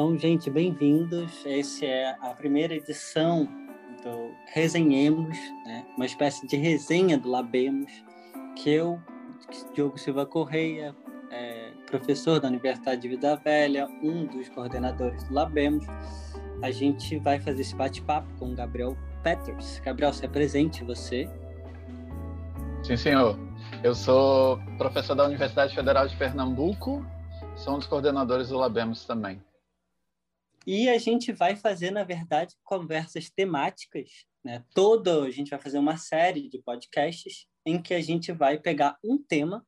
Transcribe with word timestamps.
Então, 0.00 0.16
gente, 0.16 0.48
bem-vindos. 0.48 1.44
Essa 1.44 1.84
é 1.84 2.16
a 2.22 2.30
primeira 2.30 2.74
edição 2.74 3.46
do 4.02 4.30
Resenhemos, 4.46 5.36
né? 5.66 5.84
uma 5.94 6.06
espécie 6.06 6.46
de 6.46 6.56
resenha 6.56 7.18
do 7.18 7.28
Labemos, 7.28 7.92
que 8.56 8.70
eu, 8.70 8.98
Diogo 9.74 9.98
Silva 9.98 10.24
Correia, 10.24 10.96
é, 11.30 11.72
professor 11.84 12.40
da 12.40 12.48
Universidade 12.48 13.02
de 13.02 13.08
Vida 13.08 13.36
Velha, 13.36 13.88
um 14.02 14.24
dos 14.24 14.48
coordenadores 14.48 15.22
do 15.24 15.34
Labemos, 15.34 15.84
a 16.62 16.70
gente 16.70 17.18
vai 17.18 17.38
fazer 17.38 17.60
esse 17.60 17.76
bate-papo 17.76 18.26
com 18.38 18.52
o 18.52 18.54
Gabriel 18.54 18.96
Peters. 19.22 19.80
Gabriel, 19.80 20.14
se 20.14 20.24
apresente 20.24 20.82
você. 20.82 21.28
Sim, 22.82 22.96
senhor. 22.96 23.38
Eu 23.84 23.94
sou 23.94 24.58
professor 24.78 25.14
da 25.14 25.26
Universidade 25.26 25.74
Federal 25.74 26.08
de 26.08 26.16
Pernambuco, 26.16 27.04
sou 27.54 27.74
um 27.74 27.78
dos 27.78 27.86
coordenadores 27.86 28.48
do 28.48 28.56
Labemos 28.56 29.04
também. 29.04 29.38
E 30.66 30.88
a 30.88 30.98
gente 30.98 31.32
vai 31.32 31.56
fazer, 31.56 31.90
na 31.90 32.04
verdade, 32.04 32.54
conversas 32.62 33.30
temáticas. 33.30 34.26
Né? 34.44 34.64
Todo, 34.74 35.22
a 35.22 35.30
gente 35.30 35.50
vai 35.50 35.60
fazer 35.60 35.78
uma 35.78 35.96
série 35.96 36.48
de 36.48 36.58
podcasts 36.62 37.46
em 37.64 37.80
que 37.80 37.94
a 37.94 38.00
gente 38.00 38.32
vai 38.32 38.58
pegar 38.58 38.98
um 39.04 39.18
tema, 39.18 39.66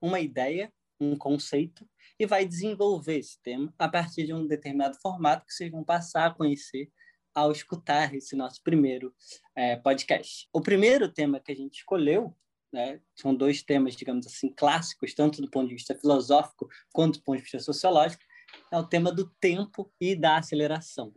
uma 0.00 0.20
ideia, 0.20 0.72
um 1.00 1.16
conceito 1.16 1.88
e 2.18 2.26
vai 2.26 2.44
desenvolver 2.44 3.18
esse 3.18 3.40
tema 3.42 3.72
a 3.78 3.88
partir 3.88 4.26
de 4.26 4.34
um 4.34 4.46
determinado 4.46 4.98
formato 5.00 5.46
que 5.46 5.52
vocês 5.54 5.70
vão 5.70 5.82
passar 5.82 6.26
a 6.26 6.34
conhecer 6.34 6.90
ao 7.34 7.52
escutar 7.52 8.14
esse 8.14 8.36
nosso 8.36 8.62
primeiro 8.62 9.14
é, 9.54 9.76
podcast. 9.76 10.48
O 10.52 10.60
primeiro 10.60 11.10
tema 11.10 11.40
que 11.40 11.52
a 11.52 11.56
gente 11.56 11.78
escolheu 11.78 12.36
né, 12.72 13.00
são 13.16 13.34
dois 13.34 13.62
temas, 13.62 13.96
digamos 13.96 14.26
assim, 14.26 14.52
clássicos, 14.52 15.14
tanto 15.14 15.40
do 15.40 15.50
ponto 15.50 15.68
de 15.68 15.74
vista 15.74 15.94
filosófico 15.94 16.68
quanto 16.92 17.18
do 17.18 17.24
ponto 17.24 17.38
de 17.38 17.42
vista 17.42 17.58
sociológico, 17.58 18.22
é 18.70 18.78
o 18.78 18.86
tema 18.86 19.12
do 19.12 19.28
tempo 19.40 19.92
e 20.00 20.14
da 20.14 20.38
aceleração. 20.38 21.14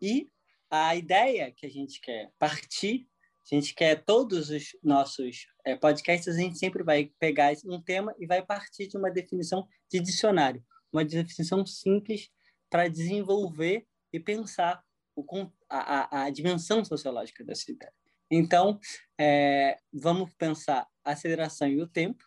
E 0.00 0.30
a 0.70 0.94
ideia 0.96 1.52
que 1.52 1.66
a 1.66 1.70
gente 1.70 2.00
quer 2.00 2.30
partir, 2.38 3.08
a 3.50 3.54
gente 3.54 3.74
quer 3.74 4.04
todos 4.04 4.50
os 4.50 4.76
nossos 4.82 5.46
é, 5.64 5.76
podcasts, 5.76 6.34
a 6.34 6.38
gente 6.38 6.58
sempre 6.58 6.82
vai 6.82 7.12
pegar 7.18 7.52
um 7.64 7.80
tema 7.80 8.14
e 8.18 8.26
vai 8.26 8.44
partir 8.44 8.88
de 8.88 8.96
uma 8.96 9.10
definição 9.10 9.66
de 9.90 10.00
dicionário, 10.00 10.64
uma 10.92 11.04
definição 11.04 11.64
simples 11.64 12.28
para 12.68 12.88
desenvolver 12.88 13.86
e 14.12 14.18
pensar 14.18 14.82
o, 15.14 15.24
a, 15.68 16.24
a, 16.24 16.30
dimensão 16.30 16.84
sociológica 16.84 17.44
dessa 17.44 17.70
ideia. 17.70 17.92
Então, 18.30 18.78
é, 19.18 19.78
vamos 19.92 20.34
pensar 20.34 20.86
a 21.04 21.12
aceleração 21.12 21.68
e 21.68 21.80
o 21.80 21.86
tempo, 21.86 22.24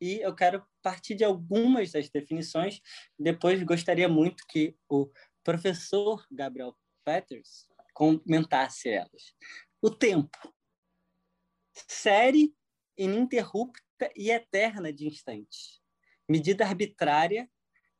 e 0.00 0.20
eu 0.20 0.34
quero 0.34 0.64
partir 0.84 1.14
de 1.14 1.24
algumas 1.24 1.90
das 1.90 2.10
definições. 2.10 2.80
Depois 3.18 3.60
gostaria 3.62 4.08
muito 4.08 4.46
que 4.46 4.76
o 4.86 5.10
professor 5.42 6.24
Gabriel 6.30 6.76
Peters 7.02 7.66
comentasse 7.94 8.90
elas. 8.90 9.34
O 9.80 9.90
tempo. 9.90 10.38
Série 11.88 12.54
ininterrupta 12.96 14.12
e 14.14 14.30
eterna 14.30 14.92
de 14.92 15.06
instantes. 15.08 15.80
Medida 16.28 16.66
arbitrária 16.66 17.50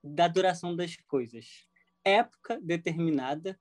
da 0.02 0.28
duração 0.28 0.76
das 0.76 0.94
coisas. 1.08 1.66
Época 2.04 2.60
determinada. 2.60 3.58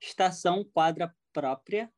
Estação 0.00 0.64
quadra 0.64 1.14
própria. 1.32 1.92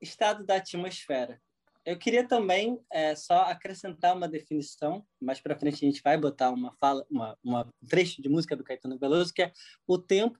Estado 0.00 0.46
da 0.46 0.56
atmosfera. 0.56 1.42
Eu 1.88 1.98
queria 1.98 2.28
também 2.28 2.78
é, 2.92 3.14
só 3.14 3.44
acrescentar 3.44 4.14
uma 4.14 4.28
definição, 4.28 5.06
mais 5.18 5.40
para 5.40 5.58
frente 5.58 5.76
a 5.76 5.88
gente 5.88 6.02
vai 6.02 6.18
botar 6.18 6.50
uma 6.50 6.70
fala, 6.76 7.02
uma, 7.10 7.34
uma 7.42 7.64
um 7.64 7.86
trecho 7.88 8.20
de 8.20 8.28
música 8.28 8.54
do 8.54 8.62
Caetano 8.62 8.98
Veloso, 8.98 9.32
que 9.32 9.40
é 9.40 9.50
o 9.86 9.96
tempo 9.96 10.38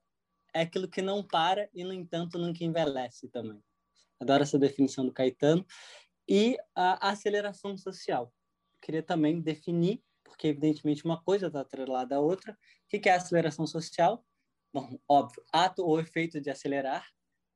é 0.52 0.60
aquilo 0.60 0.86
que 0.86 1.00
não 1.00 1.26
para 1.26 1.66
e, 1.72 1.84
no 1.84 1.94
entanto, 1.94 2.38
nunca 2.38 2.62
envelhece 2.62 3.30
também. 3.30 3.64
Adoro 4.20 4.42
essa 4.42 4.58
definição 4.58 5.06
do 5.06 5.12
Caetano. 5.12 5.64
E 6.28 6.58
a 6.76 7.08
aceleração 7.08 7.78
social. 7.78 8.24
Eu 8.24 8.80
queria 8.82 9.02
também 9.02 9.40
definir, 9.40 10.02
porque 10.22 10.48
evidentemente 10.48 11.02
uma 11.06 11.22
coisa 11.24 11.46
está 11.46 11.62
atrelada 11.62 12.16
à 12.16 12.20
outra. 12.20 12.52
O 12.52 13.00
que 13.00 13.08
é 13.08 13.14
aceleração 13.14 13.66
social? 13.66 14.22
Bom, 14.70 14.98
óbvio, 15.08 15.42
ato 15.50 15.82
ou 15.82 15.98
efeito 15.98 16.42
de 16.42 16.50
acelerar, 16.50 17.08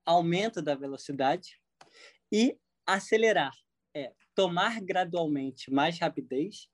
aumento 0.06 0.62
da 0.62 0.74
velocidade 0.74 1.60
e 2.32 2.58
acelerar 2.86 3.52
é 3.94 4.12
tomar 4.34 4.80
gradualmente 4.80 5.70
mais 5.70 5.98
rapidez, 5.98 6.68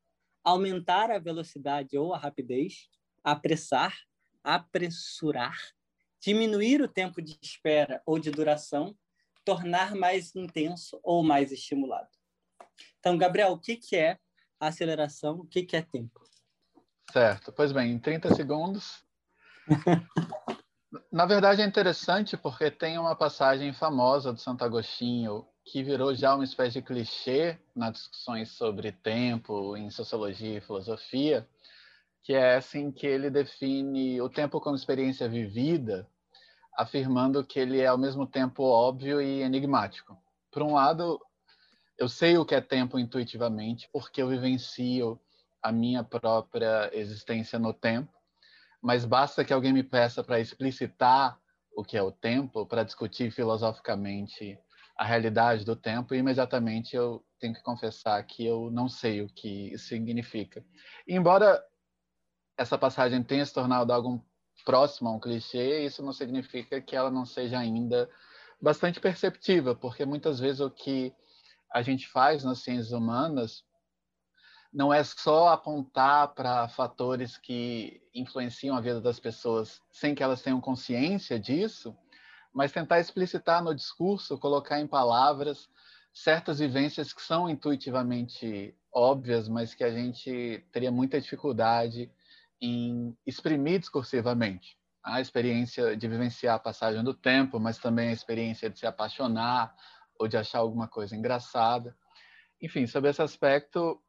aumentar 0.44 1.10
a 1.10 1.18
velocidade 1.18 1.98
ou 1.98 2.14
a 2.14 2.18
rapidez, 2.18 2.88
apressar, 3.22 3.94
apressurar, 4.42 5.56
diminuir 6.20 6.80
o 6.80 6.88
tempo 6.88 7.20
de 7.20 7.38
espera 7.42 8.02
ou 8.06 8.18
de 8.18 8.30
duração, 8.30 8.96
tornar 9.44 9.94
mais 9.94 10.34
intenso 10.34 10.98
ou 11.02 11.22
mais 11.22 11.52
estimulado. 11.52 12.08
Então, 12.98 13.16
Gabriel, 13.16 13.52
o 13.52 13.58
que, 13.58 13.76
que 13.76 13.96
é 13.96 14.18
aceleração? 14.60 15.40
O 15.40 15.46
que, 15.46 15.62
que 15.62 15.76
é 15.76 15.82
tempo? 15.82 16.20
Certo. 17.12 17.52
Pois 17.52 17.72
bem, 17.72 17.92
em 17.92 17.98
30 17.98 18.34
segundos. 18.34 19.04
Na 21.12 21.26
verdade, 21.26 21.62
é 21.62 21.66
interessante 21.66 22.36
porque 22.36 22.70
tem 22.70 22.98
uma 22.98 23.14
passagem 23.14 23.72
famosa 23.72 24.32
do 24.32 24.40
Santo 24.40 24.64
Agostinho 24.64 25.46
que 25.70 25.82
virou 25.82 26.14
já 26.14 26.34
uma 26.34 26.44
espécie 26.44 26.80
de 26.80 26.82
clichê 26.82 27.58
nas 27.76 27.92
discussões 27.92 28.50
sobre 28.52 28.90
tempo 28.90 29.76
em 29.76 29.90
sociologia 29.90 30.56
e 30.56 30.60
filosofia, 30.62 31.46
que 32.22 32.32
é 32.32 32.56
assim 32.56 32.90
que 32.90 33.06
ele 33.06 33.28
define 33.28 34.18
o 34.22 34.30
tempo 34.30 34.62
como 34.62 34.76
experiência 34.76 35.28
vivida, 35.28 36.08
afirmando 36.74 37.44
que 37.44 37.60
ele 37.60 37.80
é 37.80 37.86
ao 37.86 37.98
mesmo 37.98 38.26
tempo 38.26 38.62
óbvio 38.62 39.20
e 39.20 39.42
enigmático. 39.42 40.16
Por 40.50 40.62
um 40.62 40.72
lado, 40.72 41.20
eu 41.98 42.08
sei 42.08 42.38
o 42.38 42.46
que 42.46 42.54
é 42.54 42.62
tempo 42.62 42.98
intuitivamente, 42.98 43.90
porque 43.92 44.22
eu 44.22 44.28
vivencio 44.28 45.20
a 45.62 45.70
minha 45.70 46.02
própria 46.02 46.90
existência 46.94 47.58
no 47.58 47.74
tempo, 47.74 48.12
mas 48.80 49.04
basta 49.04 49.44
que 49.44 49.52
alguém 49.52 49.74
me 49.74 49.82
peça 49.82 50.24
para 50.24 50.40
explicitar 50.40 51.38
o 51.76 51.84
que 51.84 51.96
é 51.96 52.02
o 52.02 52.10
tempo, 52.10 52.64
para 52.64 52.84
discutir 52.84 53.30
filosoficamente 53.30 54.58
a 54.98 55.04
realidade 55.04 55.64
do 55.64 55.76
tempo 55.76 56.12
e 56.12 56.18
imediatamente 56.18 56.96
eu 56.96 57.24
tenho 57.38 57.54
que 57.54 57.62
confessar 57.62 58.20
que 58.24 58.44
eu 58.44 58.68
não 58.68 58.88
sei 58.88 59.22
o 59.22 59.28
que 59.28 59.72
isso 59.72 59.86
significa. 59.86 60.64
Embora 61.06 61.64
essa 62.56 62.76
passagem 62.76 63.22
tenha 63.22 63.46
se 63.46 63.54
tornado 63.54 63.92
algo 63.92 64.24
próximo 64.64 65.08
a 65.08 65.12
um 65.12 65.20
clichê, 65.20 65.84
isso 65.84 66.02
não 66.02 66.12
significa 66.12 66.80
que 66.80 66.96
ela 66.96 67.12
não 67.12 67.24
seja 67.24 67.56
ainda 67.60 68.10
bastante 68.60 68.98
perceptível, 68.98 69.76
porque 69.76 70.04
muitas 70.04 70.40
vezes 70.40 70.60
o 70.60 70.68
que 70.68 71.14
a 71.72 71.80
gente 71.80 72.08
faz 72.08 72.42
nas 72.42 72.58
ciências 72.58 72.90
humanas 72.90 73.64
não 74.72 74.92
é 74.92 75.04
só 75.04 75.48
apontar 75.48 76.34
para 76.34 76.68
fatores 76.68 77.38
que 77.38 78.02
influenciam 78.12 78.76
a 78.76 78.80
vida 78.80 79.00
das 79.00 79.20
pessoas 79.20 79.80
sem 79.92 80.12
que 80.12 80.24
elas 80.24 80.42
tenham 80.42 80.60
consciência 80.60 81.38
disso, 81.38 81.96
mas 82.52 82.72
tentar 82.72 83.00
explicitar 83.00 83.62
no 83.62 83.74
discurso, 83.74 84.38
colocar 84.38 84.80
em 84.80 84.86
palavras 84.86 85.68
certas 86.12 86.58
vivências 86.58 87.12
que 87.12 87.22
são 87.22 87.48
intuitivamente 87.48 88.74
óbvias, 88.92 89.48
mas 89.48 89.74
que 89.74 89.84
a 89.84 89.90
gente 89.90 90.64
teria 90.72 90.90
muita 90.90 91.20
dificuldade 91.20 92.10
em 92.60 93.16
exprimir 93.26 93.78
discursivamente. 93.78 94.76
A 95.04 95.20
experiência 95.20 95.96
de 95.96 96.08
vivenciar 96.08 96.56
a 96.56 96.58
passagem 96.58 97.04
do 97.04 97.14
tempo, 97.14 97.60
mas 97.60 97.78
também 97.78 98.08
a 98.08 98.12
experiência 98.12 98.68
de 98.68 98.78
se 98.78 98.86
apaixonar 98.86 99.74
ou 100.18 100.26
de 100.26 100.36
achar 100.36 100.58
alguma 100.58 100.88
coisa 100.88 101.14
engraçada. 101.14 101.96
Enfim, 102.60 102.86
sobre 102.86 103.10
esse 103.10 103.22
aspecto, 103.22 104.02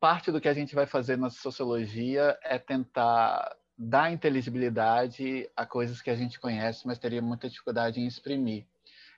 parte 0.00 0.32
do 0.32 0.40
que 0.40 0.48
a 0.48 0.54
gente 0.54 0.74
vai 0.74 0.86
fazer 0.86 1.16
na 1.16 1.30
sociologia 1.30 2.36
é 2.42 2.58
tentar 2.58 3.56
dar 3.84 4.12
inteligibilidade 4.12 5.50
a 5.56 5.66
coisas 5.66 6.00
que 6.00 6.08
a 6.08 6.14
gente 6.14 6.38
conhece, 6.38 6.86
mas 6.86 7.00
teria 7.00 7.20
muita 7.20 7.48
dificuldade 7.48 8.00
em 8.00 8.06
exprimir. 8.06 8.64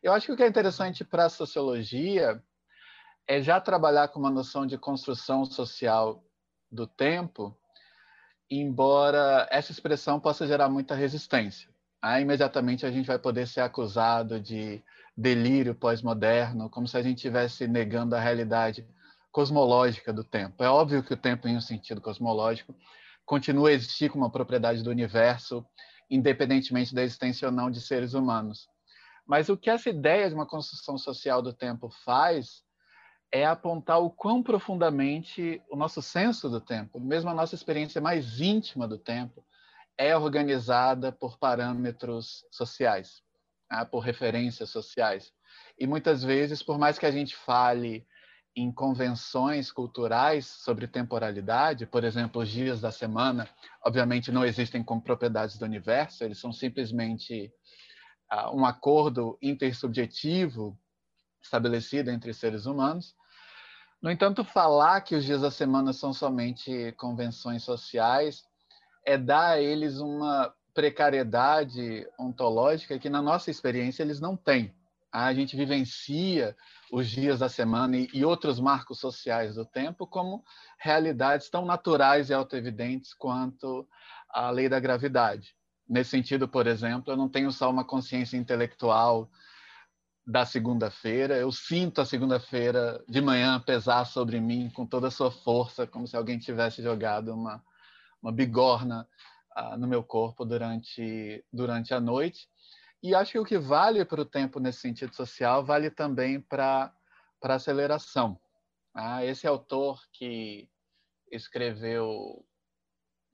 Eu 0.03 0.13
acho 0.13 0.27
que 0.27 0.33
o 0.33 0.37
que 0.37 0.43
é 0.43 0.49
interessante 0.49 1.05
para 1.05 1.27
a 1.27 1.31
sociologia 1.31 2.43
é 3.27 3.43
já 3.43 3.61
trabalhar 3.61 4.09
com 4.09 4.19
uma 4.19 4.31
noção 4.31 4.67
de 4.67 4.79
construção 4.79 5.45
social 5.45 6.25
do 6.73 6.87
tempo, 6.87 7.55
embora 8.51 9.47
essa 9.51 9.71
expressão 9.71 10.19
possa 10.19 10.47
gerar 10.47 10.71
muita 10.71 10.95
resistência. 10.95 11.69
Aí, 12.01 12.23
imediatamente 12.23 12.87
a 12.87 12.91
gente 12.91 13.07
vai 13.07 13.19
poder 13.19 13.47
ser 13.47 13.61
acusado 13.61 14.41
de 14.41 14.83
delírio 15.17 15.75
pós-moderno, 15.75 16.71
como 16.71 16.89
se 16.89 16.97
a 16.97 17.03
gente 17.03 17.17
estivesse 17.17 17.69
negando 17.69 18.17
a 18.17 18.21
realidade 18.21 18.87
cosmológica 19.31 20.13
do 20.13 20.25
tempo. 20.25 20.65
É 20.65 20.69
óbvio 20.69 21.03
que 21.03 21.13
o 21.13 21.17
tempo, 21.19 21.49
em 21.49 21.57
um 21.57 21.61
sentido 21.61 22.01
cosmológico, 22.01 22.75
continua 23.25 23.71
a 23.71 23.73
existir 23.73 24.11
como 24.11 24.25
uma 24.25 24.31
propriedade 24.31 24.83
do 24.83 24.91
universo, 24.91 25.65
independentemente 26.11 26.95
da 26.95 27.03
existência 27.03 27.49
ou 27.49 27.53
não 27.53 27.71
de 27.71 27.81
seres 27.81 28.15
humanos. 28.15 28.69
Mas 29.27 29.49
o 29.49 29.57
que 29.57 29.71
essa 29.71 29.89
ideia 29.89 30.29
de 30.29 30.35
uma 30.35 30.47
construção 30.47 30.99
social 30.99 31.41
do 31.41 31.53
tempo 31.53 31.89
faz 32.05 32.63
é 33.33 33.45
apontar 33.45 33.99
o 33.99 34.11
quão 34.11 34.43
profundamente 34.43 35.61
o 35.71 35.77
nosso 35.77 36.01
senso 36.01 36.49
do 36.49 36.61
tempo, 36.61 37.01
mesmo 37.01 37.31
a 37.31 37.35
nossa 37.35 37.55
experiência 37.55 38.01
mais 38.01 38.41
íntima 38.41 38.87
do 38.87 38.99
tempo, 38.99 39.45
é 39.97 40.17
organizada 40.17 41.11
por 41.11 41.39
parâmetros 41.39 42.45
sociais, 42.51 43.23
tá? 43.69 43.85
por 43.85 44.01
referências 44.01 44.71
sociais. 44.71 45.33
E 45.79 45.87
muitas 45.87 46.23
vezes, 46.23 46.63
por 46.63 46.79
mais 46.79 46.99
que 46.99 47.07
a 47.07 47.11
gente 47.11 47.35
fale 47.35 48.07
em 48.57 48.71
convenções 48.71 49.73
culturais 49.73 50.47
sobre 50.47 50.87
temporalidade, 50.87 51.87
por 51.87 52.05
exemplo, 52.05 52.43
os 52.43 52.49
dias 52.49 52.81
da 52.81 52.93
semana, 52.93 53.49
obviamente 53.85 54.31
não 54.31 54.45
existem 54.45 54.83
como 54.83 55.03
propriedades 55.03 55.59
do 55.59 55.65
universo, 55.65 56.23
eles 56.23 56.39
são 56.39 56.53
simplesmente 56.53 57.53
uh, 58.33 58.57
um 58.57 58.65
acordo 58.65 59.37
intersubjetivo 59.43 60.79
estabelecido 61.43 62.11
entre 62.11 62.33
seres 62.33 62.65
humanos. 62.65 63.15
No 64.01 64.11
entanto, 64.11 64.45
falar 64.45 65.01
que 65.01 65.17
os 65.17 65.25
dias 65.25 65.41
da 65.41 65.51
semana 65.51 65.93
são 65.93 66.13
somente 66.13 66.93
convenções 66.93 67.63
sociais 67.63 68.45
é 69.05 69.19
dar 69.19 69.53
a 69.53 69.61
eles 69.61 69.99
uma 69.99 70.55
precariedade 70.73 72.07
ontológica 72.19 72.99
que, 72.99 73.09
na 73.09 73.23
nossa 73.23 73.51
experiência, 73.51 74.03
eles 74.03 74.21
não 74.21 74.37
têm. 74.37 74.75
A 75.15 75.33
gente 75.33 75.55
vivencia 75.55 76.57
os 76.91 77.09
dias 77.09 77.39
da 77.39 77.49
semana 77.49 77.97
e, 77.97 78.09
e 78.13 78.25
outros 78.25 78.59
marcos 78.59 78.99
sociais 78.99 79.55
do 79.55 79.65
tempo 79.65 80.09
como 80.09 80.43
realidades 80.77 81.49
tão 81.49 81.65
naturais 81.65 82.31
e 82.31 82.35
autoevidentes 82.35 83.15
quanto 83.15 83.89
a 84.29 84.51
lei 84.51 84.69
da 84.69 84.81
gravidade. 84.81 85.55
Nesse 85.89 86.11
sentido, 86.11 86.49
por 86.49 86.67
exemplo, 86.67 87.13
eu 87.13 87.17
não 87.17 87.29
tenho 87.29 87.53
só 87.53 87.71
uma 87.71 87.85
consciência 87.85 88.37
intelectual 88.37 89.31
da 90.27 90.45
segunda-feira, 90.45 91.37
eu 91.37 91.53
sinto 91.53 92.01
a 92.01 92.05
segunda-feira 92.05 93.01
de 93.09 93.21
manhã 93.21 93.61
pesar 93.61 94.07
sobre 94.07 94.41
mim 94.41 94.69
com 94.71 94.85
toda 94.85 95.07
a 95.07 95.13
sua 95.13 95.31
força, 95.31 95.87
como 95.87 96.09
se 96.09 96.17
alguém 96.17 96.41
tivesse 96.41 96.83
jogado 96.83 97.33
uma, 97.33 97.63
uma 98.21 98.33
bigorna 98.33 99.07
uh, 99.57 99.77
no 99.77 99.87
meu 99.87 100.03
corpo 100.03 100.45
durante, 100.45 101.45
durante 101.53 101.95
a 101.95 102.01
noite. 102.01 102.49
E 103.05 103.15
acho 103.15 103.33
que 103.33 103.39
o 103.39 103.45
que 103.45 103.59
vale 103.59 104.03
para 104.03 104.23
o 104.23 104.25
tempo 104.25 104.59
nesse 104.59 104.79
sentido 104.79 105.15
social 105.15 105.63
vale 105.63 105.91
também 105.91 106.41
para 106.41 106.91
a 107.43 107.55
aceleração. 107.55 108.41
Ah, 108.95 109.23
esse 109.23 109.47
autor 109.47 110.01
que 110.11 110.71
escreveu 111.31 112.43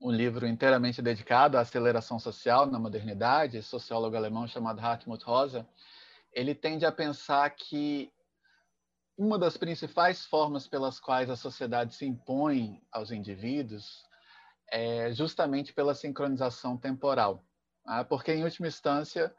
um 0.01 0.11
livro 0.11 0.45
inteiramente 0.45 1.01
dedicado 1.01 1.57
à 1.57 1.61
aceleração 1.61 2.19
social 2.19 2.65
na 2.65 2.77
modernidade, 2.77 3.63
sociólogo 3.63 4.17
alemão 4.17 4.45
chamado 4.45 4.81
Hartmut 4.81 5.23
Rosa, 5.23 5.65
ele 6.33 6.53
tende 6.53 6.85
a 6.85 6.91
pensar 6.91 7.49
que 7.51 8.11
uma 9.17 9.39
das 9.39 9.55
principais 9.55 10.25
formas 10.25 10.67
pelas 10.67 10.99
quais 10.99 11.29
a 11.29 11.37
sociedade 11.37 11.95
se 11.95 12.05
impõe 12.05 12.83
aos 12.91 13.09
indivíduos 13.09 14.03
é 14.69 15.13
justamente 15.13 15.71
pela 15.71 15.95
sincronização 15.95 16.75
temporal. 16.75 17.41
Tá? 17.85 18.03
Porque, 18.03 18.33
em 18.33 18.43
última 18.43 18.67
instância, 18.67 19.33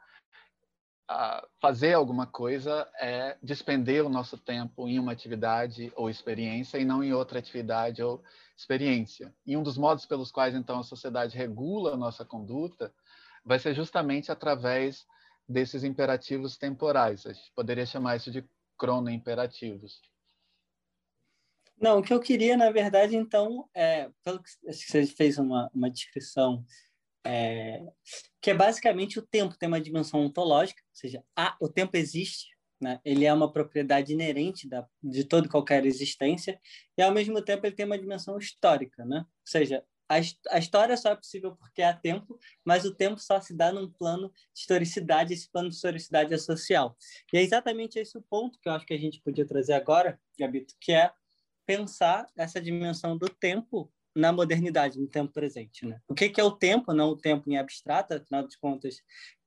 fazer 1.61 1.94
alguma 1.94 2.26
coisa 2.26 2.88
é 2.99 3.37
despender 3.43 4.05
o 4.05 4.09
nosso 4.09 4.37
tempo 4.37 4.88
em 4.88 4.99
uma 4.99 5.12
atividade 5.12 5.93
ou 5.97 6.11
experiência 6.11 6.79
e 6.79 6.85
não 6.85 7.03
em 7.03 7.12
outra 7.12 7.38
atividade 7.38 8.03
ou 8.03 8.23
experiência. 8.56 9.35
E 9.47 9.56
um 9.56 9.62
dos 9.62 9.79
modos 9.79 10.06
pelos 10.06 10.31
quais, 10.31 10.55
então, 10.55 10.79
a 10.81 10.85
sociedade 10.85 11.37
regula 11.37 11.94
a 11.94 11.97
nossa 11.97 12.25
conduta 12.25 12.93
vai 13.44 13.59
ser 13.59 13.75
justamente 13.75 14.31
através 14.31 15.06
desses 15.49 15.85
imperativos 15.85 16.56
temporais. 16.56 17.26
A 17.26 17.32
gente 17.32 17.53
poderia 17.55 17.87
chamar 17.87 18.17
isso 18.17 18.31
de 18.31 18.44
cronoimperativos. 18.76 20.00
Não, 21.81 21.99
o 21.99 22.03
que 22.03 22.15
eu 22.15 22.20
queria, 22.20 22.56
na 22.56 22.70
verdade, 22.70 23.17
então, 23.17 23.69
é, 23.75 24.08
pelo 24.23 24.41
que 24.41 24.50
você 24.65 25.05
fez 25.05 25.38
uma, 25.38 25.69
uma 25.75 25.91
descrição 25.91 26.65
é, 27.24 27.82
que 28.40 28.50
é 28.50 28.54
basicamente 28.54 29.19
o 29.19 29.26
tempo 29.26 29.56
tem 29.56 29.69
uma 29.69 29.80
dimensão 29.80 30.20
ontológica, 30.20 30.82
ou 30.82 30.96
seja, 30.96 31.24
a, 31.36 31.56
o 31.60 31.69
tempo 31.69 31.96
existe, 31.96 32.48
né? 32.80 33.00
ele 33.04 33.24
é 33.24 33.32
uma 33.32 33.52
propriedade 33.52 34.12
inerente 34.12 34.69
da, 34.69 34.86
de 35.02 35.24
toda 35.24 35.48
qualquer 35.48 35.86
existência, 35.86 36.60
e 36.96 37.02
ao 37.02 37.12
mesmo 37.12 37.40
tempo 37.42 37.66
ele 37.66 37.76
tem 37.76 37.86
uma 37.86 37.98
dimensão 37.98 38.36
histórica, 38.38 39.04
né? 39.04 39.19
ou 39.19 39.26
seja, 39.44 39.84
a, 40.08 40.16
a 40.50 40.58
história 40.58 40.96
só 40.96 41.10
é 41.10 41.16
possível 41.16 41.56
porque 41.56 41.80
há 41.80 41.94
tempo, 41.94 42.38
mas 42.64 42.84
o 42.84 42.94
tempo 42.94 43.19
só 43.19 43.40
se 43.40 43.56
dá 43.56 43.72
num 43.72 43.90
plano 43.90 44.30
de 44.52 44.60
historicidade, 44.60 45.32
esse 45.32 45.50
plano 45.50 45.70
de 45.70 45.76
historicidade 45.76 46.34
é 46.34 46.38
social. 46.38 46.96
E 47.32 47.38
é 47.38 47.42
exatamente 47.42 47.98
esse 47.98 48.19
o 48.19 48.22
ponto 48.22 48.58
que 48.60 48.69
eu 48.69 48.72
acho 48.72 48.84
que 48.84 48.92
a 48.92 48.98
gente 48.98 49.22
podia 49.22 49.46
trazer 49.46 49.72
agora, 49.72 50.20
Gabito, 50.38 50.74
que 50.78 50.92
é 50.92 51.10
pensar 51.64 52.26
essa 52.36 52.60
dimensão 52.60 53.16
do 53.16 53.28
tempo 53.28 53.90
na 54.14 54.32
modernidade, 54.32 55.00
no 55.00 55.09
tempo 55.09 55.32
presente. 55.32 55.87
Né? 55.87 56.00
O 56.06 56.14
que, 56.14 56.29
que 56.29 56.41
é 56.41 56.44
o 56.44 56.50
tempo, 56.50 56.93
não 56.93 57.11
o 57.11 57.17
tempo 57.17 57.50
em 57.50 57.56
abstrato, 57.56 58.14
afinal 58.14 58.47
de 58.47 58.59
contas, 58.59 58.97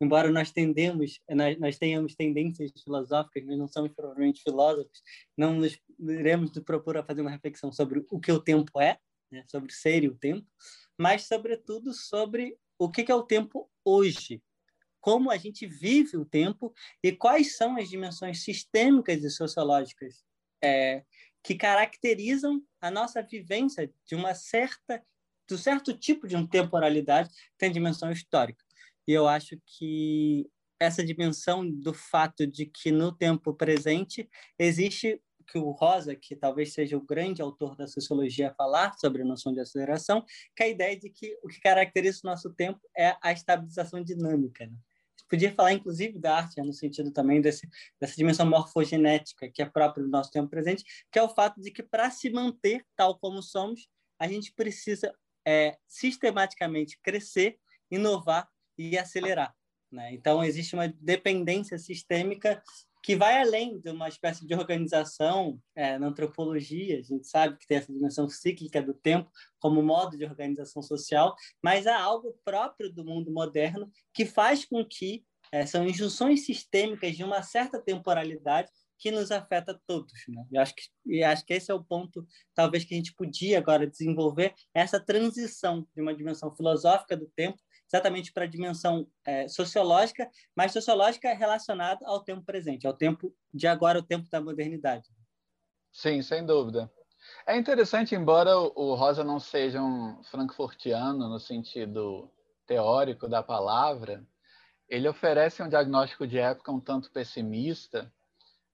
embora 0.01 0.31
nós 0.31 0.51
tendemos, 0.51 1.19
nós, 1.29 1.59
nós 1.59 1.77
tenhamos 1.77 2.15
tendências 2.15 2.71
filosóficas, 2.83 3.45
nós 3.45 3.57
não 3.57 3.67
somos 3.67 3.91
provavelmente 3.93 4.41
filósofos, 4.41 5.01
não 5.37 5.53
nos 5.53 5.79
iremos 5.99 6.51
propor 6.59 6.97
a 6.97 7.03
fazer 7.03 7.21
uma 7.21 7.31
reflexão 7.31 7.71
sobre 7.71 8.05
o 8.09 8.19
que 8.19 8.31
o 8.31 8.41
tempo 8.41 8.81
é, 8.81 8.97
né? 9.31 9.43
sobre 9.47 9.71
ser 9.71 10.03
e 10.03 10.07
o 10.07 10.15
tempo, 10.15 10.47
mas, 10.97 11.27
sobretudo, 11.27 11.93
sobre 11.93 12.57
o 12.79 12.89
que, 12.89 13.03
que 13.03 13.11
é 13.11 13.15
o 13.15 13.23
tempo 13.23 13.69
hoje, 13.83 14.41
como 14.99 15.29
a 15.29 15.37
gente 15.37 15.67
vive 15.67 16.17
o 16.17 16.25
tempo 16.25 16.73
e 17.03 17.11
quais 17.11 17.55
são 17.55 17.77
as 17.77 17.89
dimensões 17.89 18.43
sistêmicas 18.43 19.23
e 19.23 19.29
sociológicas 19.29 20.25
é, 20.63 21.03
que 21.45 21.53
caracterizam 21.53 22.59
a 22.81 22.89
nossa 22.89 23.21
vivência 23.21 23.91
de 24.03 24.15
uma 24.15 24.33
certa 24.33 25.01
do 25.47 25.59
certo 25.59 25.95
tipo 25.95 26.27
de 26.27 26.35
um 26.35 26.45
temporalidade 26.45 27.29
tem 27.55 27.71
dimensão 27.71 28.11
histórica. 28.11 28.65
E 29.07 29.11
eu 29.11 29.27
acho 29.27 29.55
que 29.63 30.49
essa 30.79 31.05
dimensão 31.05 31.69
do 31.69 31.93
fato 31.93 32.47
de 32.47 32.65
que 32.65 32.91
no 32.91 33.11
tempo 33.11 33.53
presente 33.53 34.27
existe 34.57 35.21
que 35.47 35.59
o 35.59 35.69
Rosa, 35.69 36.15
que 36.15 36.35
talvez 36.35 36.73
seja 36.73 36.97
o 36.97 37.05
grande 37.05 37.43
autor 37.43 37.75
da 37.75 37.85
sociologia 37.85 38.49
a 38.49 38.55
falar 38.55 38.97
sobre 38.97 39.21
a 39.21 39.25
noção 39.25 39.53
de 39.53 39.59
aceleração, 39.59 40.25
que 40.55 40.63
é 40.63 40.65
a 40.65 40.69
ideia 40.69 40.97
de 40.97 41.11
que 41.11 41.37
o 41.43 41.47
que 41.47 41.59
caracteriza 41.61 42.21
o 42.23 42.27
nosso 42.27 42.51
tempo 42.55 42.79
é 42.97 43.15
a 43.21 43.31
estabilização 43.31 44.03
dinâmica. 44.03 44.65
Né? 44.65 44.75
Podia 45.29 45.53
falar, 45.53 45.73
inclusive, 45.73 46.19
da 46.19 46.37
arte, 46.37 46.61
no 46.61 46.73
sentido 46.73 47.11
também 47.11 47.41
desse, 47.41 47.67
dessa 47.99 48.15
dimensão 48.15 48.45
morfogenética 48.45 49.49
que 49.49 49.61
é 49.61 49.65
própria 49.65 50.03
do 50.03 50.09
nosso 50.09 50.31
tempo 50.31 50.49
presente, 50.49 50.83
que 51.11 51.19
é 51.19 51.23
o 51.23 51.29
fato 51.29 51.61
de 51.61 51.71
que, 51.71 51.83
para 51.83 52.09
se 52.09 52.29
manter 52.29 52.85
tal 52.95 53.17
como 53.17 53.41
somos, 53.41 53.87
a 54.19 54.27
gente 54.27 54.53
precisa 54.53 55.13
é, 55.45 55.77
sistematicamente 55.87 56.99
crescer, 57.01 57.57
inovar 57.91 58.49
e 58.77 58.97
acelerar. 58.97 59.53
Né? 59.91 60.13
Então, 60.13 60.43
existe 60.43 60.73
uma 60.73 60.87
dependência 60.87 61.77
sistêmica 61.77 62.61
que 63.05 63.15
vai 63.15 63.39
além 63.39 63.79
de 63.79 63.91
uma 63.91 64.09
espécie 64.09 64.47
de 64.47 64.55
organização 64.55 65.61
é, 65.75 65.95
na 65.99 66.07
antropologia. 66.07 66.97
A 66.97 67.03
gente 67.03 67.27
sabe 67.27 67.55
que 67.55 67.67
tem 67.67 67.77
essa 67.77 67.93
dimensão 67.93 68.27
cíclica 68.27 68.81
do 68.81 68.95
tempo 68.95 69.29
como 69.59 69.83
modo 69.83 70.17
de 70.17 70.25
organização 70.25 70.81
social, 70.81 71.35
mas 71.61 71.85
há 71.85 72.01
algo 72.01 72.35
próprio 72.43 72.91
do 72.91 73.05
mundo 73.05 73.31
moderno 73.31 73.91
que 74.11 74.25
faz 74.25 74.65
com 74.65 74.83
que 74.83 75.23
é, 75.51 75.67
são 75.67 75.87
injunções 75.87 76.47
sistêmicas 76.47 77.15
de 77.15 77.23
uma 77.23 77.43
certa 77.43 77.79
temporalidade 77.79 78.71
que 78.97 79.11
nos 79.11 79.29
afeta 79.29 79.79
todos. 79.85 80.11
Né? 80.27 80.43
Eu 80.51 80.61
acho 80.63 80.73
que, 80.73 80.83
e 81.05 81.23
acho 81.23 81.45
que 81.45 81.53
esse 81.53 81.69
é 81.69 81.75
o 81.75 81.83
ponto, 81.83 82.25
talvez, 82.55 82.85
que 82.85 82.95
a 82.95 82.97
gente 82.97 83.13
podia 83.13 83.59
agora 83.59 83.85
desenvolver, 83.85 84.55
essa 84.73 84.99
transição 84.99 85.87
de 85.95 86.01
uma 86.01 86.15
dimensão 86.15 86.55
filosófica 86.55 87.15
do 87.15 87.27
tempo 87.35 87.61
exatamente 87.87 88.31
para 88.31 88.43
a 88.45 88.47
dimensão 88.47 89.07
é, 89.25 89.47
sociológica, 89.47 90.29
mas 90.55 90.71
sociológica 90.71 91.33
relacionada 91.33 92.05
ao 92.05 92.23
tempo 92.23 92.43
presente, 92.43 92.87
ao 92.87 92.93
tempo 92.93 93.33
de 93.53 93.67
agora, 93.67 93.99
o 93.99 94.03
tempo 94.03 94.29
da 94.29 94.41
modernidade. 94.41 95.07
Sim, 95.91 96.21
sem 96.21 96.45
dúvida. 96.45 96.91
É 97.47 97.57
interessante, 97.57 98.15
embora 98.15 98.57
o 98.57 98.93
Rosa 98.95 99.23
não 99.23 99.39
seja 99.39 99.81
um 99.81 100.23
frankfurtiano 100.23 101.29
no 101.29 101.39
sentido 101.39 102.29
teórico 102.65 103.27
da 103.27 103.41
palavra, 103.41 104.25
ele 104.87 105.07
oferece 105.07 105.63
um 105.63 105.69
diagnóstico 105.69 106.27
de 106.27 106.37
época 106.37 106.71
um 106.71 106.79
tanto 106.79 107.11
pessimista, 107.11 108.11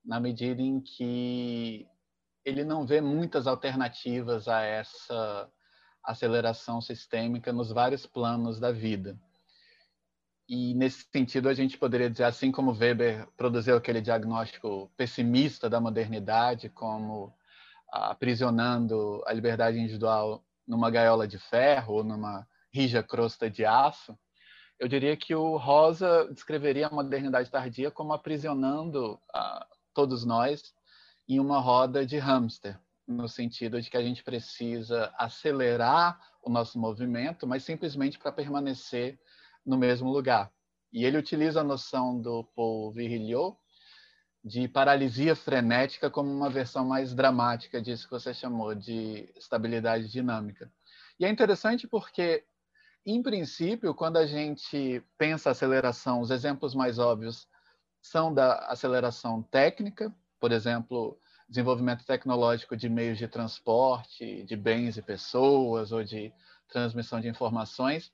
na 0.03 0.19
medida 0.19 0.61
em 0.61 0.81
que 0.81 1.87
ele 2.43 2.63
não 2.63 2.85
vê 2.85 2.99
muitas 2.99 3.45
alternativas 3.45 4.47
a 4.47 4.61
essa 4.61 5.49
aceleração 6.03 6.81
sistêmica 6.81 7.53
nos 7.53 7.71
vários 7.71 8.05
planos 8.05 8.59
da 8.59 8.71
vida. 8.71 9.19
E 10.47 10.73
nesse 10.73 11.05
sentido, 11.11 11.47
a 11.47 11.53
gente 11.53 11.77
poderia 11.77 12.09
dizer, 12.09 12.25
assim 12.25 12.51
como 12.51 12.73
Weber 12.73 13.27
produziu 13.37 13.77
aquele 13.77 14.01
diagnóstico 14.01 14.91
pessimista 14.97 15.69
da 15.69 15.79
modernidade, 15.79 16.67
como 16.69 17.33
aprisionando 17.89 19.23
a 19.25 19.33
liberdade 19.33 19.77
individual 19.77 20.43
numa 20.67 20.89
gaiola 20.89 21.27
de 21.27 21.37
ferro 21.37 21.95
ou 21.95 22.03
numa 22.03 22.47
rija 22.73 23.03
crosta 23.03 23.49
de 23.49 23.65
aço, 23.65 24.17
eu 24.79 24.87
diria 24.87 25.15
que 25.15 25.35
o 25.35 25.57
Rosa 25.57 26.27
descreveria 26.33 26.87
a 26.87 26.91
modernidade 26.91 27.51
tardia 27.51 27.91
como 27.91 28.13
aprisionando 28.13 29.19
todos 29.93 30.25
nós 30.25 30.73
em 31.29 31.39
uma 31.39 31.59
roda 31.59 32.05
de 32.05 32.17
hamster, 32.17 32.79
no 33.11 33.27
sentido 33.27 33.81
de 33.81 33.89
que 33.89 33.97
a 33.97 34.03
gente 34.03 34.23
precisa 34.23 35.13
acelerar 35.17 36.19
o 36.41 36.49
nosso 36.49 36.79
movimento, 36.79 37.45
mas 37.45 37.63
simplesmente 37.63 38.17
para 38.17 38.31
permanecer 38.31 39.19
no 39.65 39.77
mesmo 39.77 40.09
lugar. 40.09 40.51
E 40.91 41.05
ele 41.05 41.17
utiliza 41.17 41.61
a 41.61 41.63
noção 41.63 42.19
do 42.19 42.43
Paul 42.55 42.91
Virilio 42.91 43.55
de 44.43 44.67
paralisia 44.67 45.35
frenética 45.35 46.09
como 46.09 46.31
uma 46.31 46.49
versão 46.49 46.83
mais 46.83 47.13
dramática 47.13 47.81
disso 47.81 48.05
que 48.05 48.13
você 48.13 48.33
chamou 48.33 48.73
de 48.73 49.31
estabilidade 49.35 50.09
dinâmica. 50.09 50.71
E 51.19 51.25
é 51.25 51.29
interessante 51.29 51.87
porque, 51.87 52.43
em 53.05 53.21
princípio, 53.21 53.93
quando 53.93 54.17
a 54.17 54.25
gente 54.25 55.03
pensa 55.17 55.51
aceleração, 55.51 56.21
os 56.21 56.31
exemplos 56.31 56.73
mais 56.73 56.97
óbvios 56.97 57.47
são 58.01 58.33
da 58.33 58.65
aceleração 58.65 59.43
técnica, 59.43 60.13
por 60.39 60.51
exemplo, 60.51 61.20
desenvolvimento 61.51 62.05
tecnológico 62.05 62.77
de 62.77 62.87
meios 62.87 63.17
de 63.17 63.27
transporte, 63.27 64.43
de 64.43 64.55
bens 64.55 64.95
e 64.95 65.01
pessoas, 65.01 65.91
ou 65.91 66.01
de 66.01 66.33
transmissão 66.69 67.19
de 67.19 67.27
informações, 67.27 68.09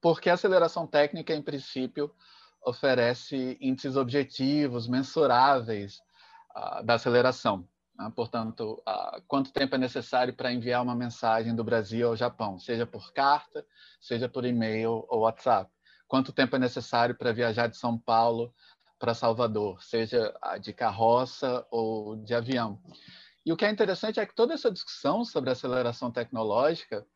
porque 0.00 0.28
a 0.28 0.34
aceleração 0.34 0.84
técnica, 0.84 1.32
em 1.32 1.40
princípio, 1.40 2.12
oferece 2.60 3.56
índices 3.60 3.94
objetivos, 3.94 4.88
mensuráveis 4.88 6.00
uh, 6.56 6.82
da 6.82 6.94
aceleração. 6.94 7.68
Né? 7.96 8.12
Portanto, 8.16 8.82
uh, 8.86 9.22
quanto 9.28 9.52
tempo 9.52 9.76
é 9.76 9.78
necessário 9.78 10.34
para 10.34 10.52
enviar 10.52 10.82
uma 10.82 10.96
mensagem 10.96 11.54
do 11.54 11.62
Brasil 11.62 12.08
ao 12.08 12.16
Japão, 12.16 12.58
seja 12.58 12.84
por 12.84 13.12
carta, 13.12 13.64
seja 14.00 14.28
por 14.28 14.44
e-mail 14.44 15.06
ou 15.08 15.20
WhatsApp? 15.20 15.70
Quanto 16.08 16.32
tempo 16.32 16.56
é 16.56 16.58
necessário 16.58 17.16
para 17.16 17.32
viajar 17.32 17.68
de 17.68 17.76
São 17.76 17.96
Paulo 17.96 18.52
para 18.98 19.14
Salvador, 19.14 19.82
seja 19.82 20.34
de 20.60 20.72
carroça 20.72 21.66
ou 21.70 22.16
de 22.16 22.34
avião. 22.34 22.80
E 23.44 23.52
o 23.52 23.56
que 23.56 23.64
é 23.64 23.70
interessante 23.70 24.18
é 24.18 24.26
que 24.26 24.34
toda 24.34 24.54
essa 24.54 24.70
discussão 24.70 25.24
sobre 25.24 25.50
aceleração 25.50 26.10
tecnológica, 26.10 27.06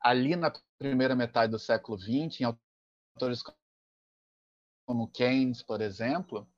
ali 0.00 0.34
na 0.34 0.52
primeira 0.78 1.14
metade 1.14 1.52
do 1.52 1.58
século 1.58 1.98
XX, 1.98 2.40
em 2.40 2.44
autores 2.44 3.42
como 4.86 5.08
Keynes, 5.10 5.62
por 5.62 5.80
exemplo, 5.80 6.48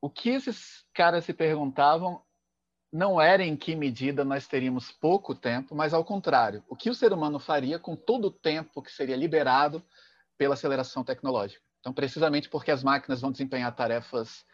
o 0.00 0.10
que 0.10 0.30
esses 0.30 0.86
caras 0.94 1.24
se 1.24 1.32
perguntavam 1.32 2.22
não 2.92 3.20
era 3.20 3.44
em 3.44 3.56
que 3.56 3.74
medida 3.74 4.24
nós 4.24 4.46
teríamos 4.46 4.92
pouco 4.92 5.34
tempo, 5.34 5.74
mas 5.74 5.92
ao 5.92 6.04
contrário, 6.04 6.64
o 6.68 6.76
que 6.76 6.88
o 6.88 6.94
ser 6.94 7.12
humano 7.12 7.38
faria 7.38 7.78
com 7.78 7.96
todo 7.96 8.26
o 8.26 8.30
tempo 8.30 8.82
que 8.82 8.92
seria 8.92 9.16
liberado 9.16 9.84
pela 10.38 10.54
aceleração 10.54 11.02
tecnológica. 11.02 11.65
Então, 11.86 11.94
precisamente 11.94 12.48
porque 12.48 12.72
as 12.72 12.82
máquinas 12.82 13.20
vão 13.20 13.30
desempenhar 13.30 13.72
tarefas 13.72 14.44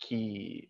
que 0.00 0.68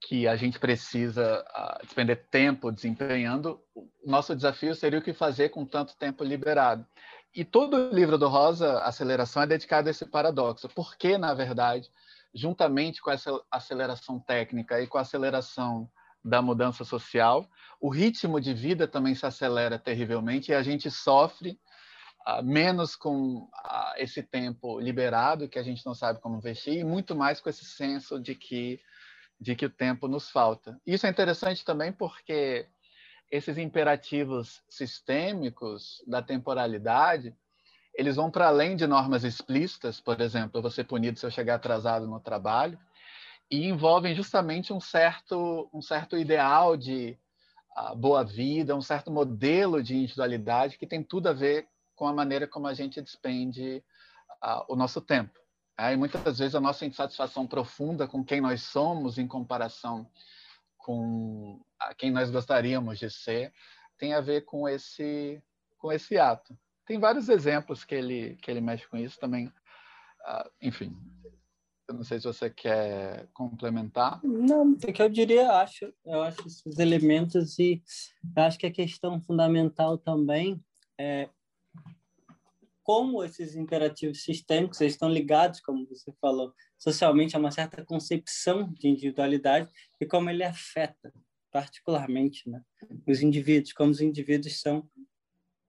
que 0.00 0.28
a 0.28 0.36
gente 0.36 0.58
precisa 0.60 1.42
uh, 1.42 1.84
despender 1.84 2.28
tempo 2.30 2.70
desempenhando, 2.70 3.60
nosso 4.06 4.36
desafio 4.36 4.72
seria 4.74 5.00
o 5.00 5.02
que 5.02 5.12
fazer 5.12 5.48
com 5.48 5.66
tanto 5.66 5.96
tempo 5.96 6.22
liberado. 6.22 6.86
E 7.34 7.44
todo 7.44 7.76
o 7.76 7.94
livro 7.94 8.16
do 8.16 8.28
Rosa, 8.28 8.78
Aceleração, 8.80 9.42
é 9.42 9.46
dedicado 9.46 9.88
a 9.88 9.90
esse 9.90 10.06
paradoxo, 10.06 10.68
porque, 10.68 11.18
na 11.18 11.34
verdade, 11.34 11.90
juntamente 12.32 13.02
com 13.02 13.10
essa 13.10 13.42
aceleração 13.50 14.20
técnica 14.20 14.80
e 14.80 14.86
com 14.86 14.98
a 14.98 15.00
aceleração 15.00 15.90
da 16.22 16.40
mudança 16.40 16.84
social, 16.84 17.48
o 17.80 17.88
ritmo 17.88 18.40
de 18.40 18.54
vida 18.54 18.86
também 18.86 19.14
se 19.16 19.26
acelera 19.26 19.78
terrivelmente 19.78 20.52
e 20.52 20.54
a 20.54 20.62
gente 20.62 20.90
sofre 20.90 21.58
menos 22.42 22.94
com 22.94 23.48
esse 23.96 24.22
tempo 24.22 24.78
liberado 24.78 25.48
que 25.48 25.58
a 25.58 25.62
gente 25.62 25.84
não 25.86 25.94
sabe 25.94 26.20
como 26.20 26.36
investir 26.36 26.74
e 26.74 26.84
muito 26.84 27.16
mais 27.16 27.40
com 27.40 27.48
esse 27.48 27.64
senso 27.64 28.20
de 28.20 28.34
que 28.34 28.80
de 29.40 29.54
que 29.54 29.66
o 29.66 29.70
tempo 29.70 30.08
nos 30.08 30.28
falta. 30.28 30.80
Isso 30.84 31.06
é 31.06 31.10
interessante 31.10 31.64
também 31.64 31.92
porque 31.92 32.66
esses 33.30 33.56
imperativos 33.56 34.62
sistêmicos 34.68 36.02
da 36.08 36.20
temporalidade 36.20 37.32
eles 37.94 38.16
vão 38.16 38.30
para 38.30 38.46
além 38.46 38.76
de 38.76 38.86
normas 38.86 39.24
explícitas, 39.24 40.00
por 40.00 40.20
exemplo, 40.20 40.58
eu 40.58 40.62
vou 40.62 40.70
ser 40.70 40.84
punido 40.84 41.18
se 41.18 41.26
eu 41.26 41.30
chegar 41.30 41.56
atrasado 41.56 42.06
no 42.06 42.20
trabalho, 42.20 42.78
e 43.50 43.66
envolvem 43.66 44.14
justamente 44.14 44.72
um 44.72 44.80
certo 44.80 45.68
um 45.72 45.80
certo 45.82 46.16
ideal 46.16 46.76
de 46.76 47.18
uh, 47.76 47.96
boa 47.96 48.24
vida, 48.24 48.76
um 48.76 48.82
certo 48.82 49.10
modelo 49.10 49.82
de 49.82 49.96
individualidade 49.96 50.78
que 50.78 50.86
tem 50.86 51.02
tudo 51.02 51.28
a 51.28 51.32
ver 51.32 51.66
com 51.98 52.06
a 52.06 52.12
maneira 52.12 52.46
como 52.46 52.68
a 52.68 52.72
gente 52.72 53.02
despende 53.02 53.82
uh, 54.40 54.64
o 54.72 54.76
nosso 54.76 55.00
tempo. 55.00 55.36
É, 55.76 55.92
e 55.92 55.96
muitas 55.96 56.38
vezes 56.38 56.54
a 56.54 56.60
nossa 56.60 56.86
insatisfação 56.86 57.44
profunda 57.44 58.06
com 58.06 58.24
quem 58.24 58.40
nós 58.40 58.62
somos 58.62 59.18
em 59.18 59.26
comparação 59.26 60.08
com 60.76 61.60
quem 61.96 62.10
nós 62.10 62.30
gostaríamos 62.30 63.00
de 63.00 63.10
ser 63.10 63.52
tem 63.98 64.14
a 64.14 64.20
ver 64.20 64.42
com 64.42 64.68
esse 64.68 65.42
com 65.76 65.92
esse 65.92 66.16
ato. 66.16 66.56
Tem 66.86 66.98
vários 66.98 67.28
exemplos 67.28 67.84
que 67.84 67.96
ele 67.96 68.36
que 68.36 68.50
ele 68.50 68.60
mexe 68.60 68.86
com 68.88 68.96
isso 68.96 69.18
também. 69.18 69.48
Uh, 69.48 70.50
enfim, 70.62 70.96
eu 71.88 71.94
não 71.94 72.04
sei 72.04 72.20
se 72.20 72.26
você 72.26 72.48
quer 72.48 73.28
complementar. 73.32 74.20
Não, 74.22 74.72
o 74.72 74.76
que 74.76 75.02
eu 75.02 75.08
diria, 75.08 75.50
acho, 75.52 75.92
eu 76.04 76.22
acho 76.22 76.46
esses 76.46 76.78
elementos 76.78 77.58
e 77.58 77.82
acho 78.36 78.58
que 78.58 78.66
a 78.66 78.72
questão 78.72 79.20
fundamental 79.20 79.98
também 79.98 80.62
é 80.98 81.28
como 82.88 83.22
esses 83.22 83.54
imperativos 83.54 84.22
sistêmicos 84.22 84.80
estão 84.80 85.10
ligados, 85.10 85.60
como 85.60 85.86
você 85.86 86.10
falou, 86.18 86.54
socialmente 86.78 87.36
a 87.36 87.38
uma 87.38 87.50
certa 87.50 87.84
concepção 87.84 88.72
de 88.72 88.88
individualidade 88.88 89.70
e 90.00 90.06
como 90.06 90.30
ele 90.30 90.42
afeta 90.42 91.12
particularmente 91.50 92.48
né, 92.48 92.62
os 93.06 93.20
indivíduos, 93.20 93.74
como 93.74 93.90
os 93.90 94.00
indivíduos 94.00 94.58
são. 94.62 94.88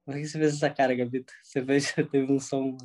Por 0.06 0.16
que 0.16 0.26
você 0.26 0.40
fez 0.40 0.54
essa 0.54 0.70
cara, 0.70 0.96
Gabito? 0.96 1.34
Você 1.44 1.62
fez, 1.62 1.92
teve 2.10 2.32
um 2.32 2.40
som. 2.40 2.78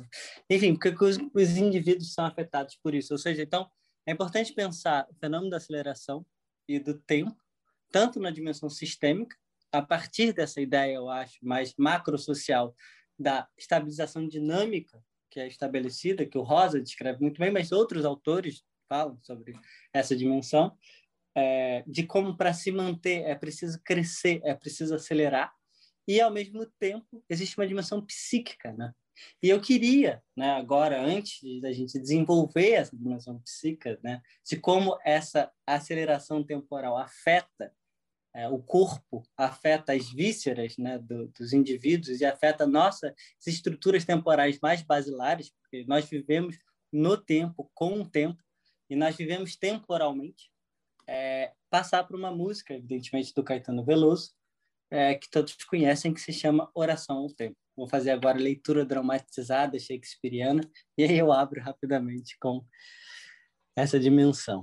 Enfim, 0.49 0.75
porque 0.75 0.89
os, 1.05 1.17
os 1.33 1.55
indivíduos 1.55 2.13
são 2.13 2.25
afetados 2.25 2.77
por 2.83 2.93
isso. 2.93 3.13
Ou 3.13 3.17
seja, 3.17 3.41
então, 3.41 3.71
é 4.05 4.11
importante 4.11 4.53
pensar 4.53 5.07
o 5.09 5.15
fenômeno 5.15 5.49
da 5.49 5.57
aceleração 5.57 6.25
e 6.67 6.77
do 6.77 6.93
tempo, 6.93 7.41
tanto 7.89 8.19
na 8.19 8.31
dimensão 8.31 8.69
sistêmica, 8.69 9.37
a 9.71 9.81
partir 9.81 10.33
dessa 10.33 10.59
ideia, 10.59 10.95
eu 10.95 11.09
acho, 11.09 11.37
mais 11.41 11.73
macro-social 11.77 12.75
da 13.17 13.47
estabilização 13.57 14.27
dinâmica 14.27 15.01
que 15.35 15.39
é 15.41 15.47
estabelecida, 15.47 16.25
que 16.25 16.37
o 16.37 16.43
Rosa 16.43 16.79
descreve 16.79 17.19
muito 17.21 17.39
bem, 17.39 17.51
mas 17.51 17.73
outros 17.73 18.05
autores 18.05 18.63
falam 18.87 19.19
sobre 19.21 19.53
essa 19.93 20.15
dimensão, 20.15 20.77
é, 21.35 21.83
de 21.85 22.05
como 22.05 22.37
para 22.37 22.53
se 22.53 22.71
manter 22.71 23.23
é 23.23 23.35
preciso 23.35 23.81
crescer, 23.83 24.39
é 24.45 24.53
preciso 24.53 24.95
acelerar, 24.95 25.53
e 26.07 26.21
ao 26.21 26.31
mesmo 26.31 26.65
tempo 26.79 27.21
existe 27.29 27.57
uma 27.57 27.67
dimensão 27.67 28.01
psíquica, 28.05 28.71
né? 28.73 28.93
E 29.41 29.49
eu 29.49 29.59
queria, 29.59 30.23
né, 30.35 30.51
agora, 30.51 31.01
antes 31.01 31.41
da 31.61 31.71
gente 31.71 31.99
desenvolver 31.99 32.71
essa 32.71 32.95
dimensão 32.95 33.39
psíquica, 33.39 33.99
né, 34.03 34.21
de 34.45 34.57
como 34.57 34.97
essa 35.05 35.51
aceleração 35.65 36.43
temporal 36.43 36.97
afeta 36.97 37.73
é, 38.35 38.49
o 38.49 38.59
corpo 38.59 39.23
afeta 39.37 39.93
as 39.93 40.11
vísceras 40.11 40.75
né, 40.77 40.99
do, 40.99 41.29
dos 41.29 41.53
indivíduos 41.53 42.19
e 42.19 42.25
afeta 42.25 42.67
nossas 42.67 43.13
estruturas 43.47 44.03
temporais 44.03 44.59
mais 44.61 44.81
basilares, 44.81 45.51
porque 45.51 45.85
nós 45.87 46.03
vivemos 46.03 46.57
no 46.91 47.15
tempo, 47.15 47.71
com 47.73 48.01
o 48.01 48.09
tempo, 48.09 48.43
e 48.89 48.95
nós 48.95 49.15
vivemos 49.15 49.55
temporalmente. 49.55 50.51
É, 51.07 51.53
passar 51.69 52.03
por 52.03 52.17
uma 52.17 52.29
música, 52.29 52.73
evidentemente, 52.73 53.33
do 53.33 53.43
Caetano 53.43 53.85
Veloso, 53.85 54.33
é, 54.91 55.15
que 55.15 55.29
todos 55.29 55.55
conhecem, 55.63 56.13
que 56.13 56.19
se 56.19 56.33
chama 56.33 56.69
Oração 56.75 57.19
ao 57.19 57.29
Tempo. 57.29 57.55
Vou 57.73 57.87
fazer 57.87 58.11
agora 58.11 58.37
leitura 58.37 58.85
dramatizada 58.85 59.79
shakespeariana, 59.79 60.61
e 60.97 61.05
aí 61.05 61.17
eu 61.17 61.31
abro 61.31 61.61
rapidamente 61.61 62.37
com 62.37 62.65
essa 63.77 63.97
dimensão. 63.97 64.61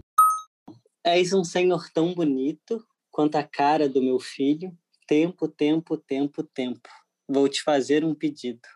És 1.03 1.33
um 1.33 1.43
senhor 1.43 1.91
tão 1.93 2.15
bonito, 2.15 2.87
quanto 3.13 3.37
a 3.37 3.45
cara 3.45 3.89
do 3.89 4.03
meu 4.03 4.19
filho, 4.19 4.77
tempo, 5.07 5.47
tempo, 5.47 5.99
tempo, 5.99 6.43
tempo. 6.43 6.89
Vou 7.29 7.47
te 7.47 7.63
fazer 7.63 8.05
um 8.05 8.15
pedido. 8.15 8.67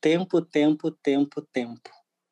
Tempo, 0.00 0.40
tempo, 0.40 0.90
tempo, 0.90 1.42
tempo. 1.42 1.90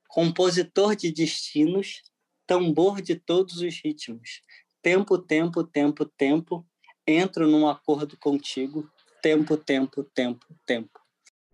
Compositor 0.08 0.94
de 0.94 1.12
destinos, 1.12 2.02
tambor 2.46 3.02
de 3.02 3.16
todos 3.16 3.60
os 3.60 3.80
ritmos. 3.82 4.42
Tempo, 4.80 5.18
tempo, 5.18 5.64
tempo, 5.64 6.04
tempo. 6.04 6.66
Entro 7.06 7.48
num 7.48 7.68
acordo 7.68 8.16
contigo. 8.16 8.88
Tempo, 9.20 9.56
tempo, 9.56 10.04
tempo, 10.04 10.46
tempo. 10.64 11.00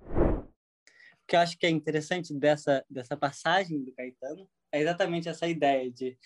O 0.00 1.26
que 1.26 1.34
eu 1.34 1.40
acho 1.40 1.58
que 1.58 1.66
é 1.66 1.70
interessante 1.70 2.32
dessa, 2.32 2.84
dessa 2.88 3.16
passagem 3.16 3.82
do 3.82 3.92
Caetano 3.92 4.48
é 4.70 4.80
exatamente 4.80 5.28
essa 5.28 5.48
ideia 5.48 5.90
de 5.90 6.16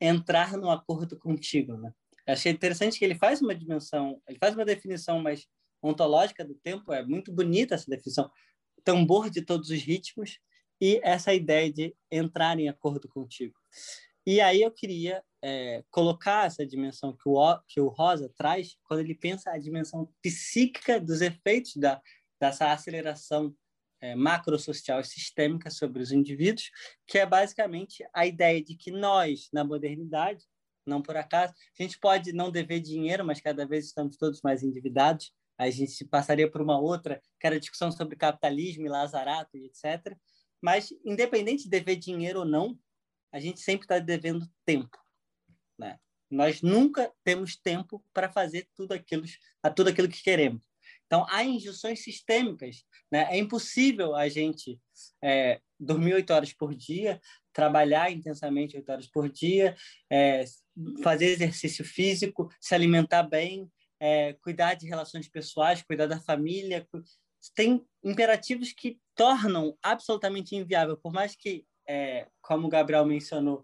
entrar 0.00 0.56
num 0.56 0.70
acordo 0.70 1.18
contigo, 1.18 1.76
né? 1.76 1.92
Achei 2.32 2.52
interessante 2.52 2.98
que 2.98 3.04
ele 3.04 3.14
faz 3.14 3.40
uma 3.40 3.54
dimensão, 3.54 4.20
ele 4.28 4.38
faz 4.38 4.54
uma 4.54 4.64
definição 4.64 5.20
mais 5.20 5.46
ontológica 5.82 6.44
do 6.44 6.54
tempo, 6.54 6.92
é 6.92 7.04
muito 7.04 7.32
bonita 7.32 7.74
essa 7.74 7.90
definição, 7.90 8.30
tambor 8.84 9.30
de 9.30 9.42
todos 9.42 9.70
os 9.70 9.80
ritmos 9.80 10.38
e 10.80 11.00
essa 11.02 11.32
ideia 11.34 11.72
de 11.72 11.94
entrar 12.10 12.58
em 12.58 12.68
acordo 12.68 13.08
contigo. 13.08 13.54
E 14.26 14.40
aí 14.40 14.62
eu 14.62 14.70
queria 14.70 15.22
é, 15.42 15.82
colocar 15.90 16.46
essa 16.46 16.66
dimensão 16.66 17.16
que 17.16 17.28
o, 17.28 17.58
que 17.66 17.80
o 17.80 17.88
Rosa 17.88 18.30
traz, 18.36 18.76
quando 18.84 19.00
ele 19.00 19.14
pensa 19.14 19.50
a 19.50 19.58
dimensão 19.58 20.12
psíquica 20.22 21.00
dos 21.00 21.20
efeitos 21.20 21.76
da, 21.76 22.00
dessa 22.38 22.72
aceleração 22.72 23.54
é, 24.00 24.14
macrosocial 24.14 25.00
e 25.00 25.04
sistêmica 25.04 25.70
sobre 25.70 26.02
os 26.02 26.12
indivíduos, 26.12 26.70
que 27.06 27.18
é 27.18 27.26
basicamente 27.26 28.04
a 28.14 28.26
ideia 28.26 28.62
de 28.62 28.74
que 28.74 28.90
nós, 28.90 29.48
na 29.52 29.64
modernidade, 29.64 30.44
não 30.86 31.02
por 31.02 31.16
acaso, 31.16 31.52
a 31.78 31.82
gente 31.82 31.98
pode 31.98 32.32
não 32.32 32.50
dever 32.50 32.80
dinheiro, 32.80 33.24
mas 33.24 33.40
cada 33.40 33.66
vez 33.66 33.86
estamos 33.86 34.16
todos 34.16 34.40
mais 34.42 34.62
endividados, 34.62 35.32
a 35.58 35.68
gente 35.68 36.04
passaria 36.06 36.50
por 36.50 36.62
uma 36.62 36.80
outra, 36.80 37.20
que 37.38 37.46
era 37.46 37.56
a 37.56 37.60
discussão 37.60 37.92
sobre 37.92 38.16
capitalismo 38.16 38.86
e 38.86 38.88
lazarato 38.88 39.56
e 39.56 39.66
etc. 39.66 40.16
Mas, 40.60 40.90
independente 41.04 41.64
de 41.64 41.70
dever 41.70 41.96
dinheiro 41.96 42.40
ou 42.40 42.44
não, 42.46 42.78
a 43.32 43.38
gente 43.38 43.60
sempre 43.60 43.84
está 43.84 43.98
devendo 43.98 44.50
tempo. 44.64 44.96
Né? 45.78 45.98
Nós 46.30 46.62
nunca 46.62 47.12
temos 47.22 47.56
tempo 47.56 48.02
para 48.12 48.30
fazer 48.30 48.68
tudo 48.74 48.92
aquilo, 48.92 49.24
tudo 49.76 49.88
aquilo 49.88 50.08
que 50.08 50.22
queremos. 50.22 50.62
Então, 51.06 51.26
há 51.28 51.44
injunções 51.44 52.02
sistêmicas. 52.02 52.84
Né? 53.10 53.26
É 53.30 53.36
impossível 53.36 54.14
a 54.14 54.28
gente 54.28 54.80
é, 55.22 55.60
dormir 55.78 56.14
oito 56.14 56.32
horas 56.32 56.52
por 56.52 56.74
dia, 56.74 57.20
trabalhar 57.52 58.10
intensamente 58.10 58.76
oito 58.76 58.90
horas 58.90 59.06
por 59.06 59.28
dia, 59.28 59.76
é, 60.10 60.44
fazer 61.02 61.26
exercício 61.26 61.84
físico, 61.84 62.48
se 62.60 62.74
alimentar 62.74 63.22
bem, 63.22 63.70
é, 64.00 64.32
cuidar 64.42 64.74
de 64.74 64.86
relações 64.86 65.28
pessoais, 65.28 65.82
cuidar 65.82 66.06
da 66.06 66.20
família. 66.20 66.86
Tem 67.54 67.84
imperativos 68.02 68.72
que 68.72 68.98
tornam 69.14 69.76
absolutamente 69.82 70.56
inviável, 70.56 70.96
por 70.96 71.12
mais 71.12 71.36
que, 71.36 71.66
é, 71.86 72.26
como 72.40 72.66
o 72.66 72.70
Gabriel 72.70 73.04
mencionou, 73.04 73.62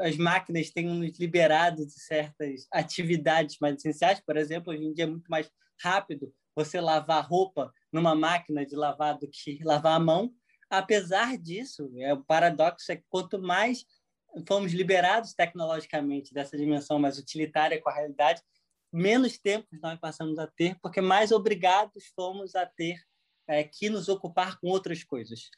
as 0.00 0.16
máquinas 0.16 0.70
tenham 0.70 0.94
nos 0.94 1.18
liberado 1.18 1.86
de 1.86 1.92
certas 1.92 2.66
atividades 2.72 3.56
mais 3.60 3.76
essenciais. 3.76 4.20
Por 4.20 4.36
exemplo, 4.36 4.72
hoje 4.72 4.84
em 4.84 4.92
dia 4.92 5.04
é 5.04 5.08
muito 5.08 5.28
mais 5.28 5.48
rápido 5.80 6.32
você 6.56 6.80
lavar 6.80 7.24
roupa 7.24 7.72
numa 7.92 8.16
máquina 8.16 8.66
de 8.66 8.74
lavar 8.74 9.16
do 9.16 9.28
que 9.28 9.62
lavar 9.62 9.94
a 9.94 10.00
mão. 10.00 10.32
Apesar 10.70 11.38
disso, 11.38 11.90
é 11.96 12.12
o 12.12 12.22
paradoxo 12.22 12.92
é 12.92 12.96
que 12.96 13.04
quanto 13.08 13.38
mais 13.40 13.84
fomos 14.46 14.72
liberados 14.72 15.32
tecnologicamente 15.34 16.34
dessa 16.34 16.56
dimensão 16.56 16.98
mais 16.98 17.18
utilitária 17.18 17.80
com 17.80 17.88
a 17.88 17.94
realidade, 17.94 18.42
menos 18.92 19.38
tempo 19.38 19.66
nós 19.82 19.98
passamos 19.98 20.38
a 20.38 20.46
ter, 20.46 20.78
porque 20.80 21.00
mais 21.00 21.32
obrigados 21.32 22.06
fomos 22.14 22.54
a 22.54 22.66
ter 22.66 22.96
é, 23.46 23.64
que 23.64 23.88
nos 23.88 24.08
ocupar 24.08 24.58
com 24.60 24.68
outras 24.68 25.02
coisas. 25.02 25.48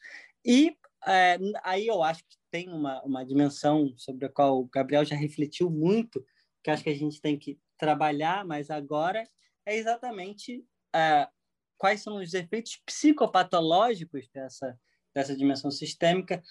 E 0.45 0.75
é, 1.05 1.37
aí 1.63 1.87
eu 1.87 2.01
acho 2.03 2.23
que 2.23 2.37
tem 2.49 2.69
uma, 2.69 3.01
uma 3.03 3.25
dimensão 3.25 3.93
sobre 3.97 4.25
a 4.25 4.29
qual 4.29 4.59
o 4.59 4.69
Gabriel 4.69 5.05
já 5.05 5.15
refletiu 5.15 5.69
muito, 5.69 6.25
que 6.63 6.69
acho 6.69 6.83
que 6.83 6.89
a 6.89 6.95
gente 6.95 7.19
tem 7.21 7.37
que 7.37 7.59
trabalhar 7.77 8.45
mais 8.45 8.69
agora, 8.69 9.27
é 9.65 9.75
exatamente 9.75 10.65
é, 10.95 11.27
quais 11.77 12.01
são 12.01 12.17
os 12.17 12.33
efeitos 12.33 12.81
psicopatológicos 12.85 14.27
dessa, 14.29 14.77
dessa 15.13 15.35
dimensão 15.35 15.71
sistêmica, 15.71 16.41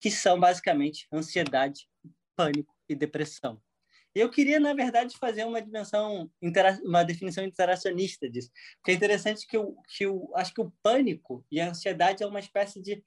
que 0.00 0.10
são 0.10 0.38
basicamente 0.38 1.06
ansiedade, 1.12 1.88
pânico 2.36 2.74
e 2.88 2.94
depressão. 2.94 3.60
Eu 4.14 4.28
queria, 4.28 4.58
na 4.58 4.74
verdade, 4.74 5.16
fazer 5.18 5.44
uma 5.44 5.62
dimensão, 5.62 6.28
uma 6.82 7.04
definição 7.04 7.44
interacionista 7.44 8.28
disso. 8.28 8.50
Porque 8.76 8.90
é 8.90 8.94
interessante 8.94 9.46
que 9.46 9.56
eu, 9.56 9.76
que 9.96 10.04
eu 10.04 10.30
acho 10.34 10.52
que 10.52 10.60
o 10.60 10.72
pânico 10.82 11.46
e 11.50 11.60
a 11.60 11.70
ansiedade 11.70 12.22
é 12.22 12.26
uma 12.26 12.40
espécie 12.40 12.82
de 12.82 13.02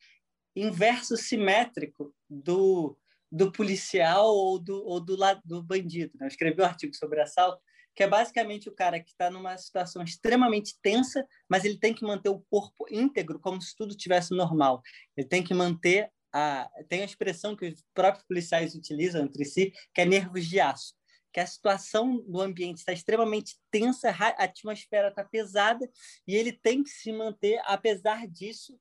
inverso 0.55 1.17
simétrico 1.17 2.15
do, 2.29 2.97
do 3.29 3.51
policial 3.51 4.27
ou 4.27 4.57
do, 4.59 4.85
ou 4.85 4.99
do, 5.01 5.17
do 5.43 5.61
bandido. 5.61 6.13
Né? 6.17 6.25
Eu 6.25 6.29
escrevi 6.29 6.61
um 6.61 6.65
artigo 6.65 6.95
sobre 6.95 7.19
assalto 7.19 7.61
que 7.95 8.03
é 8.03 8.07
basicamente 8.07 8.67
o 8.67 8.75
cara 8.75 8.99
que 8.99 9.11
está 9.11 9.29
numa 9.29 9.57
situação 9.57 10.03
extremamente 10.03 10.75
tensa, 10.81 11.25
mas 11.47 11.63
ele 11.63 11.77
tem 11.77 11.93
que 11.93 12.03
manter 12.03 12.29
o 12.29 12.43
corpo 12.49 12.85
íntegro 12.89 13.39
como 13.39 13.61
se 13.61 13.75
tudo 13.75 13.95
tivesse 13.95 14.35
normal. 14.35 14.81
Ele 15.15 15.27
tem 15.27 15.43
que 15.43 15.53
manter 15.53 16.11
a 16.31 16.69
tem 16.89 17.01
a 17.01 17.05
expressão 17.05 17.55
que 17.55 17.67
os 17.67 17.83
próprios 17.93 18.25
policiais 18.25 18.73
utilizam 18.73 19.23
entre 19.23 19.45
si, 19.45 19.71
que 19.93 20.01
é 20.01 20.05
nervos 20.05 20.47
de 20.47 20.59
aço, 20.59 20.95
que 21.31 21.39
a 21.39 21.45
situação 21.45 22.17
do 22.27 22.41
ambiente 22.41 22.79
está 22.79 22.91
extremamente 22.91 23.55
tensa, 23.69 24.09
a 24.09 24.43
atmosfera 24.43 25.09
está 25.09 25.23
pesada 25.23 25.87
e 26.27 26.35
ele 26.35 26.51
tem 26.51 26.83
que 26.83 26.89
se 26.89 27.11
manter 27.11 27.61
apesar 27.65 28.27
disso 28.27 28.79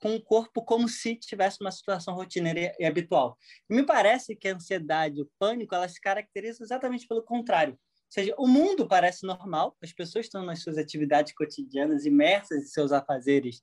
com 0.00 0.14
o 0.14 0.22
corpo 0.22 0.62
como 0.62 0.88
se 0.88 1.16
tivesse 1.16 1.58
uma 1.60 1.72
situação 1.72 2.14
rotineira 2.14 2.74
e 2.78 2.84
habitual. 2.84 3.38
E 3.70 3.74
me 3.74 3.84
parece 3.84 4.36
que 4.36 4.46
a 4.46 4.54
ansiedade, 4.54 5.22
o 5.22 5.30
pânico, 5.38 5.74
elas 5.74 5.94
se 5.94 6.00
caracterizam 6.00 6.64
exatamente 6.64 7.08
pelo 7.08 7.22
contrário 7.22 7.78
seja, 8.14 8.34
o 8.38 8.46
mundo 8.46 8.86
parece 8.86 9.26
normal, 9.26 9.76
as 9.82 9.92
pessoas 9.92 10.26
estão 10.26 10.44
nas 10.44 10.62
suas 10.62 10.78
atividades 10.78 11.34
cotidianas, 11.34 12.06
imersas 12.06 12.62
em 12.62 12.66
seus 12.66 12.92
afazeres 12.92 13.62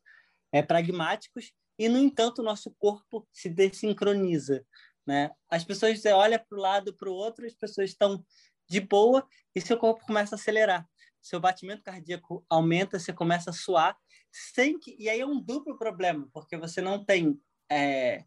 é, 0.52 0.62
pragmáticos, 0.62 1.54
e, 1.80 1.88
no 1.88 1.98
entanto, 1.98 2.40
o 2.40 2.44
nosso 2.44 2.70
corpo 2.78 3.28
se 3.32 3.50
desincroniza. 3.50 4.64
Né? 5.08 5.32
As 5.50 5.64
pessoas 5.64 6.06
olham 6.06 6.40
para 6.48 6.58
o 6.58 6.62
lado, 6.62 6.94
para 6.96 7.10
o 7.10 7.14
outro, 7.14 7.46
as 7.46 7.56
pessoas 7.56 7.90
estão 7.90 8.24
de 8.70 8.80
boa 8.80 9.28
e 9.56 9.62
seu 9.62 9.78
corpo 9.78 10.06
começa 10.06 10.36
a 10.36 10.38
acelerar. 10.38 10.88
Seu 11.22 11.40
batimento 11.40 11.84
cardíaco 11.84 12.46
aumenta, 12.50 13.00
você 13.00 13.14
começa 13.14 13.50
a 13.50 13.54
suar, 13.54 13.98
sem 14.32 14.78
que... 14.78 14.96
e 15.00 15.10
aí 15.10 15.22
é 15.22 15.26
um 15.26 15.42
duplo 15.42 15.78
problema, 15.78 16.30
porque 16.34 16.58
você 16.58 16.82
não 16.82 17.04
tem 17.04 17.40
é, 17.72 18.24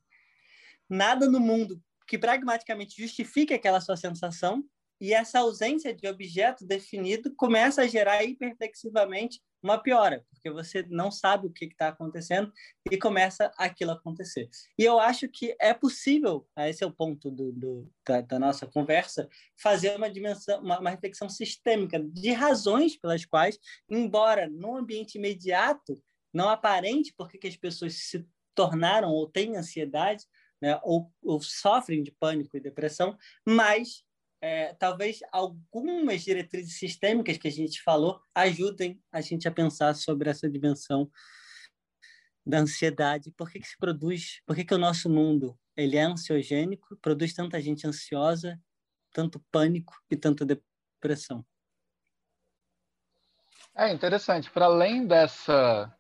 nada 0.88 1.28
no 1.28 1.38
mundo 1.38 1.80
que 2.06 2.18
pragmaticamente 2.18 3.00
justifique 3.00 3.54
aquela 3.54 3.80
sua 3.80 3.96
sensação, 3.96 4.64
e 5.04 5.12
essa 5.12 5.40
ausência 5.40 5.94
de 5.94 6.08
objeto 6.08 6.66
definido 6.66 7.34
começa 7.36 7.82
a 7.82 7.86
gerar 7.86 8.24
hiperflexivamente 8.24 9.38
uma 9.62 9.76
piora, 9.76 10.24
porque 10.30 10.50
você 10.50 10.82
não 10.88 11.10
sabe 11.10 11.46
o 11.46 11.52
que 11.52 11.66
está 11.66 11.88
acontecendo 11.88 12.50
e 12.90 12.96
começa 12.96 13.52
aquilo 13.58 13.90
a 13.90 13.94
acontecer. 13.94 14.48
E 14.78 14.82
eu 14.82 14.98
acho 14.98 15.28
que 15.28 15.54
é 15.60 15.74
possível, 15.74 16.48
esse 16.56 16.82
é 16.82 16.86
o 16.86 16.90
ponto 16.90 17.30
do, 17.30 17.52
do 17.52 17.92
da, 18.06 18.22
da, 18.22 18.38
nossa 18.38 18.66
conversa, 18.66 19.28
fazer 19.60 19.94
uma 19.94 20.08
dimensão, 20.08 20.62
uma, 20.62 20.80
uma, 20.80 20.90
reflexão 20.90 21.28
sistêmica 21.28 21.98
de 22.02 22.32
razões 22.32 22.96
pelas 22.96 23.26
quais, 23.26 23.58
embora 23.90 24.48
no 24.48 24.74
ambiente 24.74 25.18
imediato 25.18 26.02
não 26.32 26.48
aparente 26.48 27.12
porque 27.14 27.36
que 27.36 27.46
as 27.46 27.56
pessoas 27.58 27.92
se 27.94 28.26
tornaram 28.54 29.10
ou 29.10 29.28
têm 29.28 29.54
ansiedade, 29.54 30.24
né, 30.62 30.80
ou, 30.82 31.12
ou 31.22 31.42
sofrem 31.42 32.02
de 32.02 32.10
pânico 32.10 32.56
e 32.56 32.60
depressão, 32.60 33.18
mas 33.46 34.02
é, 34.44 34.74
talvez 34.74 35.20
algumas 35.32 36.20
diretrizes 36.22 36.78
sistêmicas 36.78 37.38
que 37.38 37.48
a 37.48 37.50
gente 37.50 37.80
falou 37.80 38.20
ajudem 38.34 39.02
a 39.10 39.22
gente 39.22 39.48
a 39.48 39.50
pensar 39.50 39.94
sobre 39.94 40.28
essa 40.28 40.50
dimensão 40.50 41.10
da 42.44 42.58
ansiedade. 42.58 43.30
Por 43.30 43.50
que, 43.50 43.58
que 43.58 43.66
se 43.66 43.78
produz? 43.78 44.42
Por 44.44 44.54
que, 44.54 44.62
que 44.62 44.74
o 44.74 44.78
nosso 44.78 45.08
mundo 45.08 45.58
ele 45.74 45.96
é 45.96 46.02
ansiogênico, 46.02 46.94
produz 47.00 47.32
tanta 47.32 47.58
gente 47.58 47.86
ansiosa, 47.86 48.60
tanto 49.14 49.42
pânico 49.50 49.94
e 50.10 50.16
tanta 50.16 50.44
depressão? 50.44 51.42
É 53.74 53.90
interessante. 53.94 54.50
Para 54.50 54.66
além 54.66 55.06
dessa 55.06 55.90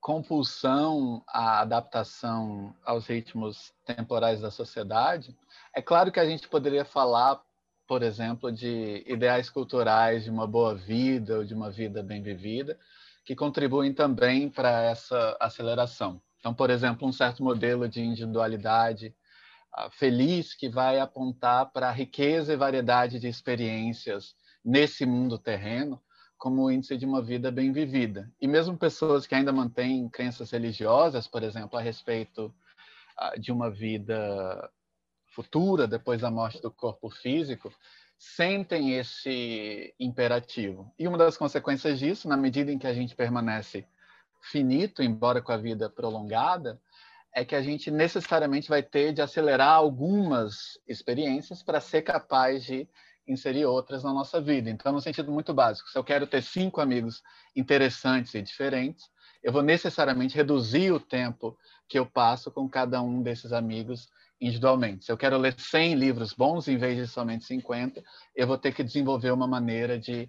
compulsão 0.00 1.24
à 1.26 1.62
adaptação 1.62 2.72
aos 2.84 3.08
ritmos 3.08 3.74
temporais 3.84 4.40
da 4.40 4.50
sociedade, 4.52 5.36
é 5.74 5.82
claro 5.82 6.12
que 6.12 6.20
a 6.20 6.26
gente 6.26 6.46
poderia 6.46 6.84
falar 6.84 7.43
por 7.86 8.02
exemplo, 8.02 8.50
de 8.50 9.04
ideais 9.06 9.50
culturais 9.50 10.24
de 10.24 10.30
uma 10.30 10.46
boa 10.46 10.74
vida 10.74 11.38
ou 11.38 11.44
de 11.44 11.54
uma 11.54 11.70
vida 11.70 12.02
bem 12.02 12.22
vivida, 12.22 12.78
que 13.24 13.34
contribuem 13.34 13.92
também 13.92 14.48
para 14.48 14.82
essa 14.82 15.36
aceleração. 15.40 16.20
Então, 16.38 16.52
por 16.52 16.70
exemplo, 16.70 17.08
um 17.08 17.12
certo 17.12 17.42
modelo 17.42 17.88
de 17.88 18.02
individualidade 18.02 19.14
uh, 19.78 19.90
feliz 19.90 20.54
que 20.54 20.68
vai 20.68 20.98
apontar 20.98 21.70
para 21.72 21.88
a 21.88 21.92
riqueza 21.92 22.52
e 22.52 22.56
variedade 22.56 23.18
de 23.18 23.28
experiências 23.28 24.34
nesse 24.62 25.06
mundo 25.06 25.38
terreno 25.38 26.00
como 26.36 26.70
índice 26.70 26.98
de 26.98 27.06
uma 27.06 27.22
vida 27.22 27.50
bem 27.50 27.72
vivida. 27.72 28.30
E 28.38 28.46
mesmo 28.46 28.76
pessoas 28.76 29.26
que 29.26 29.34
ainda 29.34 29.52
mantêm 29.52 30.08
crenças 30.10 30.50
religiosas, 30.50 31.26
por 31.26 31.42
exemplo, 31.42 31.78
a 31.78 31.82
respeito 31.82 32.54
uh, 33.18 33.40
de 33.40 33.50
uma 33.50 33.70
vida 33.70 34.70
futura, 35.34 35.86
depois 35.86 36.20
da 36.20 36.30
morte 36.30 36.62
do 36.62 36.70
corpo 36.70 37.10
físico, 37.10 37.72
sentem 38.18 38.96
esse 38.96 39.92
imperativo. 39.98 40.92
E 40.98 41.08
uma 41.08 41.18
das 41.18 41.36
consequências 41.36 41.98
disso, 41.98 42.28
na 42.28 42.36
medida 42.36 42.70
em 42.70 42.78
que 42.78 42.86
a 42.86 42.94
gente 42.94 43.14
permanece 43.14 43.86
finito, 44.40 45.02
embora 45.02 45.42
com 45.42 45.52
a 45.52 45.56
vida 45.56 45.90
prolongada, 45.90 46.80
é 47.34 47.44
que 47.44 47.56
a 47.56 47.62
gente 47.62 47.90
necessariamente 47.90 48.68
vai 48.68 48.82
ter 48.82 49.12
de 49.12 49.20
acelerar 49.20 49.72
algumas 49.72 50.78
experiências 50.86 51.62
para 51.62 51.80
ser 51.80 52.02
capaz 52.02 52.64
de 52.64 52.88
inserir 53.26 53.64
outras 53.64 54.04
na 54.04 54.12
nossa 54.12 54.40
vida. 54.40 54.70
Então, 54.70 54.92
no 54.92 55.00
sentido 55.00 55.32
muito 55.32 55.52
básico, 55.52 55.88
se 55.88 55.98
eu 55.98 56.04
quero 56.04 56.26
ter 56.26 56.42
cinco 56.42 56.80
amigos 56.80 57.22
interessantes 57.56 58.34
e 58.34 58.42
diferentes, 58.42 59.10
eu 59.42 59.52
vou 59.52 59.62
necessariamente 59.62 60.36
reduzir 60.36 60.92
o 60.92 61.00
tempo 61.00 61.58
que 61.88 61.98
eu 61.98 62.06
passo 62.06 62.50
com 62.50 62.68
cada 62.68 63.02
um 63.02 63.22
desses 63.22 63.52
amigos 63.52 64.08
individualmente. 64.40 65.04
Se 65.04 65.12
eu 65.12 65.16
quero 65.16 65.38
ler 65.38 65.54
100 65.58 65.94
livros 65.94 66.32
bons 66.32 66.68
em 66.68 66.76
vez 66.76 66.96
de 66.96 67.06
somente 67.06 67.44
50, 67.44 68.02
eu 68.34 68.46
vou 68.46 68.58
ter 68.58 68.72
que 68.72 68.84
desenvolver 68.84 69.30
uma 69.30 69.46
maneira 69.46 69.98
de 69.98 70.28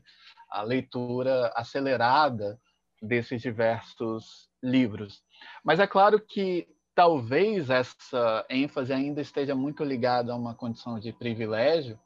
a 0.50 0.62
leitura 0.62 1.52
acelerada 1.56 2.60
desses 3.02 3.41
diversos 3.41 4.50
livros. 4.63 5.22
Mas 5.63 5.80
é 5.80 5.88
claro 5.88 6.20
que 6.20 6.68
talvez 6.94 7.70
essa 7.70 8.46
ênfase 8.50 8.94
ainda 8.94 9.22
esteja 9.22 9.54
muito 9.54 9.84
ligada 9.84 10.32
a 10.32 10.36
uma 10.36 10.56
condição 10.56 10.98
de 11.00 11.12
privilégio 11.12 12.00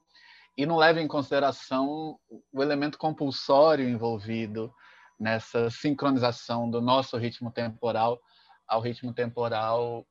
e 0.57 0.65
não 0.65 0.77
leve 0.77 0.99
em 0.99 1.07
consideração 1.07 2.19
o 2.51 2.63
elemento 2.63 2.97
compulsório 2.97 3.87
envolvido 3.87 4.73
nessa 5.19 5.69
sincronização 5.69 6.69
do 6.69 6.81
nosso 6.81 7.17
ritmo 7.17 7.51
temporal 7.51 8.19
ao 8.67 8.81
ritmo 8.81 9.13
temporal 9.13 10.05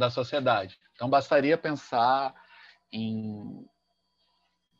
da 0.00 0.10
sociedade. 0.10 0.78
Então, 0.94 1.08
bastaria 1.08 1.56
pensar 1.56 2.34
em 2.92 3.64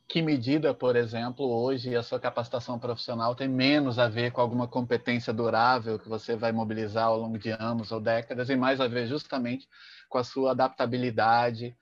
que 0.09 0.21
medida, 0.21 0.75
por 0.75 0.97
exemplo, 0.97 1.47
hoje 1.47 1.95
a 1.95 2.03
sua 2.03 2.19
capacitação 2.19 2.81
profissional 2.81 3.33
tem 3.33 3.47
menos 3.47 3.97
a 3.97 4.09
ver 4.09 4.33
com 4.33 4.41
alguma 4.41 4.67
competência 4.67 5.33
durável 5.33 6.01
que 6.01 6.09
você 6.09 6.35
vai 6.35 6.51
mobilizar 6.51 7.05
ao 7.05 7.17
longo 7.17 7.39
de 7.39 7.51
anos 7.51 7.93
ou 7.93 8.01
décadas 8.01 8.51
e 8.51 8.57
mais 8.57 8.81
a 8.81 8.89
ver 8.89 9.07
justamente 9.07 9.69
com 10.09 10.19
a 10.19 10.25
sua 10.25 10.51
adaptabilidade, 10.51 11.77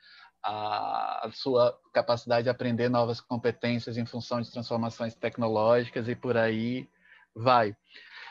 a, 0.44 1.30
sua 1.32 1.74
capacidade 1.94 2.44
de 2.44 2.50
aprender 2.50 2.90
novas 2.90 3.18
competências 3.18 3.96
em 3.96 4.04
função 4.04 4.42
de 4.42 4.52
transformações 4.52 5.14
tecnológicas 5.14 6.06
e 6.06 6.14
por 6.14 6.36
aí 6.36 6.86
vai. 7.34 7.74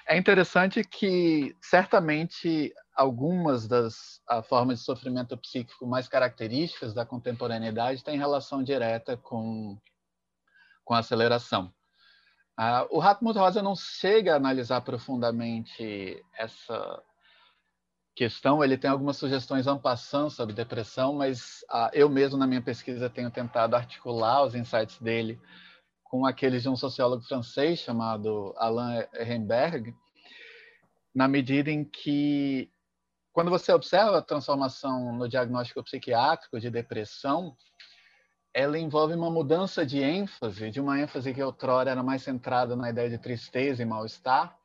É 0.07 0.15
interessante 0.15 0.83
que 0.83 1.55
certamente 1.59 2.71
algumas 2.97 3.67
das 3.67 4.19
formas 4.49 4.79
de 4.79 4.85
sofrimento 4.85 5.37
psíquico 5.37 5.85
mais 5.85 6.07
características 6.07 6.93
da 6.93 7.05
contemporaneidade 7.05 8.03
têm 8.03 8.17
relação 8.17 8.63
direta 8.63 9.15
com, 9.15 9.77
com 10.83 10.93
a 10.95 10.99
aceleração. 10.99 11.71
Uh, 12.59 12.89
o 12.89 12.99
Hartmut 12.99 13.37
Rosa 13.37 13.61
não 13.61 13.75
chega 13.75 14.33
a 14.33 14.37
analisar 14.37 14.81
profundamente 14.81 16.25
essa 16.35 17.03
questão, 18.15 18.63
ele 18.63 18.79
tem 18.79 18.89
algumas 18.89 19.15
sugestões 19.15 19.67
en 19.67 19.77
passant 19.77 20.31
sobre 20.31 20.55
depressão, 20.55 21.13
mas 21.13 21.63
uh, 21.69 21.91
eu 21.93 22.09
mesmo 22.09 22.35
na 22.35 22.47
minha 22.47 22.63
pesquisa 22.63 23.11
tenho 23.11 23.29
tentado 23.29 23.75
articular 23.75 24.43
os 24.43 24.55
insights 24.55 24.99
dele 24.99 25.39
com 26.03 26.25
aqueles 26.25 26.63
de 26.63 26.69
um 26.69 26.75
sociólogo 26.75 27.21
francês 27.21 27.77
chamado 27.77 28.55
Alain 28.57 29.05
Ehrenberg, 29.13 29.93
na 31.13 31.27
medida 31.27 31.69
em 31.69 31.83
que 31.83 32.71
quando 33.37 33.51
você 33.51 33.71
observa 33.71 34.17
a 34.17 34.21
transformação 34.23 35.13
no 35.13 35.29
diagnóstico 35.29 35.83
psiquiátrico 35.83 36.59
de 36.59 36.71
depressão, 36.71 37.55
ela 38.51 38.79
envolve 38.79 39.13
uma 39.13 39.29
mudança 39.29 39.85
de 39.85 40.01
ênfase, 40.01 40.71
de 40.71 40.81
uma 40.81 40.99
ênfase 40.99 41.31
que 41.35 41.43
outrora 41.43 41.91
era 41.91 42.01
mais 42.01 42.23
centrada 42.23 42.75
na 42.75 42.89
ideia 42.89 43.11
de 43.11 43.19
tristeza 43.19 43.83
e 43.83 43.85
mal-estar, 43.85 44.57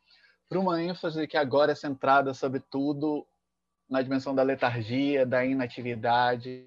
para 0.48 0.58
uma 0.58 0.82
ênfase 0.82 1.26
que 1.26 1.36
agora 1.36 1.72
é 1.72 1.74
centrada, 1.74 2.32
sobretudo, 2.32 3.26
na 3.90 4.00
dimensão 4.00 4.34
da 4.34 4.42
letargia, 4.42 5.26
da 5.26 5.44
inatividade 5.44 6.66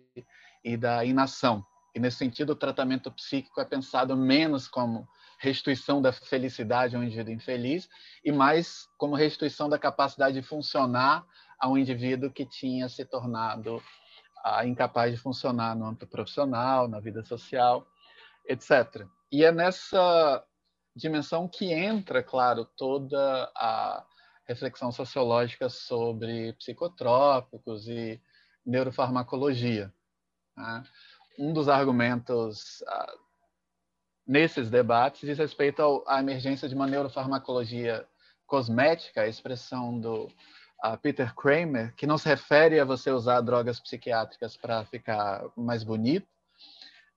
e 0.63 0.77
da 0.77 1.03
inação. 1.03 1.65
E, 1.95 1.99
nesse 1.99 2.17
sentido, 2.17 2.51
o 2.51 2.55
tratamento 2.55 3.09
psíquico 3.09 3.59
é 3.59 3.65
pensado 3.65 4.15
menos 4.15 4.67
como 4.67 5.07
restituição 5.39 6.03
da 6.03 6.13
felicidade 6.13 6.95
a 6.95 6.99
um 6.99 7.03
indivíduo 7.03 7.33
infeliz 7.33 7.89
e 8.23 8.31
mais 8.31 8.87
como 8.95 9.15
restituição 9.15 9.67
da 9.67 9.79
capacidade 9.79 10.39
de 10.39 10.47
funcionar 10.47 11.25
a 11.59 11.69
um 11.69 11.77
indivíduo 11.77 12.31
que 12.31 12.45
tinha 12.45 12.87
se 12.89 13.05
tornado 13.05 13.81
ah, 14.43 14.65
incapaz 14.65 15.11
de 15.11 15.17
funcionar 15.19 15.75
no 15.75 15.85
âmbito 15.85 16.07
profissional, 16.07 16.87
na 16.87 16.99
vida 16.99 17.23
social, 17.23 17.87
etc. 18.47 19.07
E 19.31 19.43
é 19.43 19.51
nessa 19.51 20.43
dimensão 20.95 21.47
que 21.47 21.73
entra, 21.73 22.23
claro, 22.23 22.65
toda 22.77 23.51
a 23.55 24.05
reflexão 24.47 24.91
sociológica 24.91 25.67
sobre 25.67 26.53
psicotrópicos 26.53 27.87
e 27.87 28.21
neurofarmacologia. 28.65 29.91
Né? 30.55 30.83
Um 31.39 31.51
dos 31.51 31.67
argumentos 31.67 32.83
ah, 32.87 33.13
nesses 34.25 34.69
debates 34.69 35.21
diz 35.21 35.37
respeito 35.37 36.03
à 36.07 36.19
emergência 36.19 36.69
de 36.69 36.75
uma 36.75 36.87
neurofarmacologia 36.87 38.07
cosmética, 38.45 39.21
a 39.21 39.27
expressão 39.27 39.99
do 39.99 40.29
a 40.81 40.97
Peter 40.97 41.33
Kramer, 41.33 41.93
que 41.95 42.07
não 42.07 42.17
se 42.17 42.27
refere 42.27 42.79
a 42.79 42.85
você 42.85 43.11
usar 43.11 43.41
drogas 43.41 43.79
psiquiátricas 43.79 44.55
para 44.57 44.85
ficar 44.85 45.45
mais 45.55 45.83
bonito, 45.83 46.27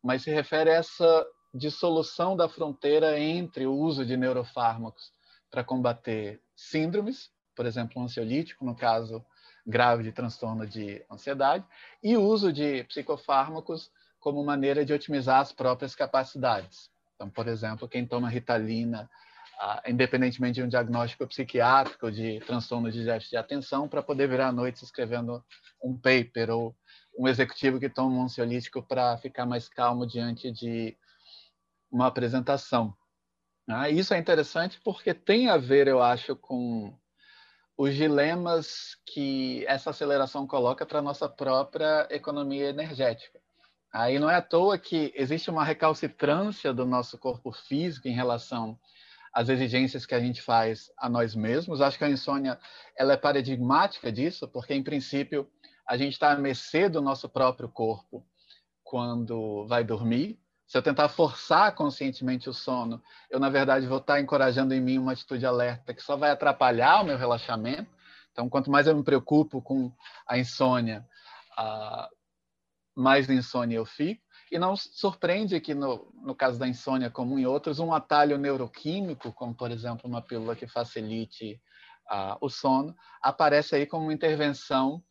mas 0.03 0.23
se 0.23 0.31
refere 0.31 0.71
a 0.71 0.75
essa 0.75 1.27
dissolução 1.53 2.37
da 2.37 2.49
fronteira 2.49 3.18
entre 3.18 3.66
o 3.66 3.75
uso 3.75 4.05
de 4.05 4.16
neurofármacos 4.16 5.12
para 5.51 5.64
combater 5.64 6.40
síndromes, 6.55 7.31
por 7.55 7.66
exemplo, 7.66 8.01
um 8.01 8.05
ansiolítico, 8.05 8.64
no 8.64 8.75
caso 8.75 9.25
grave 9.66 10.03
de 10.03 10.12
transtorno 10.12 10.66
de 10.66 11.05
ansiedade, 11.11 11.64
e 12.03 12.16
o 12.16 12.23
uso 12.23 12.53
de 12.53 12.85
psicofármacos 12.85 13.90
como 14.18 14.44
maneira 14.44 14.85
de 14.85 14.92
otimizar 14.92 15.40
as 15.40 15.53
próprias 15.53 15.94
capacidades. 15.94 16.90
Então, 17.14 17.29
por 17.29 17.49
exemplo, 17.49 17.88
quem 17.88 18.07
toma 18.07 18.29
Ritalina 18.29 19.11
ah, 19.59 19.83
independentemente 19.87 20.55
de 20.55 20.62
um 20.62 20.68
diagnóstico 20.68 21.27
psiquiátrico 21.27 22.12
de 22.12 22.38
transtorno 22.40 22.92
de 22.92 23.05
déficit 23.05 23.31
de 23.31 23.37
atenção, 23.37 23.88
para 23.88 24.03
poder 24.03 24.29
virar 24.29 24.49
à 24.49 24.53
noite 24.53 24.85
escrevendo 24.85 25.44
um 25.83 25.97
paper 25.97 26.51
ou 26.51 26.77
um 27.18 27.27
executivo 27.27 27.81
que 27.81 27.88
toma 27.88 28.16
um 28.16 28.23
ansiolítico 28.23 28.81
para 28.83 29.18
ficar 29.18 29.44
mais 29.44 29.68
calmo 29.68 30.07
diante 30.07 30.53
de 30.53 30.97
uma 31.90 32.07
apresentação. 32.07 32.94
Ah, 33.68 33.90
isso 33.90 34.14
é 34.14 34.18
interessante 34.18 34.81
porque 34.85 35.12
tem 35.12 35.49
a 35.49 35.57
ver, 35.57 35.88
eu 35.88 36.01
acho, 36.01 36.37
com 36.37 36.97
os 37.77 37.94
dilemas 37.94 38.97
que 39.05 39.64
essa 39.66 39.90
aceleração 39.90 40.47
coloca 40.47 40.87
para 40.87 41.01
a 41.01 41.03
nossa 41.03 41.29
própria 41.29 42.07
economia 42.11 42.68
energética. 42.68 43.40
Aí 43.92 44.18
não 44.18 44.31
é 44.31 44.37
à 44.37 44.42
toa 44.42 44.79
que 44.79 45.12
existe 45.16 45.51
uma 45.51 45.64
recalcitrância 45.64 46.73
do 46.73 46.85
nosso 46.85 47.18
corpo 47.18 47.53
físico 47.53 48.07
em 48.07 48.14
relação 48.14 48.79
as 49.38 49.48
exigências 49.48 50.05
que 50.05 50.16
a 50.16 50.20
gente 50.20 50.42
faz 50.42 50.90
a 50.98 51.09
nós 51.09 51.33
mesmos. 51.33 51.81
Acho 51.81 51.96
que 51.96 52.03
a 52.03 52.11
insônia 52.11 52.59
ela 52.96 53.12
é 53.12 53.16
paradigmática 53.16 54.11
disso, 54.11 54.48
porque, 54.48 54.74
em 54.74 54.83
princípio, 54.83 55.48
a 55.87 55.96
gente 55.96 56.14
está 56.14 56.33
à 56.33 56.37
mercê 56.37 56.88
do 56.88 57.01
nosso 57.01 57.29
próprio 57.29 57.68
corpo 57.68 58.27
quando 58.83 59.64
vai 59.68 59.85
dormir. 59.85 60.40
Se 60.66 60.77
eu 60.77 60.83
tentar 60.83 61.09
forçar 61.09 61.72
conscientemente 61.77 62.51
o 62.51 62.53
sono, 62.53 63.01
eu, 63.31 63.38
na 63.38 63.48
verdade, 63.48 63.87
vou 63.87 63.98
estar 63.98 64.20
encorajando 64.20 64.74
em 64.74 64.81
mim 64.81 64.98
uma 64.98 65.12
atitude 65.12 65.46
alerta 65.46 65.94
que 65.94 66.03
só 66.03 66.16
vai 66.16 66.33
atrapalhar 66.33 67.01
o 67.03 67.05
meu 67.05 67.16
relaxamento. 67.16 67.88
Então, 68.33 68.48
quanto 68.48 68.72
mais 68.72 68.88
eu 68.88 68.96
me 68.96 69.05
preocupo 69.05 69.62
com 69.62 69.92
a 70.27 70.37
insônia, 70.37 71.07
mais 72.92 73.31
insônia 73.31 73.77
eu 73.77 73.87
fico. 73.87 74.20
E 74.50 74.58
não 74.58 74.74
surpreende 74.76 75.61
que, 75.61 75.74
no, 75.74 76.11
no 76.22 76.34
caso 76.34 76.58
da 76.58 76.66
insônia, 76.66 77.11
como 77.11 77.38
em 77.38 77.46
outros, 77.46 77.78
um 77.78 77.92
atalho 77.92 78.38
neuroquímico, 78.38 79.32
como, 79.32 79.54
por 79.54 79.70
exemplo, 79.70 80.08
uma 80.08 80.22
pílula 80.22 80.56
que 80.56 80.66
facilite 80.66 81.61
uh, 82.11 82.37
o 82.40 82.48
sono, 82.48 82.96
aparece 83.22 83.74
aí 83.76 83.87
como 83.87 84.04
uma 84.04 84.12
intervenção 84.12 85.02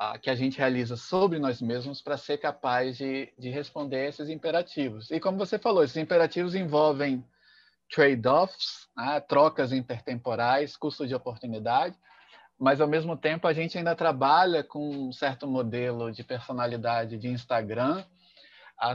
uh, 0.00 0.18
que 0.20 0.28
a 0.28 0.34
gente 0.34 0.58
realiza 0.58 0.96
sobre 0.96 1.38
nós 1.38 1.62
mesmos 1.62 2.02
para 2.02 2.16
ser 2.16 2.38
capaz 2.38 2.98
de, 2.98 3.32
de 3.38 3.48
responder 3.48 3.96
a 3.96 4.08
esses 4.08 4.28
imperativos. 4.28 5.10
E, 5.10 5.18
como 5.18 5.38
você 5.38 5.58
falou, 5.58 5.82
esses 5.82 5.96
imperativos 5.96 6.54
envolvem 6.54 7.24
trade-offs, 7.90 8.86
né, 8.96 9.20
trocas 9.20 9.72
intertemporais, 9.72 10.76
custo 10.76 11.06
de 11.06 11.14
oportunidade, 11.14 11.96
mas 12.58 12.80
ao 12.80 12.88
mesmo 12.88 13.16
tempo 13.16 13.46
a 13.46 13.52
gente 13.52 13.78
ainda 13.78 13.94
trabalha 13.94 14.62
com 14.62 15.08
um 15.08 15.12
certo 15.12 15.46
modelo 15.46 16.10
de 16.12 16.24
personalidade 16.24 17.16
de 17.16 17.28
Instagram 17.28 18.04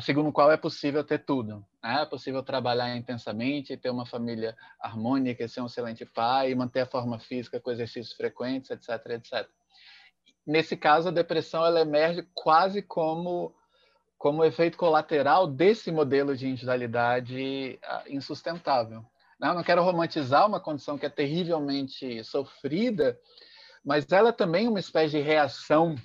segundo 0.01 0.29
o 0.29 0.33
qual 0.33 0.51
é 0.51 0.57
possível 0.57 1.03
ter 1.03 1.25
tudo. 1.25 1.65
Né? 1.83 2.01
É 2.01 2.05
possível 2.05 2.41
trabalhar 2.41 2.95
intensamente, 2.95 3.77
ter 3.77 3.89
uma 3.89 4.05
família 4.05 4.55
harmônica, 4.79 5.47
ser 5.47 5.61
um 5.61 5.65
excelente 5.65 6.05
pai, 6.05 6.55
manter 6.55 6.81
a 6.81 6.85
forma 6.85 7.19
física 7.19 7.59
com 7.59 7.71
exercícios 7.71 8.13
frequentes, 8.15 8.69
etc, 8.69 8.89
etc. 9.11 9.47
Nesse 10.45 10.75
caso, 10.75 11.09
a 11.09 11.11
depressão 11.11 11.65
ela 11.65 11.81
emerge 11.81 12.27
quase 12.33 12.81
como 12.81 13.53
como 14.17 14.45
efeito 14.45 14.77
colateral 14.77 15.45
desse 15.45 15.91
modelo 15.91 16.33
de 16.33 16.47
individualidade 16.47 17.77
ah, 17.83 18.03
insustentável. 18.07 19.05
Né? 19.37 19.49
Eu 19.49 19.53
não 19.53 19.63
quero 19.63 19.83
romantizar 19.83 20.47
uma 20.47 20.61
condição 20.61 20.97
que 20.97 21.05
é 21.05 21.09
terrivelmente 21.09 22.23
sofrida, 22.23 23.19
mas 23.83 24.09
ela 24.09 24.29
é 24.29 24.31
também 24.31 24.65
uma 24.65 24.79
espécie 24.79 25.17
de 25.17 25.21
reação 25.21 25.95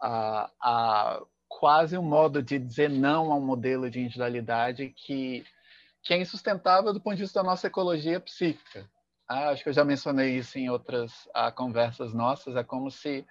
a, 0.00 0.48
a 0.60 1.22
quase 1.58 1.96
um 1.96 2.02
modo 2.02 2.42
de 2.42 2.58
dizer 2.58 2.90
não 2.90 3.32
a 3.32 3.36
um 3.36 3.40
modelo 3.40 3.90
de 3.90 4.00
individualidade 4.00 4.88
que, 4.90 5.44
que 6.02 6.14
é 6.14 6.20
insustentável 6.20 6.92
do 6.92 7.00
ponto 7.00 7.16
de 7.16 7.22
vista 7.22 7.40
da 7.40 7.48
nossa 7.48 7.66
ecologia 7.66 8.18
psíquica. 8.18 8.88
Ah, 9.28 9.50
acho 9.50 9.62
que 9.62 9.68
eu 9.68 9.72
já 9.72 9.84
mencionei 9.84 10.36
isso 10.36 10.58
em 10.58 10.68
outras 10.68 11.28
ah, 11.32 11.52
conversas 11.52 12.12
nossas. 12.12 12.56
É 12.56 12.64
como 12.64 12.90
se 12.90 13.24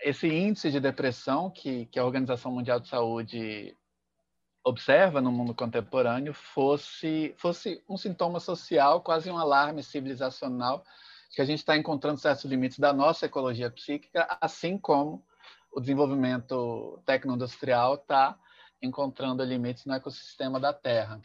esse 0.00 0.28
índice 0.28 0.70
de 0.70 0.80
depressão 0.80 1.50
que, 1.50 1.86
que 1.86 1.98
a 1.98 2.04
Organização 2.04 2.52
Mundial 2.52 2.78
de 2.78 2.88
Saúde 2.88 3.76
observa 4.64 5.20
no 5.20 5.32
mundo 5.32 5.54
contemporâneo 5.54 6.34
fosse, 6.34 7.34
fosse 7.38 7.82
um 7.88 7.96
sintoma 7.96 8.38
social, 8.38 9.00
quase 9.00 9.30
um 9.30 9.38
alarme 9.38 9.82
civilizacional, 9.82 10.84
que 11.34 11.40
a 11.40 11.44
gente 11.44 11.58
está 11.58 11.76
encontrando 11.76 12.20
certos 12.20 12.44
limites 12.44 12.78
da 12.78 12.92
nossa 12.92 13.26
ecologia 13.26 13.70
psíquica, 13.70 14.36
assim 14.40 14.76
como 14.78 15.24
o 15.72 15.80
desenvolvimento 15.80 17.02
tecno-industrial 17.06 17.94
está 17.94 18.38
encontrando 18.80 19.44
limites 19.44 19.84
no 19.84 19.94
ecossistema 19.94 20.60
da 20.60 20.72
Terra. 20.72 21.20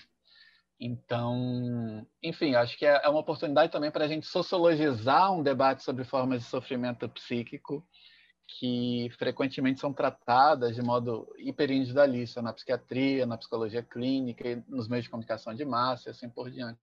Então, 0.80 2.06
enfim, 2.22 2.54
acho 2.54 2.78
que 2.78 2.86
é, 2.86 3.02
é 3.04 3.10
uma 3.10 3.20
oportunidade 3.20 3.72
também 3.72 3.90
para 3.90 4.06
a 4.06 4.08
gente 4.08 4.28
sociologizar 4.28 5.34
um 5.34 5.42
debate 5.42 5.84
sobre 5.84 6.04
formas 6.04 6.44
de 6.44 6.48
sofrimento 6.48 7.10
psíquico 7.10 7.86
que 8.48 9.10
frequentemente 9.18 9.80
são 9.80 9.92
tratadas 9.92 10.76
de 10.76 10.82
modo 10.82 11.28
hiperindividualista 11.38 12.42
na 12.42 12.54
psiquiatria, 12.54 13.26
na 13.26 13.38
psicologia 13.38 13.84
clínica, 13.84 14.64
nos 14.68 14.88
meios 14.88 15.04
de 15.04 15.10
comunicação 15.10 15.54
de 15.54 15.66
massa 15.66 16.08
e 16.08 16.12
assim 16.12 16.30
por 16.30 16.50
diante. 16.50 16.80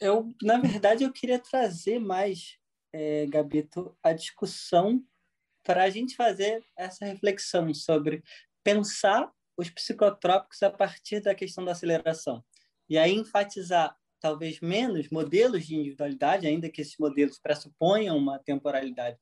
Eu, 0.00 0.34
na 0.42 0.58
verdade, 0.58 1.04
eu 1.04 1.12
queria 1.12 1.38
trazer 1.38 2.00
mais, 2.00 2.58
é, 2.92 3.26
Gabito, 3.26 3.96
a 4.02 4.12
discussão 4.12 5.04
para 5.64 5.82
a 5.82 5.90
gente 5.90 6.14
fazer 6.14 6.62
essa 6.76 7.04
reflexão 7.04 7.72
sobre 7.72 8.22
pensar 8.62 9.30
os 9.56 9.70
psicotrópicos 9.70 10.62
a 10.62 10.70
partir 10.70 11.20
da 11.20 11.34
questão 11.34 11.64
da 11.64 11.72
aceleração. 11.72 12.44
E 12.88 12.98
aí 12.98 13.12
enfatizar 13.12 13.96
talvez 14.20 14.60
menos 14.60 15.08
modelos 15.10 15.66
de 15.66 15.74
individualidade, 15.74 16.46
ainda 16.46 16.68
que 16.70 16.80
esses 16.80 16.96
modelos 16.98 17.38
pressuponham 17.38 18.16
uma 18.16 18.38
temporalidade 18.38 19.18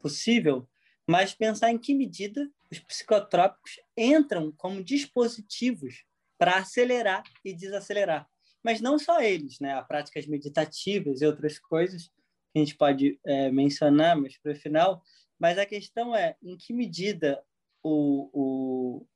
possível, 0.00 0.68
mas 1.06 1.34
pensar 1.34 1.70
em 1.70 1.78
que 1.78 1.94
medida 1.94 2.48
os 2.70 2.78
psicotrópicos 2.78 3.80
entram 3.96 4.52
como 4.52 4.82
dispositivos 4.82 6.04
para 6.38 6.56
acelerar 6.56 7.22
e 7.44 7.52
desacelerar. 7.52 8.28
Mas 8.62 8.80
não 8.80 8.98
só 8.98 9.20
eles, 9.20 9.58
né? 9.60 9.74
Há 9.74 9.82
práticas 9.82 10.26
meditativas 10.26 11.20
e 11.20 11.26
outras 11.26 11.58
coisas 11.58 12.10
que 12.52 12.58
a 12.58 12.58
gente 12.58 12.76
pode 12.76 13.18
é, 13.24 13.50
mencionar, 13.50 14.16
mas 14.16 14.36
para 14.38 14.52
o 14.52 14.56
final. 14.56 15.02
Mas 15.40 15.56
a 15.56 15.64
questão 15.64 16.14
é 16.14 16.36
em 16.42 16.56
que 16.56 16.72
medida 16.74 17.42
o, 17.82 18.28
o, 18.32 19.06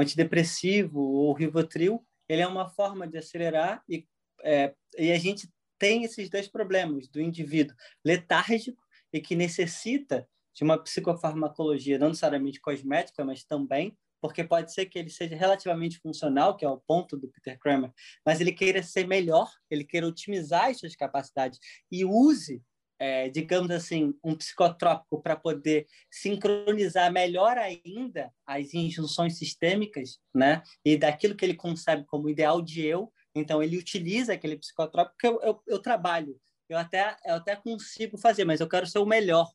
antidepressivo 0.00 1.00
ou 1.00 1.30
o 1.30 1.32
Rivotril 1.32 2.04
ele 2.28 2.42
é 2.42 2.46
uma 2.46 2.68
forma 2.68 3.06
de 3.06 3.16
acelerar 3.16 3.82
e, 3.88 4.06
é, 4.42 4.74
e 4.98 5.12
a 5.12 5.18
gente 5.18 5.48
tem 5.78 6.04
esses 6.04 6.28
dois 6.28 6.48
problemas 6.48 7.08
do 7.08 7.20
indivíduo 7.20 7.76
letárgico 8.04 8.82
e 9.12 9.20
que 9.20 9.36
necessita 9.36 10.28
de 10.52 10.64
uma 10.64 10.76
psicofarmacologia, 10.76 11.98
não 11.98 12.08
necessariamente 12.08 12.60
cosmética, 12.60 13.24
mas 13.24 13.44
também, 13.44 13.96
porque 14.20 14.42
pode 14.42 14.72
ser 14.72 14.86
que 14.86 14.98
ele 14.98 15.08
seja 15.08 15.36
relativamente 15.36 15.98
funcional, 16.00 16.56
que 16.56 16.64
é 16.64 16.68
o 16.68 16.80
ponto 16.80 17.16
do 17.16 17.28
Peter 17.28 17.56
Kramer, 17.58 17.92
mas 18.26 18.40
ele 18.40 18.52
queira 18.52 18.82
ser 18.82 19.06
melhor, 19.06 19.48
ele 19.70 19.84
queira 19.84 20.06
otimizar 20.06 20.66
as 20.66 20.78
suas 20.78 20.96
capacidades 20.96 21.60
e 21.90 22.04
use, 22.04 22.60
é, 22.98 23.28
digamos 23.28 23.70
assim, 23.70 24.14
um 24.24 24.34
psicotrópico 24.34 25.22
para 25.22 25.36
poder 25.36 25.86
sincronizar 26.10 27.12
melhor 27.12 27.56
ainda 27.56 28.32
as 28.46 28.74
injunções 28.74 29.38
sistêmicas, 29.38 30.18
né? 30.34 30.62
E 30.84 30.96
daquilo 30.96 31.36
que 31.36 31.44
ele 31.44 31.54
concebe 31.54 32.04
como 32.06 32.28
ideal 32.28 32.60
de 32.60 32.84
eu, 32.84 33.12
então 33.34 33.62
ele 33.62 33.78
utiliza 33.78 34.32
aquele 34.32 34.56
psicotrópico 34.56 35.16
que 35.18 35.26
eu, 35.26 35.40
eu, 35.42 35.62
eu 35.66 35.78
trabalho 35.80 36.40
eu 36.68 36.76
até, 36.76 37.16
eu 37.24 37.34
até 37.36 37.56
consigo 37.56 38.18
fazer, 38.18 38.44
mas 38.44 38.60
eu 38.60 38.68
quero 38.68 38.86
ser 38.86 38.98
o 38.98 39.06
melhor. 39.06 39.50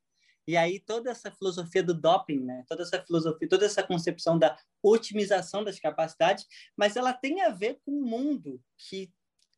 E 0.46 0.58
aí 0.58 0.80
toda 0.80 1.12
essa 1.12 1.32
filosofia 1.32 1.84
do 1.84 1.94
doping, 1.94 2.40
né? 2.40 2.66
toda 2.68 2.84
essa 2.84 3.02
filosofia, 3.02 3.48
toda 3.48 3.66
essa 3.66 3.84
concepção 3.84 4.38
da 4.38 4.58
otimização 4.82 5.64
das 5.64 5.80
capacidades, 5.80 6.46
mas 6.76 6.98
ela 6.98 7.14
tem 7.14 7.42
a 7.42 7.50
ver 7.50 7.80
com 7.86 7.92
um 7.92 8.04
mundo 8.04 8.60
que 8.78 9.10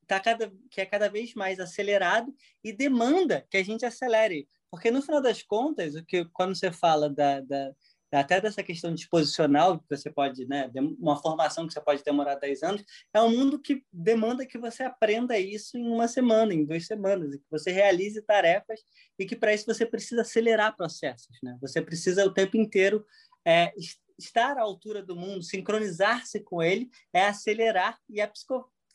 tá 0.08 0.20
cada 0.20 0.52
que 0.70 0.82
é 0.82 0.86
cada 0.86 1.10
vez 1.10 1.34
mais 1.34 1.60
acelerado 1.60 2.34
e 2.64 2.72
demanda 2.72 3.46
que 3.50 3.58
a 3.58 3.64
gente 3.64 3.86
acelere, 3.86 4.48
porque 4.70 4.92
no 4.92 5.02
final 5.02 5.22
das 5.22 5.42
contas, 5.42 5.96
o 5.96 6.06
que 6.06 6.26
quando 6.34 6.56
você 6.56 6.72
fala 6.72 7.10
da, 7.10 7.42
da 7.42 7.72
até 8.12 8.40
dessa 8.40 8.64
questão 8.64 8.94
disposicional, 8.94 9.80
que 9.80 9.86
você 9.90 10.10
pode, 10.10 10.46
né, 10.46 10.72
uma 11.00 11.22
formação 11.22 11.68
que 11.68 11.74
você 11.74 11.82
pode 11.82 12.04
demorar 12.04 12.36
10 12.36 12.64
anos, 12.64 12.84
é 13.14 13.22
um 13.22 13.30
mundo 13.30 13.60
que 13.60 13.84
demanda 13.92 14.46
que 14.46 14.58
você 14.58 14.84
aprenda 14.84 15.38
isso 15.38 15.78
em 15.78 15.88
uma 15.88 16.08
semana, 16.08 16.54
em 16.54 16.66
duas 16.66 16.86
semanas, 16.86 17.34
e 17.34 17.40
que 17.40 17.46
você 17.50 17.72
realize 17.72 18.22
tarefas 18.22 18.80
e 19.20 19.26
que 19.26 19.36
para 19.36 19.54
isso 19.54 19.66
você 19.66 19.86
precisa 19.86 20.22
acelerar 20.22 20.76
processos, 20.76 21.38
né? 21.44 21.58
Você 21.62 21.82
precisa 21.82 22.26
o 22.26 22.34
tempo 22.34 22.58
inteiro 22.58 23.06
é, 23.46 23.74
estar 24.18 24.58
à 24.58 24.62
altura 24.62 25.04
do 25.04 25.16
mundo, 25.16 25.44
sincronizar-se 25.44 26.40
com 26.40 26.62
ele, 26.62 26.90
é 27.14 27.26
acelerar 27.26 28.00
e 28.10 28.22
a 28.22 28.28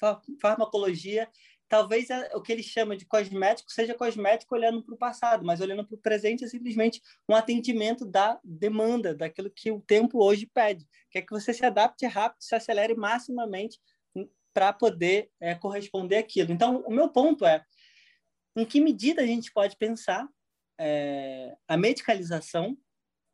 psicofarmacologia 0.01 1.29
talvez 1.71 2.11
é, 2.11 2.29
o 2.35 2.43
que 2.43 2.53
ele 2.53 2.65
chama 2.65 2.97
de 2.97 3.07
cosmético 3.07 3.73
seja 3.73 3.95
cosmético 3.95 4.55
olhando 4.57 4.83
para 4.83 4.95
o 4.95 4.99
passado, 4.99 5.47
mas 5.47 5.61
olhando 5.61 5.87
para 5.87 5.95
o 5.95 5.99
presente 5.99 6.45
é 6.45 6.49
simplesmente 6.49 7.01
um 7.29 7.35
atendimento 7.35 8.05
da 8.05 8.41
demanda, 8.43 9.15
daquilo 9.15 9.49
que 9.49 9.71
o 9.71 9.81
tempo 9.81 10.23
hoje 10.23 10.47
pede, 10.53 10.85
que 11.09 11.19
é 11.19 11.23
que 11.23 11.31
você 11.31 11.55
se 11.55 11.65
adapte 11.65 12.05
rápido, 12.07 12.43
se 12.43 12.57
acelere 12.57 12.95
maximamente 12.95 13.79
para 14.53 14.73
poder 14.73 15.31
é, 15.41 15.55
corresponder 15.55 16.17
àquilo. 16.17 16.53
Então, 16.53 16.83
o 16.85 16.91
meu 16.91 17.09
ponto 17.09 17.47
é, 17.47 17.65
em 18.57 18.65
que 18.65 18.81
medida 18.81 19.23
a 19.23 19.27
gente 19.27 19.53
pode 19.53 19.77
pensar 19.77 20.29
é, 20.77 21.57
a 21.69 21.77
medicalização 21.77 22.77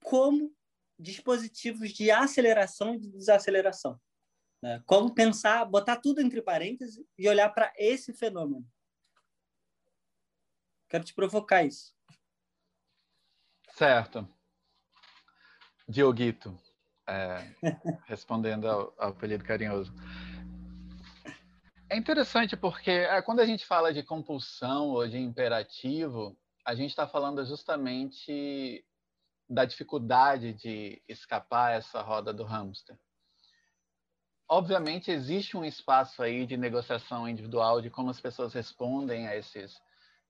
como 0.04 0.54
dispositivos 0.98 1.90
de 1.90 2.10
aceleração 2.10 2.94
e 2.94 3.00
de 3.00 3.08
desaceleração? 3.08 3.98
Né? 4.66 4.82
Como 4.84 5.14
pensar, 5.14 5.64
botar 5.64 5.94
tudo 5.94 6.20
entre 6.20 6.42
parênteses 6.42 7.00
e 7.16 7.28
olhar 7.28 7.48
para 7.50 7.72
esse 7.76 8.12
fenômeno. 8.12 8.66
Quero 10.88 11.04
te 11.04 11.14
provocar 11.14 11.62
isso. 11.62 11.94
Certo. 13.70 14.28
Dioguito, 15.88 16.58
é, 17.06 17.36
respondendo 18.06 18.68
ao, 18.68 18.92
ao 18.98 19.10
apelido 19.10 19.44
carinhoso. 19.44 19.94
É 21.88 21.96
interessante 21.96 22.56
porque 22.56 22.90
é, 22.90 23.22
quando 23.22 23.38
a 23.38 23.46
gente 23.46 23.64
fala 23.64 23.94
de 23.94 24.02
compulsão 24.02 24.88
ou 24.88 25.06
de 25.06 25.16
imperativo, 25.16 26.36
a 26.64 26.74
gente 26.74 26.90
está 26.90 27.06
falando 27.06 27.46
justamente 27.46 28.84
da 29.48 29.64
dificuldade 29.64 30.54
de 30.54 31.00
escapar 31.06 31.74
essa 31.74 32.02
roda 32.02 32.34
do 32.34 32.42
hamster 32.42 32.98
obviamente 34.48 35.10
existe 35.10 35.56
um 35.56 35.64
espaço 35.64 36.22
aí 36.22 36.46
de 36.46 36.56
negociação 36.56 37.28
individual 37.28 37.80
de 37.80 37.90
como 37.90 38.10
as 38.10 38.20
pessoas 38.20 38.52
respondem 38.52 39.26
a 39.26 39.36
esses 39.36 39.80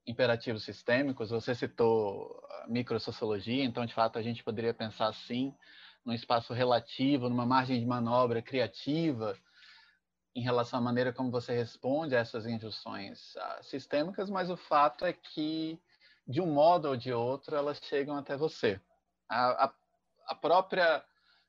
imperativos 0.06 0.64
sistêmicos. 0.64 1.30
Você 1.30 1.54
citou 1.54 2.42
microsociologia, 2.68 3.64
então 3.64 3.84
de 3.84 3.94
fato 3.94 4.18
a 4.18 4.22
gente 4.22 4.42
poderia 4.42 4.72
pensar 4.72 5.08
assim, 5.08 5.54
num 6.04 6.12
espaço 6.12 6.52
relativo, 6.52 7.28
numa 7.28 7.46
margem 7.46 7.80
de 7.80 7.86
manobra 7.86 8.40
criativa 8.40 9.36
em 10.34 10.42
relação 10.42 10.78
à 10.78 10.82
maneira 10.82 11.12
como 11.12 11.30
você 11.30 11.54
responde 11.54 12.14
a 12.14 12.20
essas 12.20 12.46
injunções 12.46 13.34
ah, 13.38 13.60
sistêmicas, 13.62 14.28
mas 14.28 14.50
o 14.50 14.56
fato 14.56 15.04
é 15.06 15.12
que 15.12 15.80
de 16.28 16.40
um 16.40 16.52
modo 16.52 16.88
ou 16.88 16.96
de 16.96 17.12
outro 17.12 17.56
elas 17.56 17.78
chegam 17.82 18.16
até 18.16 18.36
você. 18.36 18.80
A, 19.28 19.64
a, 19.64 19.74
a 20.26 20.34
própria 20.34 21.02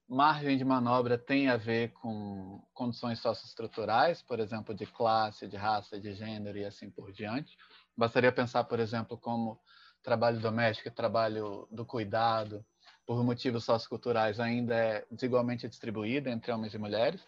margem 0.07 0.57
de 0.57 0.63
manobra 0.63 1.17
tem 1.17 1.49
a 1.49 1.57
ver 1.57 1.91
com 1.91 2.61
condições 2.73 3.19
socioestruturais, 3.19 4.21
por 4.21 4.39
exemplo, 4.39 4.73
de 4.73 4.85
classe, 4.85 5.47
de 5.47 5.57
raça, 5.57 5.99
de 5.99 6.13
gênero 6.13 6.57
e 6.57 6.65
assim 6.65 6.89
por 6.89 7.11
diante. 7.11 7.57
Bastaria 7.95 8.31
pensar, 8.31 8.63
por 8.63 8.79
exemplo, 8.79 9.17
como 9.17 9.59
trabalho 10.01 10.39
doméstico, 10.39 10.89
trabalho 10.89 11.67
do 11.69 11.85
cuidado, 11.85 12.65
por 13.05 13.21
motivos 13.23 13.65
socioculturais, 13.65 14.39
ainda 14.39 14.75
é 14.75 15.05
desigualmente 15.11 15.67
distribuído 15.67 16.29
entre 16.29 16.51
homens 16.51 16.73
e 16.73 16.77
mulheres. 16.77 17.21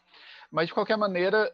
Mas, 0.49 0.67
de 0.67 0.73
qualquer 0.73 0.97
maneira, 0.97 1.53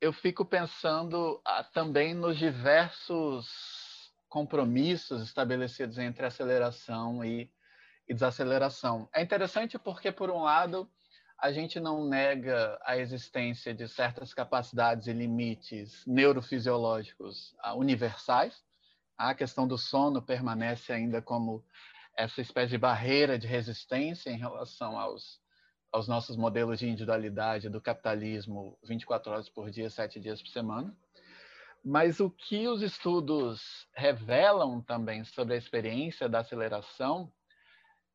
eu 0.00 0.12
fico 0.12 0.44
pensando 0.44 1.40
ah, 1.44 1.62
também 1.62 2.14
nos 2.14 2.36
diversos 2.36 4.12
compromissos 4.28 5.22
estabelecidos 5.22 5.98
entre 5.98 6.24
aceleração 6.24 7.24
e 7.24 7.50
e 8.10 8.14
desaceleração. 8.14 9.08
É 9.14 9.22
interessante 9.22 9.78
porque, 9.78 10.10
por 10.10 10.30
um 10.30 10.42
lado, 10.42 10.90
a 11.38 11.52
gente 11.52 11.78
não 11.78 12.04
nega 12.04 12.76
a 12.82 12.98
existência 12.98 13.72
de 13.72 13.86
certas 13.86 14.34
capacidades 14.34 15.06
e 15.06 15.12
limites 15.12 16.04
neurofisiológicos 16.04 17.54
ah, 17.60 17.74
universais. 17.74 18.64
A 19.16 19.32
questão 19.32 19.66
do 19.66 19.78
sono 19.78 20.20
permanece 20.20 20.92
ainda 20.92 21.22
como 21.22 21.64
essa 22.16 22.40
espécie 22.40 22.70
de 22.70 22.78
barreira 22.78 23.38
de 23.38 23.46
resistência 23.46 24.28
em 24.28 24.36
relação 24.36 24.98
aos, 24.98 25.40
aos 25.92 26.08
nossos 26.08 26.36
modelos 26.36 26.80
de 26.80 26.88
individualidade 26.88 27.68
do 27.68 27.80
capitalismo 27.80 28.76
24 28.82 29.30
horas 29.30 29.48
por 29.48 29.70
dia, 29.70 29.88
7 29.88 30.18
dias 30.18 30.42
por 30.42 30.48
semana. 30.48 30.92
Mas 31.84 32.18
o 32.18 32.28
que 32.28 32.66
os 32.66 32.82
estudos 32.82 33.86
revelam 33.94 34.82
também 34.82 35.22
sobre 35.22 35.54
a 35.54 35.56
experiência 35.56 36.28
da 36.28 36.40
aceleração 36.40 37.32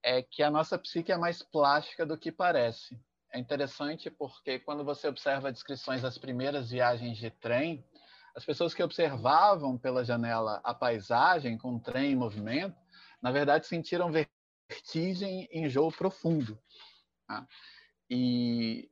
é 0.05 0.21
que 0.21 0.43
a 0.43 0.51
nossa 0.51 0.77
psique 0.77 1.11
é 1.11 1.17
mais 1.17 1.41
plástica 1.41 2.05
do 2.05 2.15
que 2.15 2.31
parece. 2.31 2.95
É 3.33 3.39
interessante 3.39 4.11
porque 4.11 4.59
quando 4.59 4.85
você 4.85 5.07
observa 5.07 5.51
descrições 5.51 6.03
das 6.03 6.15
primeiras 6.15 6.69
viagens 6.69 7.17
de 7.17 7.31
trem, 7.31 7.83
as 8.35 8.45
pessoas 8.45 8.71
que 8.71 8.83
observavam 8.83 9.75
pela 9.79 10.05
janela 10.05 10.61
a 10.63 10.75
paisagem 10.75 11.57
com 11.57 11.75
o 11.75 11.79
trem 11.79 12.11
em 12.11 12.15
movimento, 12.15 12.77
na 13.19 13.31
verdade 13.31 13.65
sentiram 13.65 14.11
vertigem 14.11 15.49
e 15.51 15.59
enjoo 15.59 15.91
profundo. 15.91 16.55
Tá? 17.27 17.47
E 18.07 18.87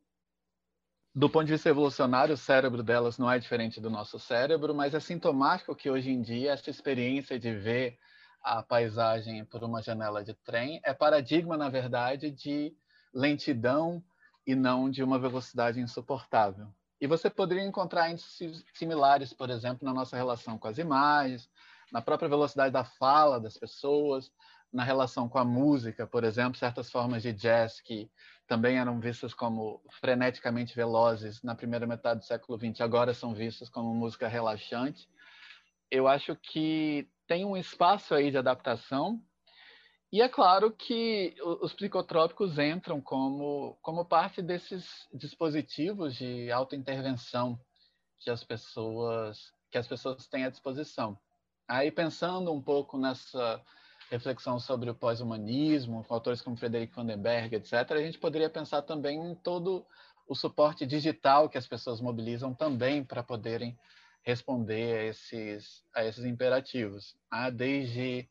do 1.13 1.29
ponto 1.29 1.45
de 1.45 1.51
vista 1.51 1.69
evolucionário, 1.69 2.33
o 2.33 2.37
cérebro 2.37 2.81
delas 2.81 3.19
não 3.19 3.29
é 3.29 3.37
diferente 3.37 3.79
do 3.79 3.91
nosso 3.91 4.17
cérebro, 4.17 4.73
mas 4.73 4.95
é 4.95 4.99
sintomático 4.99 5.75
que 5.75 5.91
hoje 5.91 6.09
em 6.09 6.23
dia 6.23 6.53
essa 6.53 6.71
experiência 6.71 7.39
de 7.39 7.53
ver 7.53 7.99
a 8.43 8.61
paisagem 8.61 9.45
por 9.45 9.63
uma 9.63 9.81
janela 9.81 10.23
de 10.23 10.33
trem 10.33 10.81
é 10.83 10.93
paradigma, 10.93 11.55
na 11.55 11.69
verdade, 11.69 12.29
de 12.29 12.75
lentidão 13.13 14.03
e 14.45 14.53
não 14.53 14.89
de 14.89 15.01
uma 15.01 15.17
velocidade 15.17 15.79
insuportável. 15.79 16.67
E 16.99 17.07
você 17.07 17.29
poderia 17.29 17.63
encontrar 17.63 18.09
índices 18.09 18.63
similares, 18.73 19.33
por 19.33 19.49
exemplo, 19.49 19.85
na 19.85 19.93
nossa 19.93 20.15
relação 20.15 20.57
com 20.57 20.67
as 20.67 20.77
imagens, 20.77 21.49
na 21.91 22.01
própria 22.01 22.29
velocidade 22.29 22.73
da 22.73 22.83
fala 22.83 23.39
das 23.39 23.57
pessoas, 23.57 24.31
na 24.71 24.83
relação 24.83 25.29
com 25.29 25.37
a 25.37 25.45
música, 25.45 26.07
por 26.07 26.23
exemplo, 26.23 26.57
certas 26.57 26.89
formas 26.89 27.21
de 27.21 27.31
jazz 27.31 27.79
que 27.79 28.09
também 28.47 28.79
eram 28.79 28.99
vistas 28.99 29.33
como 29.33 29.81
freneticamente 29.99 30.75
velozes 30.75 31.43
na 31.43 31.53
primeira 31.53 31.85
metade 31.85 32.21
do 32.21 32.25
século 32.25 32.57
XX, 32.57 32.81
agora 32.81 33.13
são 33.13 33.33
vistas 33.35 33.69
como 33.69 33.93
música 33.93 34.27
relaxante. 34.27 35.07
Eu 35.93 36.07
acho 36.07 36.35
que 36.35 37.07
tem 37.27 37.45
um 37.45 37.55
espaço 37.55 38.15
aí 38.15 38.31
de 38.31 38.37
adaptação 38.39 39.21
e 40.11 40.23
é 40.23 40.27
claro 40.27 40.71
que 40.71 41.35
os 41.61 41.71
psicotrópicos 41.71 42.57
entram 42.57 42.99
como, 42.99 43.77
como 43.79 44.03
parte 44.03 44.41
desses 44.41 45.07
dispositivos 45.13 46.15
de 46.15 46.51
autointervenção 46.51 47.59
que 48.17 48.31
as 48.31 48.43
pessoas 48.43 49.53
que 49.69 49.77
as 49.77 49.87
pessoas 49.87 50.25
têm 50.27 50.45
à 50.45 50.49
disposição. 50.49 51.15
Aí 51.67 51.91
pensando 51.91 52.51
um 52.51 52.61
pouco 52.61 52.97
nessa 52.97 53.61
reflexão 54.09 54.59
sobre 54.59 54.89
o 54.89 54.95
pós-humanismo, 54.95 56.03
com 56.03 56.13
autores 56.15 56.41
como 56.41 56.57
Frederic 56.57 56.95
Vandenberg, 56.95 57.55
etc., 57.55 57.91
a 57.91 58.01
gente 58.01 58.17
poderia 58.17 58.49
pensar 58.49 58.81
também 58.81 59.19
em 59.19 59.35
todo 59.35 59.85
o 60.27 60.33
suporte 60.33 60.87
digital 60.87 61.47
que 61.47 61.57
as 61.57 61.67
pessoas 61.67 62.01
mobilizam 62.01 62.51
também 62.51 63.03
para 63.03 63.21
poderem 63.21 63.77
responder 64.23 64.97
a 64.97 65.03
esses, 65.03 65.83
a 65.93 66.05
esses 66.05 66.25
imperativos. 66.25 67.15
Ah, 67.29 67.49
desde 67.49 68.27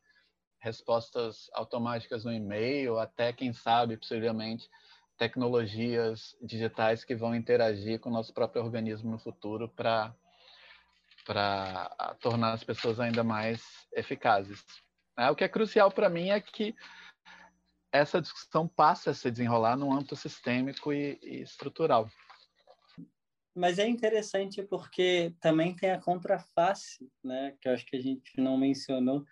respostas 0.59 1.51
automáticas 1.53 2.25
no 2.25 2.33
e-mail 2.33 2.99
até, 2.99 3.33
quem 3.33 3.53
sabe, 3.53 3.97
possivelmente, 3.97 4.71
tecnologias 5.19 6.37
digitais 6.41 7.05
que 7.05 7.15
vão 7.15 7.35
interagir 7.35 8.01
com 8.01 8.09
o 8.09 8.13
nosso 8.13 8.33
próprio 8.33 8.63
organismo 8.63 9.11
no 9.11 9.19
futuro 9.19 9.69
para 9.69 10.15
tornar 12.21 12.53
as 12.53 12.65
pessoas 12.65 12.99
ainda 12.99 13.23
mais 13.23 13.87
eficazes. 13.93 14.65
Né? 15.17 15.31
O 15.31 15.37
que 15.37 15.45
é 15.45 15.49
crucial 15.49 15.91
para 15.91 16.09
mim 16.09 16.31
é 16.31 16.41
que 16.41 16.75
essa 17.93 18.21
discussão 18.21 18.67
passe 18.67 19.11
a 19.11 19.15
se 19.15 19.31
desenrolar 19.31 19.77
num 19.77 19.93
âmbito 19.93 20.17
sistêmico 20.17 20.93
e, 20.93 21.19
e 21.23 21.43
estrutural. 21.43 22.09
Mas 23.55 23.79
é 23.79 23.87
interessante 23.87 24.63
porque 24.63 25.35
também 25.41 25.75
tem 25.75 25.91
a 25.91 26.01
contraface, 26.01 27.11
né? 27.23 27.55
que 27.61 27.69
eu 27.69 27.73
acho 27.73 27.85
que 27.85 27.97
a 27.97 28.01
gente 28.01 28.41
não 28.41 28.57
mencionou. 28.57 29.25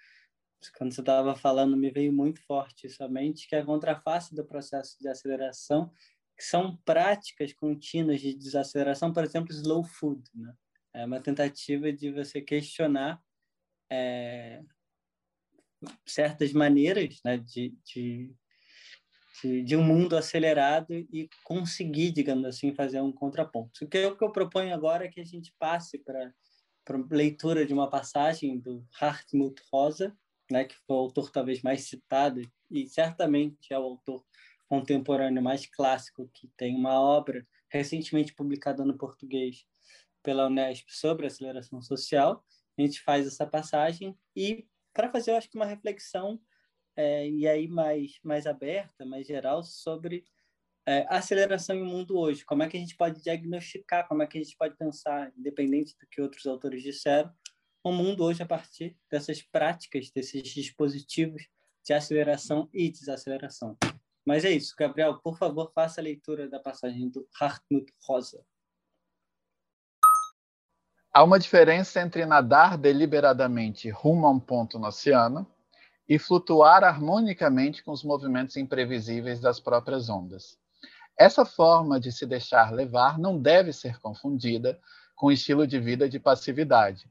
Quando 0.76 0.92
você 0.92 1.00
estava 1.00 1.34
falando, 1.34 1.76
me 1.76 1.90
veio 1.90 2.12
muito 2.12 2.40
forte 2.42 2.88
somente 2.90 3.48
que 3.48 3.56
é 3.56 3.60
a 3.60 3.64
contraface 3.64 4.34
do 4.34 4.44
processo 4.44 4.98
de 5.00 5.08
aceleração, 5.08 5.90
que 6.36 6.44
são 6.44 6.76
práticas 6.84 7.52
contínuas 7.54 8.20
de 8.20 8.34
desaceleração, 8.34 9.12
por 9.12 9.24
exemplo, 9.24 9.52
slow 9.52 9.84
food. 9.84 10.22
Né? 10.34 10.54
É 10.94 11.06
uma 11.06 11.20
tentativa 11.20 11.90
de 11.90 12.12
você 12.12 12.42
questionar 12.42 13.22
é, 13.90 14.62
certas 16.06 16.52
maneiras 16.52 17.20
né, 17.24 17.38
de, 17.38 17.74
de, 17.84 18.34
de, 19.42 19.62
de, 19.62 19.76
um 19.76 19.82
mundo 19.82 20.16
acelerado 20.16 20.92
e 20.92 21.28
conseguir, 21.44 22.10
digamos 22.12 22.44
assim, 22.44 22.74
fazer 22.74 23.00
um 23.00 23.12
contraponto. 23.12 23.84
O 23.84 23.88
que 23.88 23.98
eu, 23.98 24.16
que 24.16 24.24
eu 24.24 24.32
proponho 24.32 24.74
agora 24.74 25.04
é 25.04 25.08
que 25.08 25.20
a 25.20 25.24
gente 25.24 25.54
passe 25.58 25.98
para 25.98 26.32
leitura 27.10 27.64
de 27.66 27.72
uma 27.72 27.88
passagem 27.88 28.58
do 28.58 28.84
Hartmut 29.00 29.62
Rosa, 29.72 30.16
né, 30.50 30.64
que 30.64 30.74
foi 30.86 30.96
o 30.96 31.00
autor 31.00 31.30
talvez 31.30 31.62
mais 31.62 31.82
citado 31.82 32.42
e 32.70 32.86
certamente 32.88 33.72
é 33.72 33.78
o 33.78 33.82
autor 33.82 34.24
contemporâneo 34.68 35.42
mais 35.42 35.66
clássico 35.66 36.28
que 36.32 36.48
tem 36.56 36.74
uma 36.74 37.00
obra 37.00 37.46
recentemente 37.68 38.34
publicada 38.34 38.84
no 38.84 38.96
português 38.96 39.64
pela 40.22 40.46
Unesp 40.46 40.88
sobre 40.90 41.26
aceleração 41.26 41.80
social. 41.80 42.44
A 42.76 42.82
gente 42.82 43.00
faz 43.00 43.26
essa 43.26 43.46
passagem 43.46 44.16
e 44.34 44.66
para 44.92 45.10
fazer, 45.10 45.30
eu 45.30 45.36
acho 45.36 45.48
que 45.48 45.56
uma 45.56 45.66
reflexão 45.66 46.40
é, 47.00 47.26
e 47.26 47.48
aí 47.48 47.66
mais 47.66 48.20
mais 48.22 48.46
aberta, 48.46 49.06
mais 49.06 49.26
geral 49.26 49.62
sobre 49.62 50.22
é, 50.86 51.06
aceleração 51.08 51.74
em 51.74 51.82
mundo 51.82 52.18
hoje. 52.18 52.44
Como 52.44 52.62
é 52.62 52.68
que 52.68 52.76
a 52.76 52.80
gente 52.80 52.94
pode 52.94 53.22
diagnosticar? 53.22 54.06
Como 54.06 54.22
é 54.22 54.26
que 54.26 54.36
a 54.36 54.42
gente 54.42 54.56
pode 54.56 54.76
pensar, 54.76 55.32
independente 55.36 55.96
do 55.98 56.06
que 56.06 56.20
outros 56.20 56.44
autores 56.46 56.82
disseram, 56.82 57.32
o 57.82 57.90
mundo 57.90 58.22
hoje 58.22 58.42
a 58.42 58.46
partir 58.46 58.98
dessas 59.10 59.40
práticas, 59.40 60.10
desses 60.10 60.42
dispositivos 60.42 61.48
de 61.82 61.94
aceleração 61.94 62.68
e 62.70 62.90
desaceleração. 62.90 63.78
Mas 64.26 64.44
é 64.44 64.50
isso, 64.50 64.74
Gabriel, 64.78 65.18
por 65.20 65.38
favor, 65.38 65.72
faça 65.74 66.02
a 66.02 66.04
leitura 66.04 66.50
da 66.50 66.60
passagem 66.60 67.08
do 67.08 67.26
Hartmut 67.40 67.90
Rosa. 68.06 68.44
Há 71.12 71.24
uma 71.24 71.38
diferença 71.38 72.02
entre 72.02 72.26
nadar 72.26 72.76
deliberadamente 72.76 73.88
rumo 73.88 74.26
a 74.26 74.30
um 74.30 74.38
ponto 74.38 74.78
no 74.78 74.88
oceano 74.88 75.50
e 76.10 76.18
flutuar 76.18 76.82
harmonicamente 76.82 77.84
com 77.84 77.92
os 77.92 78.02
movimentos 78.02 78.56
imprevisíveis 78.56 79.38
das 79.38 79.60
próprias 79.60 80.08
ondas. 80.08 80.58
Essa 81.16 81.44
forma 81.44 82.00
de 82.00 82.10
se 82.10 82.26
deixar 82.26 82.72
levar 82.72 83.16
não 83.16 83.40
deve 83.40 83.72
ser 83.72 84.00
confundida 84.00 84.76
com 85.14 85.28
o 85.28 85.32
estilo 85.32 85.68
de 85.68 85.78
vida 85.78 86.08
de 86.08 86.18
passividade. 86.18 87.08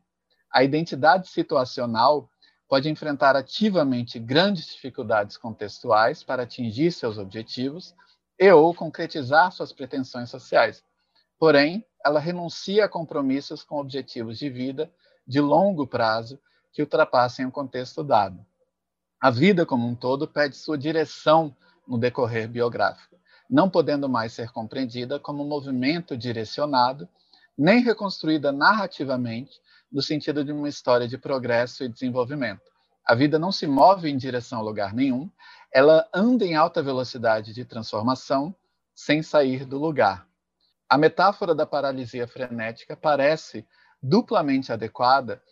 A 0.51 0.65
identidade 0.65 1.29
situacional 1.29 2.29
pode 2.67 2.89
enfrentar 2.89 3.37
ativamente 3.37 4.19
grandes 4.19 4.65
dificuldades 4.65 5.37
contextuais 5.37 6.21
para 6.21 6.43
atingir 6.43 6.91
seus 6.91 7.17
objetivos 7.17 7.95
e 8.37 8.51
ou 8.51 8.73
concretizar 8.73 9.49
suas 9.53 9.71
pretensões 9.71 10.29
sociais. 10.29 10.83
Porém, 11.39 11.85
ela 12.05 12.19
renuncia 12.19 12.83
a 12.83 12.89
compromissos 12.89 13.63
com 13.63 13.77
objetivos 13.77 14.37
de 14.37 14.49
vida 14.49 14.91
de 15.25 15.39
longo 15.39 15.87
prazo 15.87 16.37
que 16.73 16.81
ultrapassem 16.81 17.45
o 17.45 17.51
contexto 17.51 18.03
dado. 18.03 18.48
A 19.21 19.29
vida 19.29 19.65
como 19.65 19.85
um 19.85 19.93
todo 19.93 20.25
perde 20.25 20.55
sua 20.55 20.77
direção 20.77 21.53
no 21.85 21.97
decorrer 21.97 22.47
biográfico, 22.47 23.17
não 23.49 23.69
podendo 23.69 24.07
mais 24.07 24.31
ser 24.31 24.49
compreendida 24.51 25.19
como 25.19 25.43
um 25.43 25.47
movimento 25.47 26.15
direcionado, 26.15 27.07
nem 27.57 27.81
reconstruída 27.81 28.53
narrativamente 28.53 29.59
no 29.91 30.01
sentido 30.01 30.45
de 30.45 30.53
uma 30.53 30.69
história 30.69 31.05
de 31.05 31.17
progresso 31.17 31.83
e 31.83 31.89
desenvolvimento. 31.89 32.61
A 33.05 33.13
vida 33.13 33.37
não 33.37 33.51
se 33.51 33.67
move 33.67 34.09
em 34.09 34.15
direção 34.15 34.59
a 34.59 34.61
lugar 34.63 34.93
nenhum, 34.93 35.29
ela 35.73 36.07
anda 36.13 36.45
em 36.45 36.55
alta 36.55 36.81
velocidade 36.81 37.53
de 37.53 37.65
transformação 37.65 38.55
sem 38.95 39.21
sair 39.21 39.65
do 39.65 39.77
lugar. 39.77 40.25
A 40.87 40.97
metáfora 40.97 41.53
da 41.53 41.65
paralisia 41.65 42.25
frenética 42.25 42.95
parece 42.95 43.67
duplamente 44.01 44.71
adequada 44.71 45.43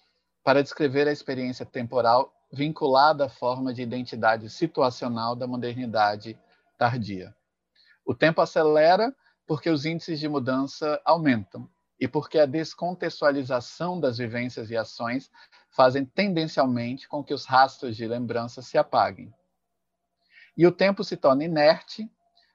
para 0.41 0.63
descrever 0.63 1.05
a 1.07 1.11
experiência 1.11 1.65
temporal 1.65 2.33
vinculada 2.51 3.25
à 3.25 3.29
forma 3.29 3.73
de 3.73 3.81
identidade 3.81 4.49
situacional 4.49 5.35
da 5.35 5.47
modernidade 5.47 6.39
tardia. 6.77 7.35
O 8.05 8.15
tempo 8.15 8.41
acelera 8.41 9.13
porque 9.45 9.69
os 9.69 9.85
índices 9.85 10.19
de 10.19 10.29
mudança 10.29 11.01
aumentam 11.03 11.69
e 11.99 12.07
porque 12.07 12.37
a 12.37 12.45
descontextualização 12.45 13.99
das 13.99 14.17
vivências 14.17 14.69
e 14.69 14.77
ações 14.77 15.31
fazem 15.69 16.05
tendencialmente 16.05 17.07
com 17.07 17.23
que 17.23 17.33
os 17.33 17.45
rastros 17.45 17.95
de 17.95 18.07
lembrança 18.07 18.61
se 18.61 18.77
apaguem. 18.77 19.33
E 20.55 20.65
o 20.65 20.71
tempo 20.71 21.03
se 21.03 21.17
torna 21.17 21.43
inerte 21.43 22.09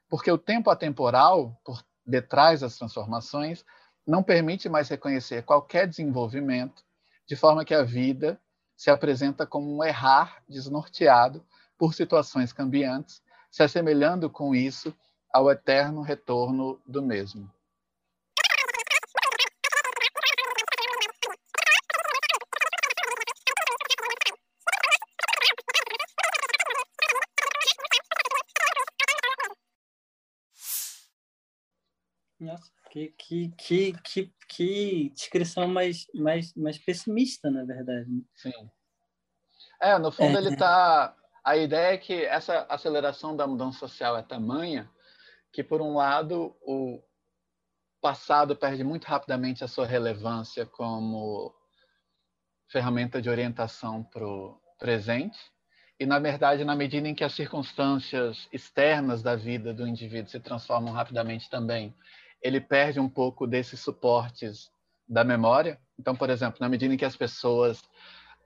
porque 0.09 0.31
o 0.31 0.39
tempo 0.39 0.71
atemporal, 0.71 1.59
por 1.65 1.83
detrás 2.05 2.61
das 2.61 2.77
transformações, 2.77 3.65
não 4.07 4.23
permite 4.23 4.69
mais 4.69 4.89
reconhecer 4.89 5.45
qualquer 5.45 5.87
desenvolvimento, 5.87 6.85
de 7.27 7.37
forma 7.37 7.65
que 7.65 7.75
a 7.75 7.83
vida 7.83 8.41
se 8.77 8.91
apresenta 8.91 9.47
como 9.47 9.77
um 9.77 9.85
errar 9.85 10.43
desnorteado 10.49 11.45
por 11.79 11.95
situações 11.95 12.53
cambiantes, 12.53 13.23
se 13.51 13.63
assemelhando 13.63 14.31
com 14.31 14.55
isso 14.55 14.95
ao 15.33 15.51
eterno 15.51 16.03
retorno 16.03 16.81
do 16.87 17.03
mesmo. 17.03 17.51
Nossa 32.43 32.82
que, 32.93 33.15
que, 33.17 33.49
que, 33.57 33.93
que, 34.05 34.33
que 34.47 35.11
descrição 35.15 35.67
mais, 35.67 36.07
mais, 36.15 36.55
mais 36.55 36.77
pessimista, 36.77 37.51
na 37.51 37.65
verdade. 37.65 38.11
Né? 38.11 38.23
Sim. 38.35 38.71
É, 39.81 39.99
no 39.99 40.13
fundo 40.13 40.37
é. 40.37 40.41
ele 40.41 40.51
está... 40.51 41.17
A 41.43 41.57
ideia 41.57 41.95
é 41.95 41.99
que 41.99 42.25
essa 42.27 42.67
aceleração 42.69 43.35
da 43.35 43.47
mudança 43.47 43.79
social 43.79 44.17
é 44.17 44.23
tamanha 44.23 44.91
que, 45.51 45.65
por 45.65 45.81
um 45.81 45.95
lado, 45.95 46.55
o 46.61 47.03
passado 48.01 48.55
perde 48.55 48.85
muito 48.85 49.07
rapidamente 49.07 49.65
a 49.65 49.69
sua 49.69 49.87
relevância 49.87 50.67
como 50.67 51.53
ferramenta 52.71 53.23
de 53.23 53.31
orientação 53.31 54.05
para 54.05 54.27
o 54.27 54.61
presente, 54.79 55.39
e, 55.99 56.07
na 56.07 56.19
verdade, 56.19 56.65
na 56.65 56.77
medida 56.77 57.09
em 57.09 57.15
que 57.15 57.25
as 57.25 57.33
circunstâncias 57.33 58.49
externas 58.53 59.23
da 59.23 59.35
vida 59.35 59.73
do 59.73 59.87
indivíduo 59.87 60.31
se 60.31 60.41
transformam 60.41 60.93
rapidamente 60.93 61.49
também, 61.49 61.95
ele 62.43 62.61
perde 62.61 62.99
um 62.99 63.09
pouco 63.09 63.47
desses 63.47 63.81
suportes 63.81 64.71
da 65.09 65.23
memória. 65.23 65.81
Então, 65.99 66.17
por 66.17 66.29
exemplo, 66.29 66.59
na 66.61 66.69
medida 66.69 66.93
em 66.93 66.97
que 66.97 67.05
as 67.05 67.17
pessoas 67.17 67.83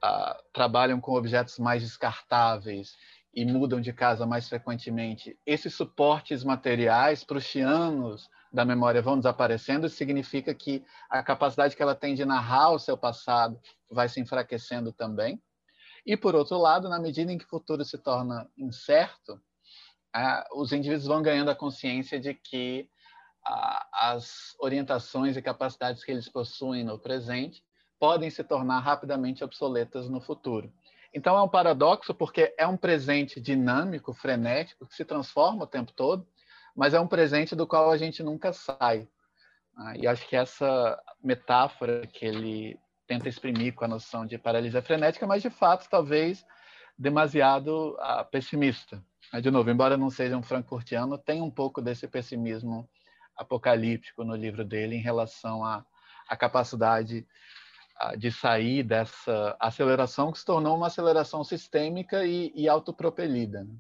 ah, 0.03 0.39
trabalham 0.53 1.01
com 1.01 1.15
objetos 1.15 1.59
mais 1.59 1.83
descartáveis 1.83 2.97
e 3.35 3.45
mudam 3.45 3.81
de 3.81 3.93
casa 3.93 4.27
mais 4.27 4.49
frequentemente, 4.49 5.39
esses 5.47 5.75
suportes 5.75 6.45
materiais 6.45 7.25
prussianos 7.25 8.29
da 8.53 8.65
memória 8.65 9.03
vão 9.03 9.17
desaparecendo, 9.17 9.87
isso 9.87 9.97
significa 9.97 10.55
que 10.55 10.85
a 11.11 11.23
capacidade 11.23 11.77
que 11.77 11.83
ela 11.83 11.95
tem 11.95 12.15
de 12.15 12.25
narrar 12.25 12.71
o 12.71 12.79
seu 12.79 12.97
passado 12.97 13.61
vai 13.91 14.09
se 14.09 14.21
enfraquecendo 14.21 14.93
também. 14.93 15.41
E, 16.07 16.17
por 16.17 16.35
outro 16.35 16.57
lado, 16.57 16.89
na 16.89 16.99
medida 16.99 17.33
em 17.33 17.37
que 17.37 17.45
o 17.45 17.49
futuro 17.49 17.85
se 17.85 17.99
torna 17.99 18.49
incerto, 18.57 19.41
os 20.55 20.73
indivíduos 20.73 21.07
vão 21.07 21.21
ganhando 21.21 21.51
a 21.51 21.55
consciência 21.55 22.19
de 22.19 22.33
que 22.33 22.89
as 23.93 24.57
orientações 24.59 25.37
e 25.37 25.43
capacidades 25.43 26.05
que 26.05 26.11
eles 26.11 26.29
possuem 26.29 26.85
no 26.85 26.99
presente 26.99 27.63
podem 27.99 28.29
se 28.29 28.43
tornar 28.43 28.81
rapidamente 28.81 29.45
obsoletas 29.45 30.09
no 30.09 30.21
futuro. 30.21 30.73
Então 31.15 31.37
é 31.37 31.43
um 31.43 31.49
paradoxo 31.49 32.13
porque 32.13 32.55
é 32.59 32.67
um 32.67 32.77
presente 32.77 33.41
dinâmico, 33.41 34.13
frenético, 34.13 34.87
que 34.87 34.95
se 34.95 35.05
transforma 35.05 35.65
o 35.65 35.67
tempo 35.67 35.93
todo, 35.93 36.27
mas 36.75 36.93
é 36.93 37.01
um 37.01 37.07
presente 37.07 37.57
do 37.57 37.67
qual 37.67 37.91
a 37.91 37.97
gente 37.97 38.23
nunca 38.23 38.53
sai. 38.53 39.09
Ah, 39.77 39.97
e 39.97 40.07
acho 40.07 40.27
que 40.29 40.37
essa 40.37 41.01
metáfora 41.23 42.07
que 42.07 42.25
ele 42.25 42.79
tenta 43.07 43.29
exprimir 43.29 43.75
com 43.75 43.85
a 43.85 43.89
noção 43.89 44.27
de 44.27 44.37
paralisia 44.37 44.83
frenética, 44.83 45.27
mas 45.27 45.43
de 45.43 45.51
fato 45.51 45.89
talvez 45.89 46.45
demasiado 46.99 47.97
ah, 48.01 48.25
pessimista. 48.25 49.03
De 49.41 49.51
novo, 49.51 49.71
embora 49.71 49.97
não 49.97 50.11
seja 50.11 50.37
um 50.37 50.43
frankfurtiano, 50.43 51.19
tem 51.19 51.41
um 51.41 51.51
pouco 51.51 51.81
desse 51.81 52.07
pessimismo 52.07 52.89
apocalíptico 53.37 54.25
no 54.25 54.35
livro 54.35 54.65
dele 54.65 54.97
em 54.97 55.03
relação 55.03 55.65
à, 55.65 55.85
à 56.29 56.37
capacidade 56.37 57.27
de 58.19 58.31
sair 58.31 58.83
dessa 58.83 59.57
aceleração 59.59 60.31
que 60.31 60.39
se 60.39 60.45
tornou 60.45 60.77
uma 60.77 60.89
aceleração 60.89 61.43
sistêmica 61.43 62.27
e, 62.27 62.53
e 62.55 62.69
autopropelida. 62.69 63.65
Né? 63.65 63.75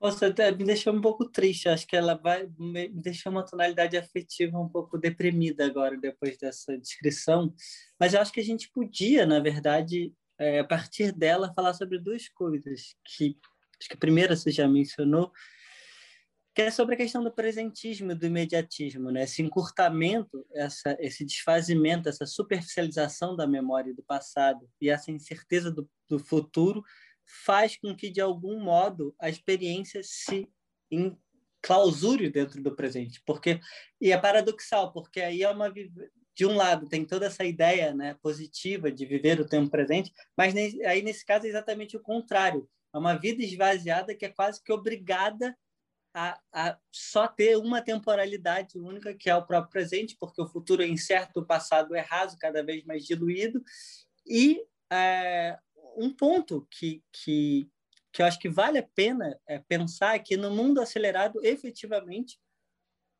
Nossa, 0.00 0.28
me 0.28 0.64
deixou 0.64 0.94
um 0.94 1.00
pouco 1.00 1.28
triste. 1.28 1.68
Acho 1.68 1.86
que 1.86 1.96
ela 1.96 2.14
vai 2.14 2.48
me 2.58 2.88
deixar 2.88 3.28
uma 3.28 3.44
tonalidade 3.44 3.98
afetiva 3.98 4.58
um 4.58 4.68
pouco 4.68 4.96
deprimida 4.96 5.66
agora, 5.66 5.96
depois 5.98 6.38
dessa 6.38 6.78
descrição. 6.78 7.52
Mas 7.98 8.14
eu 8.14 8.20
acho 8.20 8.32
que 8.32 8.40
a 8.40 8.44
gente 8.44 8.70
podia, 8.70 9.26
na 9.26 9.40
verdade, 9.40 10.14
é, 10.38 10.60
a 10.60 10.64
partir 10.64 11.12
dela, 11.12 11.52
falar 11.54 11.74
sobre 11.74 11.98
duas 11.98 12.28
coisas. 12.28 12.94
Que 13.04 13.36
acho 13.78 13.88
que 13.88 13.94
a 13.94 14.00
primeira 14.00 14.34
você 14.34 14.50
já 14.50 14.66
mencionou, 14.66 15.30
que 16.60 16.64
é 16.64 16.70
sobre 16.70 16.94
a 16.94 16.98
questão 16.98 17.24
do 17.24 17.32
presentismo 17.32 18.12
e 18.12 18.14
do 18.14 18.26
imediatismo, 18.26 19.10
né? 19.10 19.22
Esse 19.22 19.40
encurtamento, 19.40 20.46
essa, 20.52 20.94
esse 21.00 21.24
desfazimento, 21.24 22.06
essa 22.06 22.26
superficialização 22.26 23.34
da 23.34 23.46
memória 23.46 23.94
do 23.94 24.02
passado 24.02 24.68
e 24.78 24.90
essa 24.90 25.10
incerteza 25.10 25.70
do, 25.70 25.88
do 26.06 26.18
futuro 26.18 26.82
faz 27.46 27.78
com 27.78 27.96
que, 27.96 28.10
de 28.10 28.20
algum 28.20 28.60
modo, 28.60 29.14
a 29.18 29.30
experiência 29.30 30.02
se 30.04 30.50
clausure 31.62 32.28
dentro 32.28 32.62
do 32.62 32.76
presente. 32.76 33.22
porque 33.24 33.58
E 33.98 34.12
é 34.12 34.18
paradoxal, 34.18 34.92
porque 34.92 35.22
aí 35.22 35.42
é 35.42 35.48
uma... 35.48 35.72
De 35.72 36.44
um 36.44 36.54
lado, 36.56 36.90
tem 36.90 37.06
toda 37.06 37.24
essa 37.24 37.44
ideia 37.44 37.94
né, 37.94 38.18
positiva 38.22 38.92
de 38.92 39.06
viver 39.06 39.40
o 39.40 39.48
tempo 39.48 39.70
presente, 39.70 40.12
mas 40.36 40.54
aí, 40.54 41.00
nesse 41.00 41.24
caso, 41.24 41.46
é 41.46 41.48
exatamente 41.48 41.96
o 41.96 42.02
contrário. 42.02 42.68
É 42.94 42.98
uma 42.98 43.14
vida 43.14 43.42
esvaziada 43.42 44.14
que 44.14 44.26
é 44.26 44.28
quase 44.28 44.62
que 44.62 44.72
obrigada 44.72 45.56
a, 46.14 46.40
a, 46.52 46.78
só 46.90 47.28
ter 47.28 47.56
uma 47.56 47.80
temporalidade 47.80 48.78
única, 48.78 49.14
que 49.14 49.30
é 49.30 49.36
o 49.36 49.46
próprio 49.46 49.70
presente, 49.70 50.16
porque 50.18 50.42
o 50.42 50.48
futuro 50.48 50.82
é 50.82 50.86
incerto, 50.86 51.40
o 51.40 51.46
passado 51.46 51.94
é 51.94 52.00
raso, 52.00 52.38
cada 52.38 52.62
vez 52.62 52.84
mais 52.84 53.04
diluído. 53.04 53.62
E 54.26 54.62
é, 54.92 55.58
um 55.96 56.12
ponto 56.12 56.66
que, 56.70 57.02
que, 57.12 57.68
que 58.12 58.22
eu 58.22 58.26
acho 58.26 58.38
que 58.38 58.48
vale 58.48 58.78
a 58.78 58.88
pena 58.94 59.38
é 59.46 59.58
pensar 59.58 60.16
é 60.16 60.18
que 60.18 60.36
no 60.36 60.50
mundo 60.50 60.80
acelerado, 60.80 61.40
efetivamente, 61.44 62.38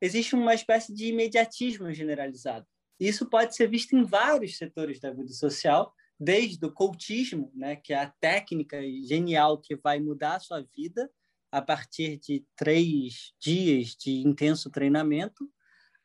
existe 0.00 0.34
uma 0.34 0.54
espécie 0.54 0.92
de 0.92 1.06
imediatismo 1.06 1.92
generalizado. 1.92 2.66
Isso 2.98 3.28
pode 3.28 3.54
ser 3.54 3.68
visto 3.68 3.96
em 3.96 4.04
vários 4.04 4.56
setores 4.56 5.00
da 5.00 5.10
vida 5.10 5.32
social, 5.32 5.94
desde 6.18 6.64
o 6.66 6.72
coachismo, 6.72 7.50
né, 7.54 7.76
que 7.76 7.94
é 7.94 7.98
a 7.98 8.10
técnica 8.20 8.78
genial 9.06 9.58
que 9.58 9.74
vai 9.74 9.98
mudar 9.98 10.36
a 10.36 10.40
sua 10.40 10.60
vida, 10.76 11.10
a 11.50 11.60
partir 11.60 12.18
de 12.18 12.44
três 12.56 13.32
dias 13.40 13.96
de 13.96 14.20
intenso 14.20 14.70
treinamento, 14.70 15.50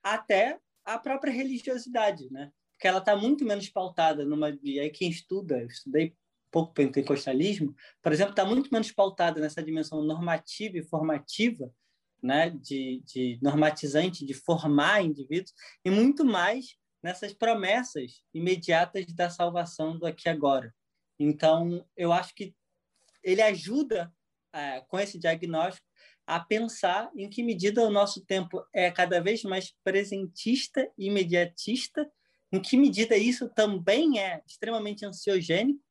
até 0.04 0.60
a 0.84 0.98
própria 0.98 1.32
religiosidade, 1.32 2.32
né? 2.32 2.52
Porque 2.74 2.88
ela 2.88 3.00
está 3.00 3.16
muito 3.16 3.46
menos 3.46 3.70
pautada 3.70 4.26
numa. 4.26 4.58
E 4.62 4.80
aí, 4.80 4.89
quem 4.89 5.10
estuda, 5.10 5.62
eu 5.62 5.68
estudei 5.68 6.16
pouco 6.52 6.74
pentecostalismo, 6.74 7.76
por 8.02 8.14
exemplo, 8.14 8.32
está 8.32 8.46
muito 8.46 8.70
menos 8.72 8.89
pautada 8.91 9.41
nessa 9.41 9.62
dimensão 9.62 10.02
normativa 10.02 10.78
e 10.78 10.84
formativa, 10.84 11.70
né? 12.22 12.50
De, 12.50 13.02
de 13.06 13.39
normatizante, 13.41 14.26
de 14.26 14.34
formar 14.34 15.02
indivíduos, 15.04 15.54
e 15.84 15.89
muito 15.89 16.24
mais 16.24 16.78
nessas 17.04 17.34
promessas 17.34 18.24
imediatas 18.34 19.06
da 19.14 19.30
salvação 19.30 19.98
do 19.98 20.06
aqui 20.08 20.28
e 20.28 20.32
agora. 20.32 20.74
Então, 21.20 21.86
eu 21.96 22.12
acho 22.12 22.34
que 22.34 22.56
ele 23.24 23.41
ajuda 23.41 24.14
com 24.88 24.99
esse 24.99 25.18
diagnóstico, 25.18 25.86
a 26.28 26.39
pensar 26.39 27.12
em 27.16 27.30
que 27.30 27.43
medida 27.43 27.84
o 27.84 27.91
nosso 27.91 28.26
tempo 28.26 28.66
é 28.74 28.89
cada 28.89 29.22
vez 29.22 29.43
mais 29.43 29.74
presentista 29.84 30.89
e 30.97 31.08
imediatista, 31.08 32.10
em 32.51 32.62
que 32.62 32.78
medida 32.78 33.16
isso 33.16 33.49
também 33.49 34.20
é 34.20 34.41
extremamente 34.47 35.06
ansiogênico, 35.06 35.84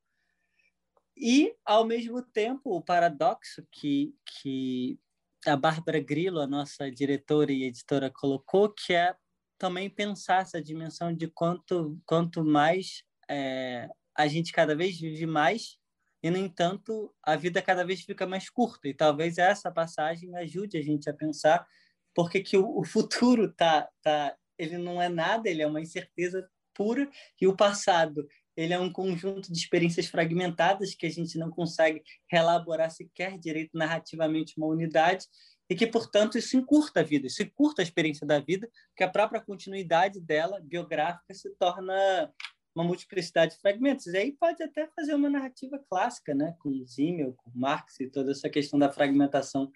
e, 1.16 1.54
ao 1.64 1.84
mesmo 1.84 2.20
tempo, 2.22 2.76
o 2.76 2.82
paradoxo 2.82 3.64
que, 3.70 4.12
que 4.26 4.98
a 5.46 5.56
Bárbara 5.56 6.00
Grillo, 6.00 6.40
a 6.40 6.46
nossa 6.46 6.90
diretora 6.90 7.52
e 7.52 7.64
editora, 7.64 8.10
colocou, 8.10 8.68
que 8.68 8.92
é 8.92 9.14
também 9.56 9.88
pensar 9.88 10.42
essa 10.42 10.60
dimensão 10.60 11.14
de 11.14 11.28
quanto, 11.28 12.00
quanto 12.04 12.44
mais 12.44 13.04
é, 13.30 13.88
a 14.16 14.26
gente 14.26 14.52
cada 14.52 14.74
vez 14.74 14.98
vive 14.98 15.26
mais 15.26 15.78
e, 16.24 16.30
no 16.30 16.38
entanto, 16.38 17.14
a 17.22 17.36
vida 17.36 17.60
cada 17.60 17.84
vez 17.84 18.00
fica 18.00 18.26
mais 18.26 18.48
curta. 18.48 18.88
E 18.88 18.94
talvez 18.94 19.36
essa 19.36 19.70
passagem 19.70 20.34
ajude 20.38 20.78
a 20.78 20.82
gente 20.82 21.10
a 21.10 21.12
pensar 21.12 21.66
porque 22.14 22.40
que 22.40 22.56
o, 22.56 22.78
o 22.78 22.82
futuro 22.82 23.52
tá, 23.52 23.86
tá, 24.00 24.34
ele 24.58 24.78
não 24.78 25.02
é 25.02 25.10
nada, 25.10 25.50
ele 25.50 25.60
é 25.60 25.66
uma 25.66 25.82
incerteza 25.82 26.48
pura, 26.72 27.10
e 27.38 27.46
o 27.46 27.54
passado 27.54 28.26
ele 28.56 28.72
é 28.72 28.78
um 28.78 28.90
conjunto 28.90 29.52
de 29.52 29.58
experiências 29.58 30.06
fragmentadas 30.06 30.94
que 30.94 31.04
a 31.04 31.10
gente 31.10 31.36
não 31.36 31.50
consegue 31.50 32.02
relaborar 32.30 32.90
sequer 32.90 33.38
direito 33.38 33.76
narrativamente 33.76 34.54
uma 34.56 34.68
unidade 34.68 35.26
e 35.68 35.74
que, 35.74 35.86
portanto, 35.86 36.38
isso 36.38 36.56
encurta 36.56 37.00
a 37.00 37.02
vida, 37.02 37.26
isso 37.26 37.42
encurta 37.42 37.82
a 37.82 37.84
experiência 37.84 38.26
da 38.26 38.40
vida, 38.40 38.66
porque 38.88 39.04
a 39.04 39.10
própria 39.10 39.42
continuidade 39.42 40.20
dela, 40.20 40.58
biográfica, 40.62 41.34
se 41.34 41.50
torna 41.56 42.32
uma 42.74 42.84
multiplicidade 42.84 43.54
de 43.54 43.60
fragmentos. 43.60 44.06
E 44.06 44.16
aí 44.16 44.32
pode 44.32 44.62
até 44.62 44.86
fazer 44.88 45.14
uma 45.14 45.30
narrativa 45.30 45.78
clássica, 45.88 46.34
né? 46.34 46.54
com 46.58 46.84
Zimmel, 46.84 47.34
com 47.34 47.50
Marx 47.54 48.00
e 48.00 48.08
toda 48.08 48.32
essa 48.32 48.50
questão 48.50 48.78
da 48.78 48.90
fragmentação 48.90 49.70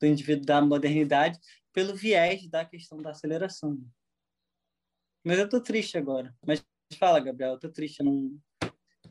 do 0.00 0.06
indivíduo 0.06 0.46
da 0.46 0.60
modernidade 0.60 1.38
pelo 1.72 1.94
viés 1.94 2.48
da 2.48 2.64
questão 2.64 2.98
da 2.98 3.10
aceleração. 3.10 3.78
Mas 5.24 5.38
eu 5.38 5.46
estou 5.46 5.60
triste 5.60 5.98
agora. 5.98 6.34
Mas 6.46 6.64
fala, 6.98 7.18
Gabriel, 7.18 7.52
eu 7.52 7.56
estou 7.56 7.72
triste. 7.72 8.02
Não... 8.02 8.38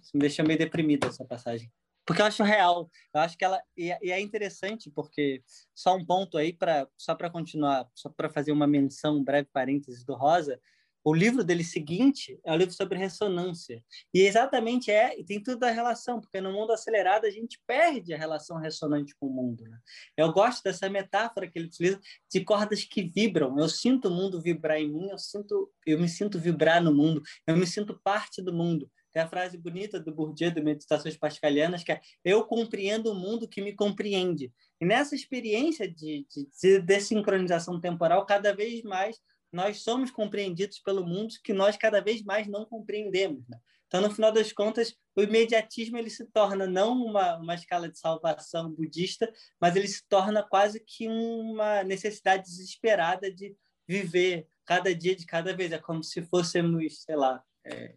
Isso 0.01 0.11
me 0.13 0.21
deixa 0.21 0.43
meio 0.43 0.59
deprimida 0.59 1.07
essa 1.07 1.25
passagem. 1.25 1.71
Porque 2.05 2.21
eu 2.21 2.25
acho 2.25 2.43
real. 2.43 2.89
Eu 3.13 3.21
acho 3.21 3.37
que 3.37 3.43
ela. 3.43 3.61
E 3.75 3.91
é 3.91 4.19
interessante, 4.19 4.91
porque 4.91 5.43
só 5.73 5.95
um 5.95 6.05
ponto 6.05 6.37
aí, 6.37 6.53
pra... 6.53 6.87
só 6.97 7.15
para 7.15 7.29
continuar, 7.29 7.89
só 7.95 8.09
para 8.09 8.29
fazer 8.29 8.51
uma 8.51 8.67
menção, 8.67 9.17
um 9.17 9.23
breve 9.23 9.49
parênteses 9.51 10.05
do 10.05 10.13
Rosa 10.13 10.59
o 11.03 11.13
livro 11.13 11.43
dele 11.43 11.63
seguinte 11.63 12.39
é 12.45 12.51
o 12.51 12.55
livro 12.55 12.73
sobre 12.73 12.97
ressonância. 12.97 13.83
E 14.13 14.21
exatamente 14.21 14.89
é, 14.89 15.19
e 15.19 15.23
tem 15.23 15.41
tudo 15.41 15.63
a 15.63 15.71
relação, 15.71 16.21
porque 16.21 16.39
no 16.39 16.53
mundo 16.53 16.71
acelerado 16.71 17.25
a 17.25 17.29
gente 17.29 17.59
perde 17.67 18.13
a 18.13 18.17
relação 18.17 18.57
ressonante 18.57 19.13
com 19.19 19.27
o 19.27 19.33
mundo. 19.33 19.63
Né? 19.65 19.77
Eu 20.15 20.31
gosto 20.31 20.63
dessa 20.63 20.89
metáfora 20.89 21.49
que 21.49 21.59
ele 21.59 21.67
utiliza 21.67 21.99
de 22.31 22.41
cordas 22.41 22.85
que 22.85 23.03
vibram. 23.03 23.59
Eu 23.59 23.67
sinto 23.67 24.07
o 24.07 24.11
mundo 24.11 24.41
vibrar 24.41 24.77
em 24.77 24.91
mim, 24.91 25.09
eu 25.09 25.17
sinto, 25.17 25.71
eu 25.85 25.99
me 25.99 26.07
sinto 26.07 26.39
vibrar 26.39 26.81
no 26.81 26.93
mundo, 26.93 27.21
eu 27.45 27.57
me 27.57 27.67
sinto 27.67 27.99
parte 28.01 28.41
do 28.41 28.53
mundo. 28.53 28.89
Tem 29.11 29.21
a 29.21 29.27
frase 29.27 29.57
bonita 29.57 29.99
do 29.99 30.11
Bourdieu, 30.11 30.51
do 30.51 30.63
Meditações 30.63 31.15
Pascalianas, 31.15 31.83
que 31.83 31.91
é 31.91 32.01
eu 32.25 32.43
compreendo 32.45 33.11
o 33.11 33.15
mundo 33.15 33.47
que 33.47 33.61
me 33.61 33.73
compreende. 33.73 34.51
E 34.81 34.85
nessa 34.85 35.13
experiência 35.13 35.87
de, 35.87 36.25
de, 36.27 36.49
de 36.59 36.79
desincronização 36.79 37.79
temporal, 37.79 38.25
cada 38.25 38.55
vez 38.55 38.81
mais 38.81 39.21
nós 39.53 39.83
somos 39.83 40.09
compreendidos 40.09 40.79
pelo 40.79 41.05
mundo 41.05 41.35
que 41.43 41.53
nós 41.53 41.77
cada 41.77 42.01
vez 42.01 42.23
mais 42.23 42.47
não 42.47 42.65
compreendemos. 42.65 43.47
Né? 43.47 43.59
Então, 43.85 44.01
no 44.01 44.09
final 44.09 44.31
das 44.31 44.51
contas, 44.51 44.95
o 45.15 45.21
imediatismo 45.21 45.95
ele 45.99 46.09
se 46.09 46.25
torna 46.25 46.65
não 46.65 46.93
uma, 46.93 47.37
uma 47.37 47.53
escala 47.53 47.87
de 47.87 47.99
salvação 47.99 48.71
budista, 48.71 49.31
mas 49.61 49.75
ele 49.75 49.87
se 49.87 50.03
torna 50.09 50.41
quase 50.41 50.79
que 50.79 51.07
uma 51.07 51.83
necessidade 51.83 52.43
desesperada 52.43 53.31
de 53.31 53.55
viver 53.87 54.47
cada 54.65 54.95
dia 54.95 55.15
de 55.15 55.27
cada 55.27 55.55
vez. 55.55 55.71
É 55.71 55.77
como 55.77 56.03
se 56.03 56.23
fôssemos, 56.23 57.03
sei 57.03 57.15
lá, 57.15 57.43
é, 57.63 57.93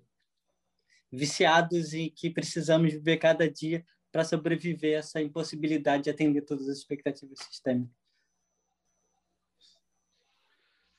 viciados 1.11 1.95
e 1.95 2.11
que 2.11 2.29
precisamos 2.29 2.93
viver 2.93 3.17
cada 3.17 3.51
dia 3.51 3.83
para 4.13 4.25
sobreviver 4.25 4.97
a 4.97 4.99
essa 4.99 5.23
impossibilidade 5.23 6.05
de 6.05 6.11
atender 6.11 6.43
todas 6.43 6.69
as 6.69 6.77
expectativas 6.77 7.39
sistêmicas. 7.39 8.06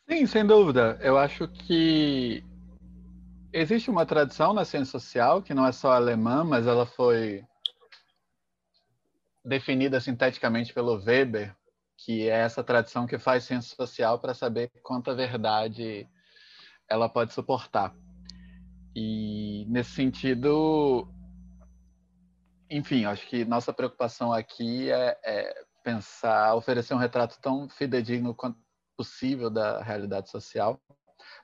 Sim, 0.09 0.25
sem 0.25 0.45
dúvida. 0.45 0.97
Eu 1.01 1.17
acho 1.17 1.49
que 1.49 2.41
existe 3.51 3.89
uma 3.89 4.05
tradição 4.05 4.53
na 4.53 4.63
ciência 4.63 4.97
social 4.97 5.41
que 5.41 5.53
não 5.53 5.65
é 5.65 5.71
só 5.73 5.91
alemã, 5.91 6.45
mas 6.45 6.65
ela 6.65 6.85
foi 6.85 7.43
definida 9.43 9.99
sinteticamente 9.99 10.73
pelo 10.73 10.95
Weber, 11.03 11.53
que 11.97 12.29
é 12.29 12.39
essa 12.39 12.63
tradição 12.63 13.05
que 13.05 13.17
faz 13.17 13.43
ciência 13.43 13.75
social 13.75 14.17
para 14.17 14.33
saber 14.33 14.71
quanta 14.81 15.13
verdade 15.13 16.07
ela 16.89 17.09
pode 17.09 17.33
suportar. 17.33 17.93
E 18.95 19.65
nesse 19.67 19.91
sentido, 19.91 21.05
enfim, 22.69 23.03
acho 23.03 23.27
que 23.27 23.43
nossa 23.43 23.73
preocupação 23.73 24.31
aqui 24.31 24.89
é, 24.89 25.17
é 25.23 25.65
pensar, 25.83 26.55
oferecer 26.55 26.93
um 26.93 26.97
retrato 26.97 27.37
tão 27.41 27.67
fidedigno 27.69 28.33
quanto 28.33 28.66
possível 28.97 29.49
da 29.49 29.81
realidade 29.81 30.29
social, 30.29 30.81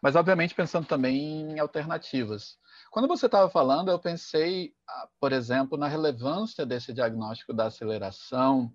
mas 0.02 0.16
obviamente 0.16 0.56
pensando 0.56 0.88
também 0.88 1.52
em 1.52 1.60
alternativas. 1.60 2.58
Quando 2.92 3.08
você 3.08 3.28
estava 3.28 3.50
falando, 3.50 3.90
eu 3.90 4.00
pensei, 4.00 4.74
ah, 4.88 5.08
por 5.20 5.32
exemplo, 5.32 5.78
na 5.78 5.88
relevância 5.88 6.66
desse 6.66 6.92
diagnóstico 6.94 7.54
da 7.54 7.68
aceleração 7.68 8.72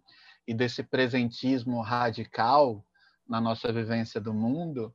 e 0.46 0.54
desse 0.54 0.82
presentismo 0.82 1.80
radical 1.80 2.84
na 3.28 3.40
nossa 3.40 3.72
vivência 3.72 4.20
do 4.20 4.32
mundo, 4.32 4.94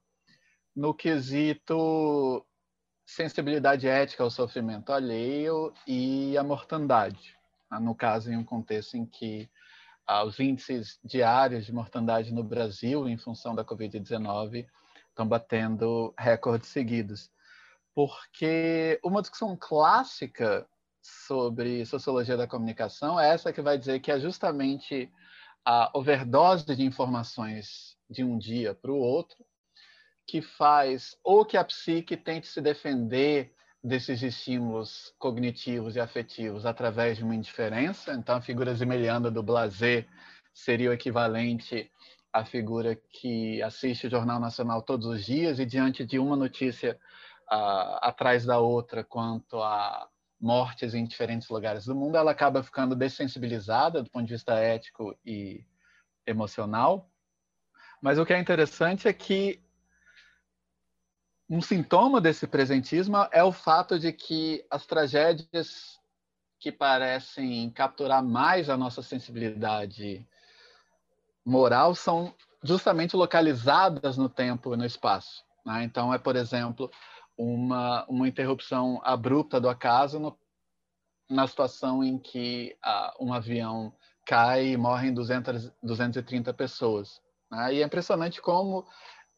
no 0.75 0.93
quesito 0.93 2.45
sensibilidade 3.05 3.87
ética 3.87 4.23
ao 4.23 4.31
sofrimento 4.31 4.91
alheio 4.91 5.73
e 5.85 6.37
à 6.37 6.43
mortandade. 6.43 7.37
Ah, 7.69 7.79
no 7.79 7.93
caso, 7.93 8.31
em 8.31 8.37
um 8.37 8.43
contexto 8.43 8.95
em 8.95 9.05
que 9.05 9.49
os 10.25 10.39
índices 10.39 10.99
diários 11.03 11.65
de 11.65 11.73
mortandade 11.73 12.33
no 12.33 12.43
Brasil, 12.43 13.07
em 13.07 13.17
função 13.17 13.55
da 13.55 13.63
Covid-19, 13.63 14.67
estão 15.09 15.27
batendo 15.27 16.13
recordes 16.17 16.69
seguidos. 16.69 17.31
Porque 17.95 18.99
uma 19.03 19.21
discussão 19.21 19.55
clássica 19.55 20.67
sobre 21.01 21.85
sociologia 21.85 22.37
da 22.37 22.47
comunicação 22.47 23.19
é 23.19 23.29
essa 23.29 23.53
que 23.53 23.61
vai 23.61 23.77
dizer 23.77 23.99
que 23.99 24.11
é 24.11 24.19
justamente 24.19 25.11
a 25.65 25.89
overdose 25.93 26.75
de 26.75 26.83
informações 26.83 27.97
de 28.09 28.23
um 28.23 28.37
dia 28.37 28.73
para 28.73 28.91
o 28.91 28.97
outro 28.97 29.45
que 30.25 30.41
faz 30.41 31.17
ou 31.23 31.45
que 31.45 31.57
a 31.57 31.63
psique 31.63 32.15
tente 32.17 32.47
se 32.47 32.61
defender 32.61 33.53
desses 33.83 34.21
estímulos 34.23 35.13
cognitivos 35.19 35.95
e 35.95 35.99
afetivos 35.99 36.65
através 36.65 37.17
de 37.17 37.23
uma 37.23 37.35
indiferença. 37.35 38.13
Então, 38.13 38.37
a 38.37 38.41
figura 38.41 38.73
zimeliana 38.73 39.29
do 39.29 39.43
blazer 39.43 40.07
seria 40.53 40.89
o 40.89 40.93
equivalente 40.93 41.91
à 42.31 42.45
figura 42.45 42.95
que 42.95 43.61
assiste 43.61 44.07
o 44.07 44.09
Jornal 44.09 44.39
Nacional 44.39 44.81
todos 44.81 45.05
os 45.05 45.25
dias 45.25 45.59
e, 45.59 45.65
diante 45.65 46.05
de 46.05 46.17
uma 46.17 46.35
notícia 46.35 46.97
uh, 47.51 47.99
atrás 48.01 48.45
da 48.45 48.57
outra 48.59 49.03
quanto 49.03 49.61
a 49.61 50.07
mortes 50.39 50.93
em 50.93 51.05
diferentes 51.05 51.49
lugares 51.49 51.85
do 51.85 51.95
mundo, 51.95 52.17
ela 52.17 52.31
acaba 52.31 52.63
ficando 52.63 52.95
dessensibilizada 52.95 54.01
do 54.01 54.09
ponto 54.09 54.25
de 54.25 54.33
vista 54.33 54.53
ético 54.55 55.15
e 55.25 55.65
emocional. 56.25 57.09
Mas 58.01 58.17
o 58.17 58.25
que 58.25 58.33
é 58.33 58.39
interessante 58.39 59.07
é 59.07 59.13
que 59.13 59.61
um 61.53 61.61
sintoma 61.61 62.19
desse 62.19 62.47
presentismo 62.47 63.15
é 63.31 63.43
o 63.43 63.51
fato 63.51 63.99
de 63.99 64.11
que 64.11 64.65
as 64.71 64.87
tragédias 64.87 65.99
que 66.59 66.71
parecem 66.71 67.69
capturar 67.69 68.23
mais 68.23 68.71
a 68.71 68.75
nossa 68.75 69.03
sensibilidade 69.03 70.27
moral 71.45 71.93
são 71.93 72.33
justamente 72.63 73.15
localizadas 73.15 74.17
no 74.17 74.27
tempo 74.27 74.73
e 74.73 74.77
no 74.77 74.83
espaço. 74.83 75.43
Né? 75.63 75.83
Então, 75.83 76.11
é, 76.11 76.17
por 76.17 76.35
exemplo, 76.35 76.89
uma, 77.37 78.03
uma 78.05 78.27
interrupção 78.27 78.99
abrupta 79.03 79.61
do 79.61 79.69
acaso 79.69 80.19
no, 80.19 80.35
na 81.29 81.47
situação 81.47 82.03
em 82.03 82.17
que 82.17 82.75
ah, 82.81 83.15
um 83.19 83.31
avião 83.31 83.93
cai 84.25 84.69
e 84.69 84.77
morrem 84.77 85.13
200, 85.13 85.71
230 85.83 86.51
pessoas. 86.51 87.21
Né? 87.51 87.75
E 87.75 87.81
é 87.83 87.85
impressionante 87.85 88.41
como 88.41 88.87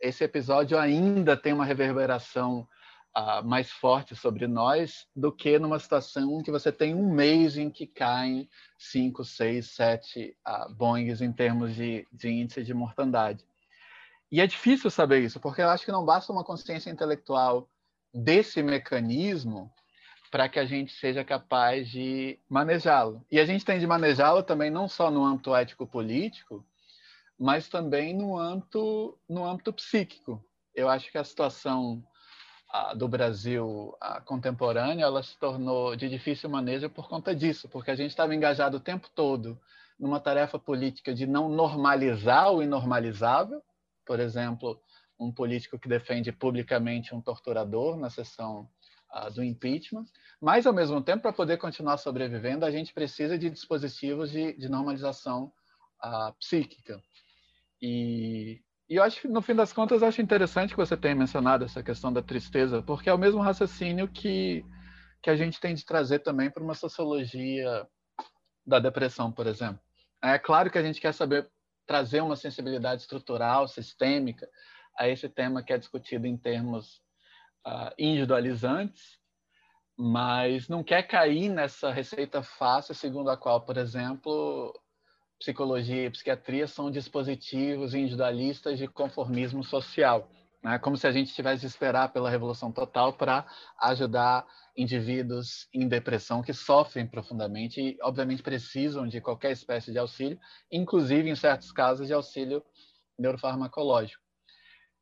esse 0.06 0.24
episódio 0.24 0.78
ainda 0.78 1.36
tem 1.36 1.51
uma 1.51 1.66
reverberação 1.66 2.68
uh, 3.18 3.43
mais 3.43 3.72
forte 3.72 4.16
sobre 4.16 4.47
nós 4.47 5.08
do 5.16 5.32
que 5.32 5.58
numa 5.58 5.80
situação 5.80 6.39
em 6.39 6.43
que 6.43 6.51
você 6.51 6.72
tem 6.72 6.93
um 6.93 7.12
mês 7.12 7.58
em 7.58 7.72
que 7.72 7.88
caem 7.88 8.47
cinco, 8.78 9.24
seis, 9.24 9.72
sete 9.72 10.38
uh, 10.47 10.72
Boeings 10.74 11.22
em 11.22 11.32
termos 11.32 11.74
de, 11.74 12.08
de 12.12 12.30
índice 12.30 12.64
de 12.64 12.74
mortandade. 12.74 13.43
E 14.32 14.39
é 14.39 14.45
difícil 14.45 14.91
saber 14.91 15.24
isso, 15.24 15.39
porque 15.39 15.62
eu 15.62 15.70
acho 15.70 15.86
que 15.86 15.91
não 15.91 16.06
basta 16.06 16.32
uma 16.32 16.43
consciência 16.43 16.89
intelectual 16.91 17.68
desse 18.14 18.62
mecanismo 18.62 19.72
para 20.30 20.49
que 20.49 20.60
a 20.60 20.66
gente 20.66 20.93
seja 20.93 21.24
capaz 21.24 21.89
de 21.89 22.38
manejá-lo. 22.49 23.26
E 23.32 23.39
a 23.39 23.45
gente 23.45 23.66
tem 23.66 23.80
de 23.80 23.88
manejá-lo 23.88 24.43
também 24.43 24.70
não 24.70 24.88
só 24.88 25.10
no 25.10 25.24
âmbito 25.24 25.56
ético-político, 25.56 26.66
mas 27.38 27.68
também 27.68 28.14
no 28.16 28.38
âmbito, 28.38 29.18
no 29.28 29.46
âmbito 29.46 29.74
psíquico. 29.74 30.44
Eu 30.74 30.90
acho 30.90 31.12
que 31.12 31.18
a 31.18 31.24
situação 31.24 32.04
do 32.98 33.08
Brasil 33.08 33.96
contemporânea 34.26 35.06
ela 35.06 35.24
se 35.24 35.38
tornou 35.38 35.96
de 35.96 36.10
difícil 36.10 36.50
manejo 36.50 36.90
por 36.90 37.08
conta 37.08 37.34
disso, 37.34 37.70
porque 37.70 37.92
a 37.92 37.96
gente 37.96 38.10
estava 38.10 38.36
engajado 38.36 38.78
o 38.78 38.82
tempo 38.82 39.10
todo 39.16 39.60
numa 39.98 40.20
tarefa 40.20 40.60
política 40.60 41.14
de 41.14 41.26
não 41.26 41.48
normalizar 41.48 42.52
o 42.52 42.62
inormalizável, 42.62 43.62
por 44.06 44.20
exemplo, 44.20 44.82
um 45.18 45.32
político 45.32 45.80
que 45.80 45.88
defende 45.88 46.32
publicamente 46.32 47.16
um 47.16 47.22
torturador 47.22 47.96
na 47.96 48.10
sessão 48.10 48.70
do 49.34 49.42
impeachment, 49.42 50.06
mas 50.42 50.68
ao 50.68 50.74
mesmo 50.74 51.02
tempo 51.02 51.22
para 51.22 51.32
poder 51.32 51.58
continuar 51.58 51.98
sobrevivendo 51.98 52.66
a 52.66 52.72
gente 52.72 52.94
precisa 52.94 53.38
de 53.38 53.50
dispositivos 53.50 54.30
de, 54.30 54.52
de 54.58 54.68
normalização 54.68 55.54
psíquica. 56.38 57.02
E, 57.82 58.62
e 58.90 58.96
eu 58.96 59.04
acho 59.04 59.22
que, 59.22 59.28
no 59.28 59.42
fim 59.42 59.56
das 59.56 59.74
contas, 59.74 60.04
acho 60.04 60.22
interessante 60.22 60.72
que 60.72 60.78
você 60.78 60.96
tenha 60.96 61.16
mencionado 61.16 61.66
essa 61.66 61.84
questão 61.84 62.12
da 62.12 62.22
tristeza, 62.22 62.82
porque 62.82 63.10
é 63.10 63.14
o 63.14 63.18
mesmo 63.18 63.42
raciocínio 63.42 64.08
que, 64.08 64.66
que 65.22 65.30
a 65.30 65.36
gente 65.36 65.60
tem 65.60 65.74
de 65.74 65.86
trazer 65.86 66.20
também 66.20 66.50
para 66.50 66.64
uma 66.64 66.76
sociologia 66.76 67.88
da 68.66 68.80
depressão, 68.80 69.32
por 69.32 69.48
exemplo. 69.48 69.80
É 70.24 70.40
claro 70.40 70.72
que 70.72 70.78
a 70.78 70.84
gente 70.84 71.02
quer 71.02 71.14
saber 71.14 71.50
trazer 71.86 72.22
uma 72.22 72.36
sensibilidade 72.36 73.02
estrutural, 73.02 73.68
sistêmica, 73.68 74.50
a 74.98 75.08
esse 75.08 75.30
tema 75.30 75.62
que 75.62 75.74
é 75.74 75.78
discutido 75.78 76.26
em 76.26 76.38
termos 76.38 77.02
uh, 77.68 77.94
individualizantes, 77.98 79.20
mas 79.98 80.68
não 80.68 80.84
quer 80.84 81.04
cair 81.04 81.50
nessa 81.50 81.92
receita 81.92 82.42
fácil 82.42 82.94
segundo 82.96 83.30
a 83.30 83.38
qual, 83.38 83.62
por 83.62 83.78
exemplo, 83.78 84.74
psicologia 85.40 86.06
e 86.06 86.10
psiquiatria 86.10 86.68
são 86.68 86.90
dispositivos 86.90 87.94
individualistas 87.94 88.78
de 88.78 88.88
conformismo 88.88 89.64
social. 89.64 90.30
Né? 90.64 90.80
Como 90.80 90.98
se 90.98 91.06
a 91.06 91.12
gente 91.12 91.34
tivesse 91.34 91.62
de 91.62 91.68
esperar 91.68 92.12
pela 92.12 92.30
revolução 92.30 92.72
total 92.72 93.14
para 93.14 93.46
ajudar 93.80 94.46
indivíduos 94.76 95.68
em 95.74 95.88
depressão 95.88 96.42
que 96.42 96.54
sofrem 96.54 97.08
profundamente 97.08 97.80
e, 97.80 97.98
obviamente, 98.02 98.42
precisam 98.42 99.08
de 99.08 99.22
qualquer 99.22 99.52
espécie 99.52 99.92
de 99.92 100.00
auxílio, 100.00 100.40
inclusive, 100.72 101.30
em 101.30 101.36
certos 101.36 101.72
casos, 101.72 102.08
de 102.08 102.14
auxílio 102.14 102.64
neurofarmacológico. 103.18 104.22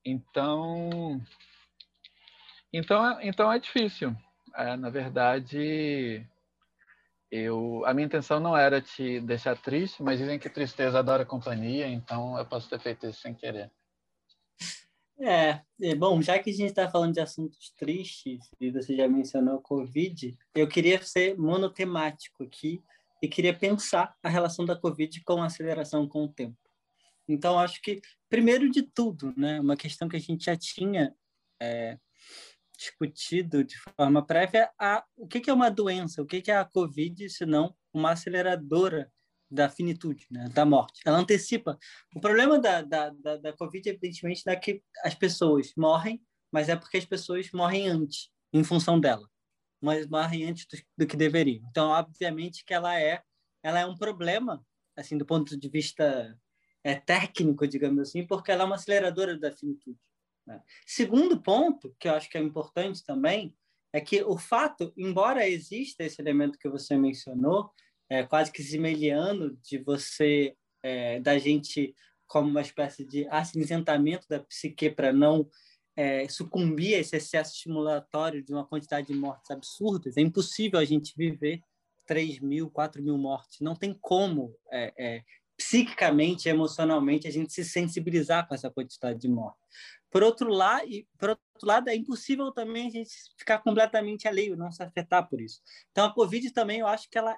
Então, 0.05 1.21
Então, 2.71 3.21
então 3.21 3.51
é 3.51 3.59
difícil. 3.59 4.15
É, 4.55 4.75
na 4.75 4.89
verdade, 4.89 6.27
eu, 7.35 7.83
a 7.87 7.95
minha 7.95 8.05
intenção 8.05 8.39
não 8.39 8.55
era 8.55 8.79
te 8.79 9.19
deixar 9.21 9.57
triste, 9.57 10.03
mas 10.03 10.19
dizem 10.19 10.37
que 10.37 10.47
tristeza 10.47 10.99
adora 10.99 11.25
companhia, 11.25 11.87
então 11.87 12.37
eu 12.37 12.45
posso 12.45 12.69
ter 12.69 12.79
feito 12.79 13.07
isso 13.07 13.21
sem 13.21 13.33
querer. 13.33 13.71
É, 15.19 15.61
é 15.81 15.95
bom, 15.95 16.21
já 16.21 16.37
que 16.37 16.51
a 16.51 16.53
gente 16.53 16.69
está 16.69 16.87
falando 16.87 17.13
de 17.13 17.19
assuntos 17.19 17.71
tristes, 17.71 18.51
e 18.61 18.69
você 18.69 18.95
já 18.95 19.07
mencionou 19.07 19.55
o 19.55 19.61
Covid, 19.61 20.37
eu 20.53 20.67
queria 20.67 21.01
ser 21.01 21.35
monotemático 21.35 22.43
aqui 22.43 22.83
e 23.19 23.27
queria 23.27 23.57
pensar 23.57 24.15
a 24.21 24.29
relação 24.29 24.63
da 24.63 24.75
Covid 24.75 25.23
com 25.23 25.41
a 25.41 25.47
aceleração 25.47 26.07
com 26.07 26.25
o 26.25 26.31
tempo. 26.31 26.57
Então, 27.27 27.57
acho 27.57 27.81
que, 27.81 27.99
primeiro 28.29 28.69
de 28.69 28.83
tudo, 28.83 29.33
né, 29.35 29.59
uma 29.59 29.75
questão 29.75 30.07
que 30.07 30.17
a 30.17 30.19
gente 30.19 30.45
já 30.45 30.55
tinha 30.55 31.15
é, 31.59 31.97
discutido 32.77 33.63
de 33.63 33.75
forma 33.77 34.25
prévia, 34.25 34.71
a, 34.79 35.03
o 35.15 35.27
que, 35.27 35.39
que 35.39 35.49
é 35.49 35.53
uma 35.53 35.69
doença, 35.69 36.21
o 36.21 36.25
que, 36.25 36.41
que 36.41 36.51
é 36.51 36.57
a 36.57 36.65
Covid, 36.65 37.29
se 37.29 37.45
não 37.45 37.75
uma 37.93 38.11
aceleradora 38.11 39.11
da 39.49 39.69
finitude, 39.69 40.25
né, 40.31 40.49
da 40.49 40.65
morte. 40.65 41.01
Ela 41.05 41.19
antecipa. 41.19 41.77
O 42.15 42.19
problema 42.19 42.59
da, 42.59 42.81
da, 42.81 43.09
da, 43.09 43.37
da 43.37 43.53
Covid, 43.53 43.87
evidentemente, 43.87 44.41
é 44.47 44.55
que 44.55 44.81
as 45.03 45.13
pessoas 45.13 45.73
morrem, 45.77 46.21
mas 46.51 46.69
é 46.69 46.75
porque 46.75 46.97
as 46.97 47.05
pessoas 47.05 47.51
morrem 47.53 47.87
antes, 47.87 48.29
em 48.51 48.63
função 48.63 48.99
dela. 48.99 49.29
Mas 49.79 50.07
morrem 50.07 50.49
antes 50.49 50.65
do, 50.65 50.77
do 50.97 51.07
que 51.07 51.15
deveriam. 51.15 51.63
Então, 51.69 51.89
obviamente 51.89 52.65
que 52.65 52.73
ela 52.73 52.99
é, 52.99 53.21
ela 53.61 53.79
é 53.79 53.85
um 53.85 53.95
problema, 53.95 54.65
assim, 54.97 55.17
do 55.17 55.25
ponto 55.25 55.55
de 55.57 55.69
vista 55.69 56.35
é, 56.83 56.95
técnico, 56.95 57.67
digamos 57.67 57.99
assim, 57.99 58.25
porque 58.25 58.51
ela 58.51 58.63
é 58.63 58.65
uma 58.65 58.75
aceleradora 58.75 59.37
da 59.37 59.51
finitude. 59.51 59.99
Né? 60.45 60.61
Segundo 60.85 61.41
ponto, 61.41 61.95
que 61.99 62.07
eu 62.07 62.13
acho 62.13 62.29
que 62.29 62.37
é 62.37 62.41
importante 62.41 63.03
também, 63.03 63.55
é 63.91 64.01
que 64.01 64.23
o 64.23 64.37
fato, 64.37 64.91
embora 64.97 65.47
exista 65.47 66.03
esse 66.03 66.21
elemento 66.21 66.57
que 66.57 66.67
você 66.67 66.97
mencionou, 66.97 67.71
é, 68.09 68.23
quase 68.23 68.51
que 68.51 68.63
semelhando 68.63 69.57
de 69.61 69.77
você, 69.77 70.55
é, 70.81 71.19
da 71.19 71.37
gente 71.37 71.95
como 72.27 72.49
uma 72.49 72.61
espécie 72.61 73.05
de 73.05 73.27
acinzentamento 73.29 74.27
da 74.27 74.39
psique 74.39 74.89
para 74.89 75.13
não 75.13 75.47
é, 75.95 76.27
sucumbir 76.27 76.95
a 76.95 76.99
esse 76.99 77.15
excesso 77.15 77.53
estimulatório 77.53 78.43
de 78.43 78.51
uma 78.51 78.65
quantidade 78.65 79.07
de 79.07 79.13
mortes 79.13 79.51
absurdas. 79.51 80.17
É 80.17 80.21
impossível 80.21 80.79
a 80.79 80.85
gente 80.85 81.13
viver 81.15 81.61
3 82.07 82.39
mil, 82.39 82.69
4 82.71 83.03
mil 83.03 83.17
mortes. 83.17 83.59
Não 83.61 83.75
tem 83.75 83.93
como, 83.93 84.55
é, 84.71 84.93
é, 84.97 85.23
psiquicamente, 85.55 86.49
emocionalmente, 86.49 87.27
a 87.27 87.31
gente 87.31 87.53
se 87.53 87.63
sensibilizar 87.63 88.47
com 88.47 88.55
essa 88.55 88.69
quantidade 88.69 89.19
de 89.19 89.29
mortes. 89.29 89.61
Por 90.13 90.21
outro 90.21 90.47
lado, 90.47 90.87
e 90.87 91.07
por 91.17 91.31
outro 91.31 91.47
lado, 91.63 91.89
é 91.89 91.95
impossível 91.95 92.51
também 92.51 92.85
a 92.85 92.91
gente 92.91 93.11
ficar 93.35 93.57
completamente 93.57 94.27
alheio, 94.27 94.55
não 94.55 94.71
se 94.71 94.83
afetar 94.83 95.27
por 95.27 95.41
isso. 95.41 95.59
Então, 95.89 96.05
a 96.05 96.13
Covid 96.13 96.51
também, 96.51 96.81
eu 96.81 96.87
acho 96.87 97.09
que 97.09 97.17
ela 97.17 97.35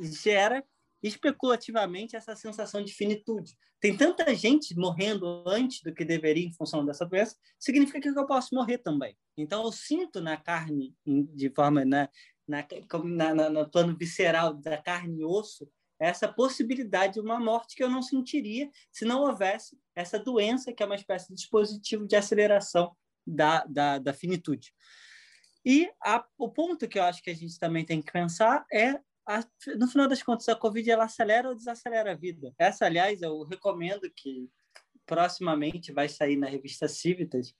gera 0.00 0.64
especulativamente 1.02 2.16
essa 2.16 2.34
sensação 2.34 2.82
de 2.82 2.94
finitude. 2.94 3.54
Tem 3.78 3.94
tanta 3.94 4.34
gente 4.34 4.74
morrendo 4.74 5.44
antes 5.46 5.82
do 5.82 5.92
que 5.92 6.02
deveria 6.02 6.46
em 6.46 6.54
função 6.54 6.82
dessa 6.82 7.04
doença, 7.04 7.36
significa 7.58 8.00
que 8.00 8.18
eu 8.18 8.26
posso 8.26 8.54
morrer 8.54 8.78
também. 8.78 9.14
Então, 9.36 9.62
eu 9.62 9.70
sinto 9.70 10.18
na 10.18 10.38
carne, 10.38 10.96
de 11.06 11.50
forma 11.50 11.84
na, 11.84 12.08
na, 12.48 12.66
na, 13.34 13.50
no 13.50 13.70
plano 13.70 13.94
visceral 13.94 14.54
da 14.54 14.80
carne 14.80 15.20
e 15.20 15.24
osso, 15.26 15.68
essa 16.02 16.26
possibilidade 16.26 17.14
de 17.14 17.20
uma 17.20 17.38
morte 17.38 17.76
que 17.76 17.82
eu 17.82 17.88
não 17.88 18.02
sentiria 18.02 18.70
se 18.90 19.04
não 19.04 19.20
houvesse 19.20 19.78
essa 19.94 20.18
doença, 20.18 20.72
que 20.72 20.82
é 20.82 20.86
uma 20.86 20.96
espécie 20.96 21.28
de 21.28 21.34
dispositivo 21.34 22.06
de 22.06 22.16
aceleração 22.16 22.96
da, 23.26 23.64
da, 23.64 23.98
da 23.98 24.12
finitude. 24.12 24.72
E 25.64 25.88
a, 26.02 26.24
o 26.36 26.48
ponto 26.50 26.88
que 26.88 26.98
eu 26.98 27.04
acho 27.04 27.22
que 27.22 27.30
a 27.30 27.34
gente 27.34 27.56
também 27.58 27.84
tem 27.84 28.02
que 28.02 28.10
pensar 28.10 28.66
é 28.72 28.98
a, 29.24 29.44
no 29.78 29.86
final 29.86 30.08
das 30.08 30.22
contas, 30.22 30.48
a 30.48 30.56
Covid 30.56 30.90
ela 30.90 31.04
acelera 31.04 31.48
ou 31.48 31.54
desacelera 31.54 32.10
a 32.10 32.16
vida. 32.16 32.52
Essa, 32.58 32.86
aliás, 32.86 33.22
eu 33.22 33.44
recomendo 33.44 34.10
que 34.10 34.50
proximamente 35.06 35.92
vai 35.92 36.08
sair 36.08 36.36
na 36.36 36.48
revista 36.48 36.88
Civitas 36.88 37.54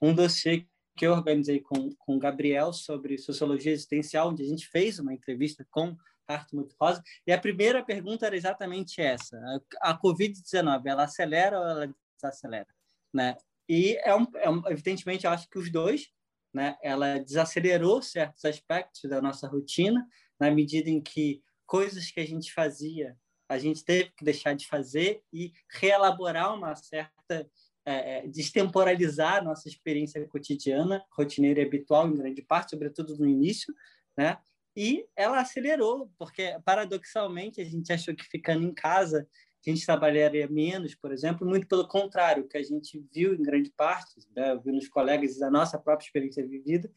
um 0.00 0.14
dossiê 0.14 0.66
que 0.96 1.04
eu 1.04 1.12
organizei 1.12 1.60
com, 1.60 1.90
com 1.96 2.16
o 2.16 2.18
Gabriel 2.18 2.72
sobre 2.72 3.18
sociologia 3.18 3.72
existencial, 3.72 4.30
onde 4.30 4.44
a 4.44 4.46
gente 4.46 4.68
fez 4.68 5.00
uma 5.00 5.12
entrevista 5.12 5.66
com 5.70 5.96
Hartmut 6.28 6.74
Rosa, 6.80 7.02
e 7.26 7.32
a 7.32 7.38
primeira 7.38 7.84
pergunta 7.84 8.26
era 8.26 8.36
exatamente 8.36 9.00
essa. 9.00 9.36
A, 9.82 9.90
a 9.90 10.00
Covid-19, 10.00 10.86
ela 10.86 11.04
acelera 11.04 11.58
ou 11.58 11.66
ela 11.66 11.94
desacelera? 12.14 12.68
Né? 13.12 13.36
E, 13.68 13.96
é 14.02 14.14
um, 14.14 14.26
é 14.34 14.50
um, 14.50 14.62
evidentemente, 14.68 15.24
eu 15.24 15.30
acho 15.30 15.48
que 15.48 15.58
os 15.58 15.70
dois, 15.70 16.08
né? 16.52 16.76
ela 16.82 17.18
desacelerou 17.18 18.02
certos 18.02 18.44
aspectos 18.44 19.02
da 19.08 19.20
nossa 19.20 19.48
rotina, 19.48 20.06
na 20.38 20.50
medida 20.50 20.90
em 20.90 21.00
que 21.00 21.42
coisas 21.66 22.10
que 22.10 22.20
a 22.20 22.26
gente 22.26 22.52
fazia, 22.52 23.16
a 23.48 23.58
gente 23.58 23.84
teve 23.84 24.10
que 24.10 24.24
deixar 24.24 24.54
de 24.54 24.66
fazer 24.66 25.22
e 25.32 25.52
reelaborar 25.70 26.54
uma 26.54 26.74
certa 26.76 27.48
é, 27.90 28.18
é, 28.18 28.28
destemporalizar 28.28 29.42
nossa 29.42 29.66
experiência 29.66 30.26
cotidiana, 30.28 31.02
rotineira 31.10 31.62
e 31.62 31.64
habitual, 31.64 32.06
em 32.06 32.14
grande 32.14 32.42
parte, 32.42 32.72
sobretudo 32.72 33.16
no 33.16 33.26
início, 33.26 33.72
né? 34.14 34.36
E 34.80 35.04
ela 35.16 35.40
acelerou, 35.40 36.08
porque 36.16 36.56
paradoxalmente 36.64 37.60
a 37.60 37.64
gente 37.64 37.92
achou 37.92 38.14
que 38.14 38.22
ficando 38.22 38.64
em 38.64 38.72
casa 38.72 39.26
a 39.66 39.70
gente 39.70 39.84
trabalharia 39.84 40.46
menos, 40.48 40.94
por 40.94 41.10
exemplo, 41.12 41.44
muito 41.44 41.66
pelo 41.66 41.88
contrário, 41.88 42.46
que 42.46 42.56
a 42.56 42.62
gente 42.62 43.04
viu 43.12 43.34
em 43.34 43.42
grande 43.42 43.72
parte, 43.76 44.14
né? 44.36 44.56
viu 44.64 44.72
nos 44.72 44.88
colegas 44.88 45.36
da 45.36 45.50
nossa 45.50 45.76
própria 45.80 46.06
experiência 46.06 46.46
vivida, 46.46 46.88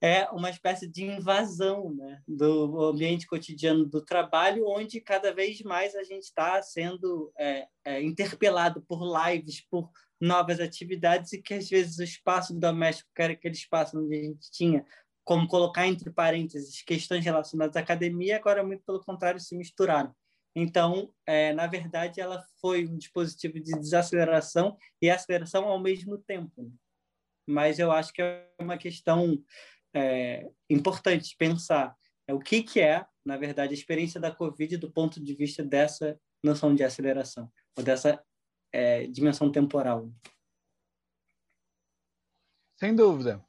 é 0.00 0.24
uma 0.30 0.48
espécie 0.48 0.88
de 0.88 1.04
invasão 1.04 1.94
né, 1.94 2.22
do 2.26 2.82
ambiente 2.86 3.26
cotidiano 3.26 3.84
do 3.84 4.02
trabalho, 4.02 4.66
onde 4.66 4.98
cada 4.98 5.34
vez 5.34 5.60
mais 5.60 5.94
a 5.94 6.02
gente 6.02 6.22
está 6.22 6.62
sendo 6.62 7.30
é, 7.38 7.68
é, 7.84 8.02
interpelado 8.02 8.80
por 8.80 9.02
lives, 9.04 9.60
por 9.70 9.90
novas 10.18 10.60
atividades, 10.60 11.34
e 11.34 11.42
que 11.42 11.52
às 11.52 11.68
vezes 11.68 11.98
o 11.98 12.04
espaço 12.04 12.58
doméstico, 12.58 13.10
que 13.14 13.20
era 13.20 13.34
aquele 13.34 13.54
espaço 13.54 13.98
onde 13.98 14.16
a 14.16 14.22
gente 14.22 14.50
tinha 14.50 14.84
como 15.26 15.48
colocar 15.48 15.88
entre 15.88 16.08
parênteses 16.08 16.82
questões 16.82 17.24
relacionadas 17.24 17.74
à 17.76 17.80
academia, 17.80 18.36
agora, 18.36 18.64
muito 18.64 18.84
pelo 18.84 19.00
contrário, 19.00 19.40
se 19.40 19.56
misturaram. 19.56 20.14
Então, 20.54 21.12
é, 21.26 21.52
na 21.52 21.66
verdade, 21.66 22.20
ela 22.20 22.40
foi 22.60 22.86
um 22.86 22.96
dispositivo 22.96 23.54
de 23.54 23.72
desaceleração 23.72 24.78
e 25.02 25.10
aceleração 25.10 25.64
ao 25.64 25.80
mesmo 25.80 26.16
tempo. 26.16 26.72
Mas 27.44 27.80
eu 27.80 27.90
acho 27.90 28.12
que 28.12 28.22
é 28.22 28.48
uma 28.60 28.78
questão 28.78 29.42
é, 29.92 30.48
importante 30.70 31.34
pensar 31.36 31.94
é, 32.28 32.32
o 32.32 32.38
que, 32.38 32.62
que 32.62 32.80
é, 32.80 33.04
na 33.24 33.36
verdade, 33.36 33.72
a 33.72 33.76
experiência 33.76 34.20
da 34.20 34.30
Covid 34.30 34.76
do 34.76 34.92
ponto 34.92 35.20
de 35.20 35.34
vista 35.34 35.64
dessa 35.64 36.18
noção 36.40 36.72
de 36.72 36.84
aceleração, 36.84 37.50
ou 37.76 37.82
dessa 37.82 38.22
é, 38.72 39.08
dimensão 39.08 39.50
temporal. 39.50 40.08
Sem 42.78 42.94
dúvida. 42.94 43.44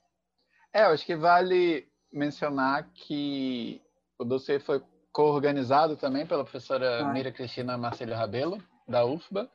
É, 0.77 0.83
eu 0.83 0.89
acho 0.89 1.03
que 1.03 1.15
vale 1.15 1.87
mencionar 2.13 2.87
que 2.93 3.81
o 4.19 4.23
dossiê 4.23 4.59
foi 4.59 4.79
co-organizado 5.11 5.97
também 5.97 6.23
pela 6.23 6.43
professora 6.43 7.03
ah. 7.03 7.11
Mira 7.11 7.31
Cristina 7.31 7.75
Marcelo 7.75 8.13
Rabelo, 8.13 8.63
da 8.87 9.03
UFBA, 9.03 9.49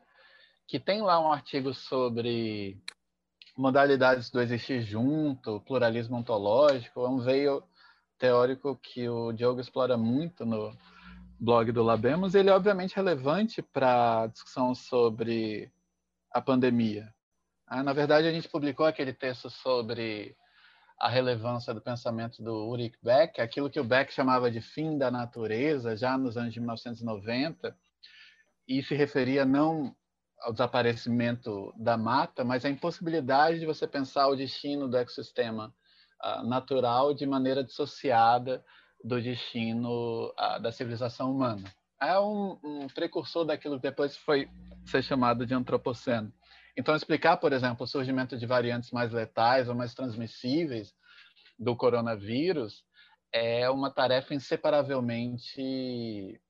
que 0.66 0.80
tem 0.80 1.00
lá 1.00 1.20
um 1.20 1.32
artigo 1.32 1.72
sobre 1.72 2.76
modalidades 3.56 4.30
do 4.30 4.40
existir 4.40 4.82
junto, 4.82 5.60
pluralismo 5.60 6.16
ontológico, 6.16 7.04
é 7.04 7.08
um 7.08 7.20
veio 7.20 7.62
teórico 8.18 8.76
que 8.82 9.08
o 9.08 9.30
Diogo 9.30 9.60
explora 9.60 9.96
muito 9.96 10.44
no 10.44 10.76
blog 11.38 11.70
do 11.70 11.84
Labemos, 11.84 12.34
ele 12.34 12.50
é 12.50 12.52
obviamente 12.52 12.96
relevante 12.96 13.62
para 13.62 14.22
a 14.22 14.26
discussão 14.26 14.74
sobre 14.74 15.70
a 16.32 16.40
pandemia. 16.40 17.14
Ah, 17.64 17.84
na 17.84 17.92
verdade, 17.92 18.26
a 18.26 18.32
gente 18.32 18.48
publicou 18.48 18.86
aquele 18.86 19.12
texto 19.12 19.48
sobre 19.48 20.36
a 21.02 21.08
relevância 21.08 21.74
do 21.74 21.80
pensamento 21.80 22.40
do 22.40 22.64
Ulrich 22.68 22.96
Beck, 23.02 23.40
aquilo 23.40 23.68
que 23.68 23.80
o 23.80 23.84
Beck 23.84 24.12
chamava 24.12 24.48
de 24.48 24.60
fim 24.60 24.96
da 24.96 25.10
natureza, 25.10 25.96
já 25.96 26.16
nos 26.16 26.36
anos 26.36 26.54
de 26.54 26.60
1990, 26.60 27.76
e 28.68 28.80
se 28.84 28.94
referia 28.94 29.44
não 29.44 29.96
ao 30.40 30.52
desaparecimento 30.52 31.74
da 31.76 31.96
mata, 31.96 32.44
mas 32.44 32.64
a 32.64 32.70
impossibilidade 32.70 33.58
de 33.58 33.66
você 33.66 33.84
pensar 33.84 34.28
o 34.28 34.36
destino 34.36 34.88
do 34.88 34.96
ecossistema 34.96 35.74
uh, 36.22 36.46
natural 36.46 37.12
de 37.12 37.26
maneira 37.26 37.64
dissociada 37.64 38.64
do 39.02 39.20
destino 39.20 40.28
uh, 40.28 40.62
da 40.62 40.70
civilização 40.70 41.32
humana. 41.32 41.64
É 42.00 42.16
um, 42.20 42.56
um, 42.62 42.86
precursor 42.86 43.44
daquilo 43.44 43.74
que 43.76 43.88
depois 43.88 44.16
foi 44.16 44.48
ser 44.86 45.02
chamado 45.02 45.44
de 45.44 45.52
antropoceno. 45.52 46.32
Então, 46.76 46.96
explicar, 46.96 47.36
por 47.36 47.52
exemplo, 47.52 47.84
o 47.84 47.86
surgimento 47.86 48.36
de 48.36 48.46
variantes 48.46 48.90
mais 48.90 49.12
letais 49.12 49.68
ou 49.68 49.74
mais 49.74 49.94
transmissíveis 49.94 50.94
do 51.58 51.76
coronavírus 51.76 52.84
é 53.32 53.68
uma 53.70 53.90
tarefa 53.90 54.34
inseparavelmente 54.34 56.40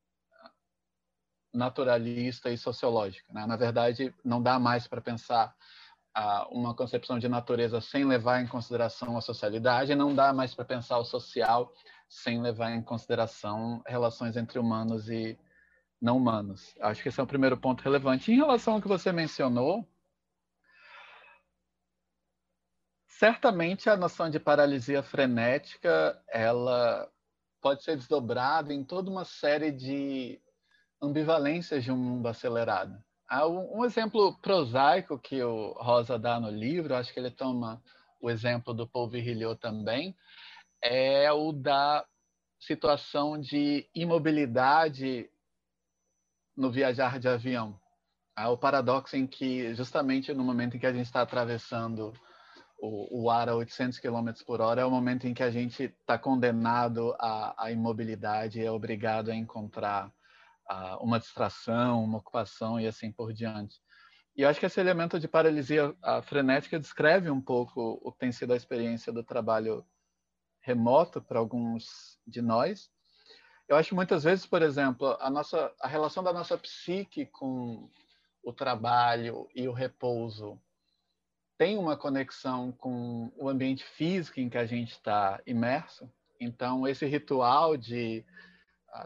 naturalista 1.53 2.51
e 2.51 2.57
sociológica. 2.57 3.31
Né? 3.33 3.47
Na 3.47 3.57
verdade, 3.57 4.15
não 4.25 4.43
dá 4.43 4.59
mais 4.59 4.87
para 4.87 5.01
pensar 5.01 5.55
uma 6.51 6.75
concepção 6.75 7.19
de 7.19 7.29
natureza 7.29 7.81
sem 7.81 8.05
levar 8.05 8.43
em 8.43 8.47
consideração 8.47 9.17
a 9.17 9.21
socialidade, 9.21 9.95
não 9.95 10.15
dá 10.15 10.33
mais 10.33 10.55
para 10.55 10.65
pensar 10.65 10.99
o 10.99 11.05
social 11.05 11.73
sem 12.09 12.43
levar 12.43 12.73
em 12.73 12.83
consideração 12.83 13.83
relações 13.87 14.37
entre 14.37 14.59
humanos 14.59 15.09
e 15.09 15.39
não 16.01 16.19
humanos. 16.19 16.75
Acho 16.81 17.03
que 17.03 17.09
esse 17.09 17.19
é 17.19 17.23
o 17.23 17.27
primeiro 17.27 17.57
ponto 17.57 17.83
relevante. 17.83 18.31
Em 18.31 18.37
relação 18.37 18.75
ao 18.75 18.83
que 18.83 18.89
você 18.89 19.11
mencionou, 19.11 19.89
certamente 23.19 23.91
a 23.91 23.97
noção 23.97 24.31
de 24.31 24.41
paralisia 24.41 25.03
frenética 25.03 26.21
ela 26.29 27.09
pode 27.61 27.83
ser 27.85 27.97
desdobrada 27.97 28.73
em 28.73 28.83
toda 28.83 29.11
uma 29.11 29.25
série 29.25 29.71
de 29.71 30.41
ambivalências 31.01 31.85
de 31.85 31.93
um 31.93 31.97
mundo 31.97 32.27
acelerado. 32.27 33.03
Um 33.75 33.85
exemplo 33.85 34.37
prosaico 34.39 35.19
que 35.19 35.43
o 35.43 35.73
Rosa 35.73 36.19
dá 36.19 36.39
no 36.39 36.51
livro, 36.51 36.95
acho 36.95 37.13
que 37.13 37.21
ele 37.21 37.31
toma 37.31 37.83
o 38.21 38.31
exemplo 38.31 38.75
do 38.75 38.87
Paul 38.87 39.09
Virilio 39.09 39.57
também, 39.57 40.17
é 40.83 41.31
o 41.33 41.53
da 41.53 42.05
situação 42.59 43.39
de 43.39 43.89
imobilidade 43.95 45.31
no 46.57 46.71
viajar 46.71 47.19
de 47.19 47.29
avião. 47.29 47.79
É 48.37 48.47
o 48.47 48.57
paradoxo 48.57 49.17
em 49.17 49.27
que, 49.27 49.75
justamente 49.75 50.33
no 50.35 50.45
momento 50.45 50.77
em 50.77 50.81
que 50.81 50.87
a 50.87 50.93
gente 50.93 51.07
está 51.07 51.23
atravessando 51.23 52.13
o, 52.83 53.23
o, 53.23 53.31
ar 53.31 53.49
a 53.49 53.55
800 53.55 54.01
km 54.01 54.33
por 54.45 54.61
hora, 54.61 54.81
é 54.81 54.85
o 54.85 54.91
momento 54.91 55.29
em 55.29 55.33
que 55.33 55.43
a 55.43 55.51
gente 55.51 55.85
está 55.85 56.19
condenado 56.19 57.15
à, 57.17 57.67
à 57.67 57.71
imobilidade 57.71 58.61
é 58.61 58.71
obrigado 58.71 59.31
a 59.31 59.37
encontrar 59.37 60.13
uma 61.01 61.21
distração, 61.21 62.03
uma 62.03 62.19
ocupação 62.19 62.81
e 62.81 62.87
assim 62.87 63.13
por 63.13 63.33
diante. 63.33 63.81
E 64.35 64.43
eu 64.43 64.49
acho 64.49 64.59
que 64.59 64.67
esse 64.67 64.81
elemento 64.81 65.21
de 65.21 65.29
paralisia 65.29 65.95
frenética 66.23 66.81
descreve 66.81 67.31
um 67.31 67.41
pouco 67.41 68.01
o 68.03 68.11
que 68.11 68.19
tem 68.19 68.33
sido 68.33 68.53
a 68.53 68.57
experiência 68.57 69.13
do 69.13 69.23
trabalho 69.23 69.85
remoto 70.61 71.21
para 71.21 71.39
alguns 71.39 72.19
de 72.27 72.41
nós. 72.41 72.91
Eu 73.69 73.77
acho 73.77 73.95
muitas 73.95 74.25
vezes, 74.25 74.47
por 74.47 74.63
exemplo, 74.63 75.17
a 75.21 75.29
nossa 75.29 75.73
a 75.81 75.87
relação 75.87 76.25
da 76.25 76.33
nossa 76.33 76.57
psique 76.57 77.27
com 77.27 77.91
o 78.43 78.53
trabalho 78.53 79.47
e 79.55 79.69
o 79.69 79.73
repouso 79.73 80.59
tem 81.59 81.79
uma 81.79 81.97
conexão 81.97 82.73
com 82.73 83.33
o 83.37 83.49
ambiente 83.49 83.85
físico 83.85 84.41
em 84.41 84.49
que 84.49 84.59
a 84.59 84.67
gente 84.67 84.93
está 84.93 85.41
imerso. 85.47 86.11
Então, 86.41 86.87
esse 86.89 87.07
ritual 87.07 87.77
de 87.77 88.25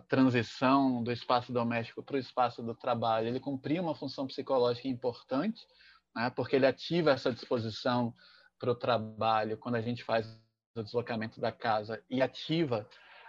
transição 0.08 1.02
do 1.02 1.12
espaço 1.12 1.52
doméstico 1.52 2.02
para 2.02 2.16
o 2.16 2.18
espaço 2.18 2.62
do 2.62 2.74
trabalho, 2.74 3.28
ele 3.28 3.38
cumpria 3.38 3.80
uma 3.80 3.94
função 3.94 4.26
psicológica 4.26 4.88
importante, 4.88 5.64
né, 6.14 6.30
porque 6.30 6.56
ele 6.56 6.66
ativa 6.66 7.12
essa 7.12 7.32
disposição 7.32 8.12
para 8.58 8.70
o 8.70 8.74
trabalho 8.74 9.56
quando 9.58 9.76
a 9.76 9.80
gente 9.80 10.02
faz 10.02 10.26
o 10.74 10.82
deslocamento 10.82 11.40
da 11.40 11.52
casa 11.52 12.02
e 12.10 12.20
ativa 12.20 12.88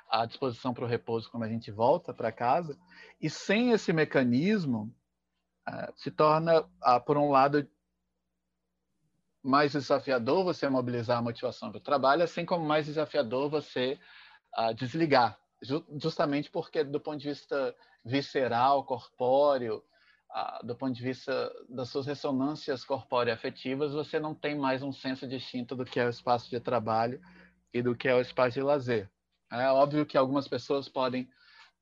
a 0.10 0.26
disposição 0.26 0.74
para 0.74 0.86
o 0.86 0.88
repouso 0.88 1.30
quando 1.30 1.44
a 1.44 1.50
gente 1.50 1.70
volta 1.70 2.14
para 2.14 2.32
casa. 2.32 2.78
E 3.22 3.30
sem 3.30 3.72
esse 3.72 3.92
mecanismo, 3.92 4.94
uh, 5.68 5.94
se 5.96 6.10
torna, 6.10 6.62
uh, 6.62 7.02
por 7.06 7.18
um 7.18 7.30
lado, 7.30 7.68
mais 9.48 9.72
desafiador 9.72 10.44
você 10.44 10.70
mobilizar 10.70 11.18
a 11.18 11.22
motivação 11.22 11.72
para 11.72 11.78
o 11.78 11.82
trabalho, 11.82 12.24
assim 12.24 12.46
como 12.46 12.66
mais 12.66 12.86
desafiador 12.86 13.50
você 13.50 14.00
uh, 14.58 14.74
desligar 14.74 15.40
justamente 16.00 16.50
porque 16.50 16.84
do 16.84 17.00
ponto 17.00 17.18
de 17.18 17.30
vista 17.30 17.76
visceral, 18.06 18.84
corpóreo, 18.84 19.84
do 20.64 20.76
ponto 20.76 20.94
de 20.94 21.02
vista 21.02 21.52
das 21.70 21.90
suas 21.90 22.06
ressonâncias 22.06 22.84
corpóreo-afetivas, 22.84 23.94
você 23.94 24.20
não 24.20 24.36
tem 24.36 24.56
mais 24.56 24.84
um 24.84 24.92
senso 24.92 25.28
distinto 25.28 25.76
do 25.76 25.86
que 25.86 26.00
é 26.00 26.06
o 26.06 26.10
espaço 26.10 26.50
de 26.50 26.60
trabalho 26.60 27.20
e 27.74 27.82
do 27.82 27.96
que 27.96 28.08
é 28.08 28.14
o 28.14 28.22
espaço 28.22 28.54
de 28.54 28.62
lazer. 28.62 29.10
É 29.52 29.70
óbvio 29.72 30.06
que 30.06 30.18
algumas 30.18 30.48
pessoas 30.48 30.88
podem 30.88 31.30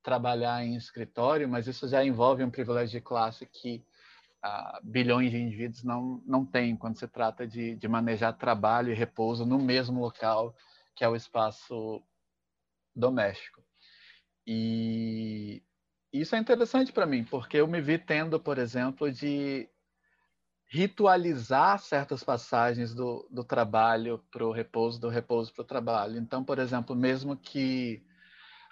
trabalhar 0.02 0.64
em 0.64 0.76
escritório, 0.76 1.48
mas 1.48 1.66
isso 1.66 1.88
já 1.88 2.04
envolve 2.04 2.42
um 2.44 2.50
privilégio 2.50 3.00
de 3.00 3.04
classe 3.04 3.44
que 3.44 3.84
bilhões 4.82 5.30
de 5.30 5.38
indivíduos 5.38 5.82
não, 5.82 6.22
não 6.26 6.44
têm 6.44 6.76
quando 6.76 6.98
se 6.98 7.08
trata 7.08 7.46
de, 7.46 7.74
de 7.74 7.88
manejar 7.88 8.32
trabalho 8.32 8.92
e 8.92 8.94
repouso 8.94 9.44
no 9.44 9.58
mesmo 9.58 10.00
local 10.00 10.54
que 10.94 11.04
é 11.04 11.08
o 11.08 11.16
espaço 11.16 12.02
doméstico. 12.94 13.62
E 14.46 15.62
isso 16.12 16.34
é 16.34 16.38
interessante 16.38 16.92
para 16.92 17.06
mim, 17.06 17.24
porque 17.24 17.58
eu 17.58 17.68
me 17.68 17.80
vi 17.80 17.98
tendo, 17.98 18.40
por 18.40 18.56
exemplo, 18.58 19.12
de 19.12 19.68
ritualizar 20.68 21.78
certas 21.78 22.24
passagens 22.24 22.94
do, 22.94 23.28
do 23.30 23.44
trabalho 23.44 24.24
para 24.30 24.44
o 24.44 24.52
repouso, 24.52 25.00
do 25.00 25.08
repouso 25.08 25.52
para 25.52 25.62
o 25.62 25.66
trabalho. 25.66 26.18
Então, 26.18 26.42
por 26.42 26.58
exemplo, 26.58 26.96
mesmo 26.96 27.36
que 27.36 28.02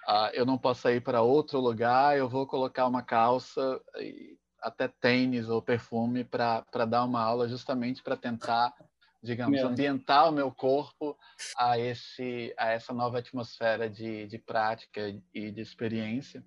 uh, 0.08 0.30
eu 0.32 0.46
não 0.46 0.56
possa 0.56 0.92
ir 0.92 1.02
para 1.02 1.22
outro 1.22 1.60
lugar, 1.60 2.16
eu 2.16 2.28
vou 2.28 2.46
colocar 2.46 2.86
uma 2.86 3.02
calça, 3.02 3.80
e 4.00 4.38
até 4.64 4.88
tênis 4.88 5.48
ou 5.48 5.62
perfume 5.62 6.24
para 6.24 6.64
dar 6.88 7.04
uma 7.04 7.22
aula 7.22 7.48
justamente 7.48 8.02
para 8.02 8.16
tentar 8.16 8.74
digamos, 9.22 9.58
meu. 9.58 9.68
ambientar 9.68 10.28
o 10.28 10.32
meu 10.32 10.52
corpo 10.52 11.16
a 11.56 11.78
esse 11.78 12.54
a 12.58 12.72
essa 12.72 12.92
nova 12.92 13.18
atmosfera 13.18 13.88
de, 13.88 14.26
de 14.26 14.38
prática 14.38 15.00
e 15.32 15.50
de 15.50 15.60
experiência. 15.60 16.44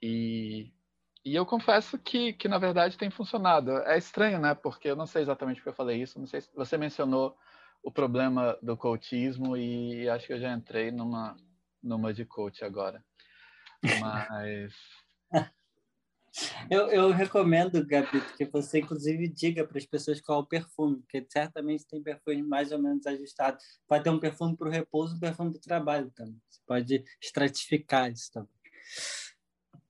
E, 0.00 0.70
e 1.24 1.34
eu 1.34 1.46
confesso 1.46 1.98
que, 1.98 2.34
que, 2.34 2.46
na 2.46 2.58
verdade, 2.58 2.98
tem 2.98 3.10
funcionado. 3.10 3.78
É 3.78 3.96
estranho, 3.96 4.38
né? 4.38 4.54
Porque 4.54 4.88
eu 4.88 4.96
não 4.96 5.06
sei 5.06 5.22
exatamente 5.22 5.56
porque 5.56 5.70
eu 5.70 5.74
falei 5.74 6.00
isso. 6.00 6.18
Não 6.18 6.26
sei 6.26 6.42
se 6.42 6.54
você 6.54 6.76
mencionou 6.76 7.36
o 7.82 7.90
problema 7.90 8.58
do 8.62 8.76
coachismo 8.76 9.56
e 9.56 10.08
acho 10.08 10.26
que 10.26 10.32
eu 10.34 10.40
já 10.40 10.52
entrei 10.52 10.90
numa, 10.90 11.36
numa 11.82 12.12
de 12.12 12.24
coach 12.24 12.64
agora. 12.64 13.02
Mas 14.00 14.74
eu, 16.70 16.88
eu 16.88 17.10
recomendo, 17.10 17.84
Gabi, 17.86 18.20
que 18.36 18.44
você, 18.44 18.80
inclusive, 18.80 19.28
diga 19.28 19.66
para 19.66 19.78
as 19.78 19.86
pessoas 19.86 20.20
qual 20.20 20.40
é 20.40 20.42
o 20.42 20.46
perfume, 20.46 20.98
porque 20.98 21.26
certamente 21.28 21.86
tem 21.86 22.02
perfume 22.02 22.42
mais 22.42 22.72
ou 22.72 22.78
menos 22.78 23.06
ajustado. 23.06 23.58
Pode 23.86 24.04
ter 24.04 24.10
um 24.10 24.20
perfume 24.20 24.56
para 24.56 24.68
o 24.68 24.70
repouso 24.70 25.16
um 25.16 25.20
perfume 25.20 25.50
para 25.50 25.58
o 25.58 25.62
trabalho 25.62 26.10
também. 26.10 26.40
Você 26.48 26.60
pode 26.66 27.04
estratificar 27.20 28.10
isso 28.10 28.30
também. 28.32 28.50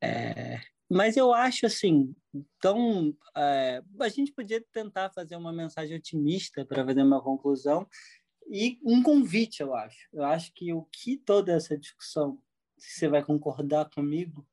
É, 0.01 0.61
mas 0.91 1.17
eu 1.17 1.35
acho 1.35 1.67
assim, 1.67 2.15
então 2.33 3.15
é, 3.37 3.83
a 4.01 4.09
gente 4.09 4.33
podia 4.33 4.65
tentar 4.73 5.11
fazer 5.11 5.37
uma 5.37 5.53
mensagem 5.53 5.97
otimista 5.97 6.65
para 6.65 6.85
fazer 6.85 7.03
uma 7.03 7.23
conclusão 7.23 7.87
e 8.51 8.79
um 8.83 9.03
convite, 9.03 9.61
eu 9.61 9.75
acho. 9.75 10.09
Eu 10.13 10.25
acho 10.25 10.53
que 10.55 10.73
o 10.73 10.85
que 10.85 11.19
toda 11.19 11.53
essa 11.53 11.77
discussão, 11.77 12.39
se 12.79 13.01
você 13.01 13.09
vai 13.09 13.23
concordar 13.23 13.91
comigo, 13.91 14.47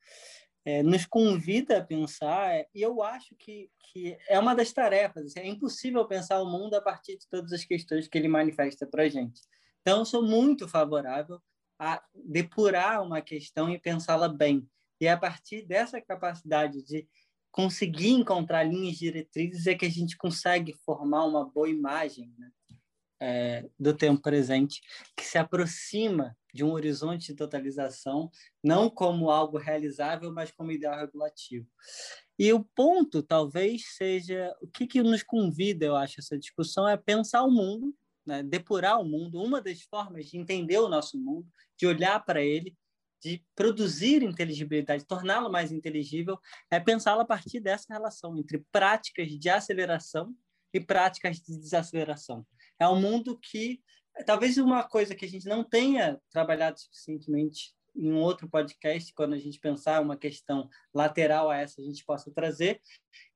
é, 0.65 0.81
nos 0.81 1.05
convida 1.05 1.77
a 1.77 1.83
pensar, 1.83 2.55
é, 2.55 2.67
e 2.73 2.81
eu 2.81 3.03
acho 3.03 3.35
que, 3.35 3.69
que 3.79 4.17
é 4.27 4.39
uma 4.39 4.55
das 4.55 4.73
tarefas. 4.73 5.27
Assim, 5.27 5.39
é 5.39 5.47
impossível 5.47 6.05
pensar 6.05 6.41
o 6.41 6.49
mundo 6.49 6.73
a 6.73 6.81
partir 6.81 7.17
de 7.17 7.27
todas 7.29 7.53
as 7.53 7.63
questões 7.63 8.07
que 8.07 8.17
ele 8.17 8.27
manifesta 8.27 8.87
para 8.87 9.03
a 9.03 9.09
gente. 9.09 9.41
Então, 9.81 9.99
eu 9.99 10.05
sou 10.05 10.23
muito 10.23 10.67
favorável 10.67 11.39
a 11.79 12.01
depurar 12.13 13.03
uma 13.03 13.21
questão 13.21 13.69
e 13.69 13.79
pensá-la 13.79 14.27
bem. 14.27 14.67
E 14.99 15.05
é 15.05 15.11
a 15.11 15.17
partir 15.17 15.61
dessa 15.61 16.01
capacidade 16.01 16.83
de 16.83 17.07
conseguir 17.51 18.09
encontrar 18.09 18.63
linhas 18.63 18.97
diretrizes 18.97 19.67
é 19.67 19.75
que 19.75 19.85
a 19.85 19.89
gente 19.89 20.17
consegue 20.17 20.73
formar 20.85 21.25
uma 21.25 21.45
boa 21.45 21.69
imagem 21.69 22.33
né? 22.37 22.51
é, 23.21 23.69
do 23.79 23.93
tempo 23.93 24.21
presente 24.21 24.81
que 25.15 25.23
se 25.23 25.37
aproxima 25.37 26.35
de 26.55 26.63
um 26.63 26.71
horizonte 26.71 27.27
de 27.27 27.35
totalização, 27.35 28.31
não 28.63 28.89
como 28.89 29.29
algo 29.29 29.57
realizável, 29.57 30.31
mas 30.31 30.51
como 30.51 30.71
ideal 30.71 30.97
regulativo. 30.97 31.67
E 32.39 32.53
o 32.53 32.63
ponto, 32.63 33.21
talvez, 33.21 33.83
seja 33.97 34.55
o 34.61 34.67
que, 34.67 34.87
que 34.87 35.03
nos 35.03 35.21
convida, 35.21 35.85
eu 35.85 35.97
acho, 35.97 36.21
essa 36.21 36.37
discussão 36.37 36.87
é 36.87 36.95
pensar 36.95 37.43
o 37.43 37.51
mundo, 37.51 37.93
né? 38.25 38.41
depurar 38.41 39.01
o 39.01 39.03
mundo. 39.03 39.41
Uma 39.41 39.61
das 39.61 39.81
formas 39.81 40.27
de 40.27 40.37
entender 40.37 40.79
o 40.79 40.87
nosso 40.87 41.17
mundo, 41.17 41.45
de 41.77 41.85
olhar 41.85 42.23
para 42.23 42.41
ele, 42.41 42.73
de 43.21 43.43
produzir 43.53 44.23
inteligibilidade, 44.23 45.05
torná-lo 45.05 45.51
mais 45.51 45.73
inteligível, 45.73 46.39
é 46.71 46.79
pensá-lo 46.79 47.19
a 47.19 47.25
partir 47.25 47.59
dessa 47.59 47.93
relação 47.93 48.37
entre 48.37 48.63
práticas 48.71 49.27
de 49.27 49.49
aceleração 49.49 50.33
e 50.73 50.79
práticas 50.79 51.41
de 51.41 51.57
desaceleração. 51.57 52.47
É 52.79 52.87
um 52.87 52.99
mundo 52.99 53.37
que 53.37 53.81
Talvez 54.25 54.57
uma 54.57 54.83
coisa 54.83 55.15
que 55.15 55.25
a 55.25 55.27
gente 55.27 55.47
não 55.47 55.63
tenha 55.63 56.19
trabalhado 56.31 56.79
suficientemente 56.79 57.73
em 57.95 58.11
um 58.11 58.19
outro 58.19 58.49
podcast, 58.49 59.13
quando 59.13 59.33
a 59.33 59.37
gente 59.37 59.59
pensar 59.59 60.01
uma 60.01 60.17
questão 60.17 60.69
lateral 60.93 61.49
a 61.49 61.57
essa, 61.57 61.81
a 61.81 61.83
gente 61.83 62.03
possa 62.05 62.31
trazer, 62.31 62.81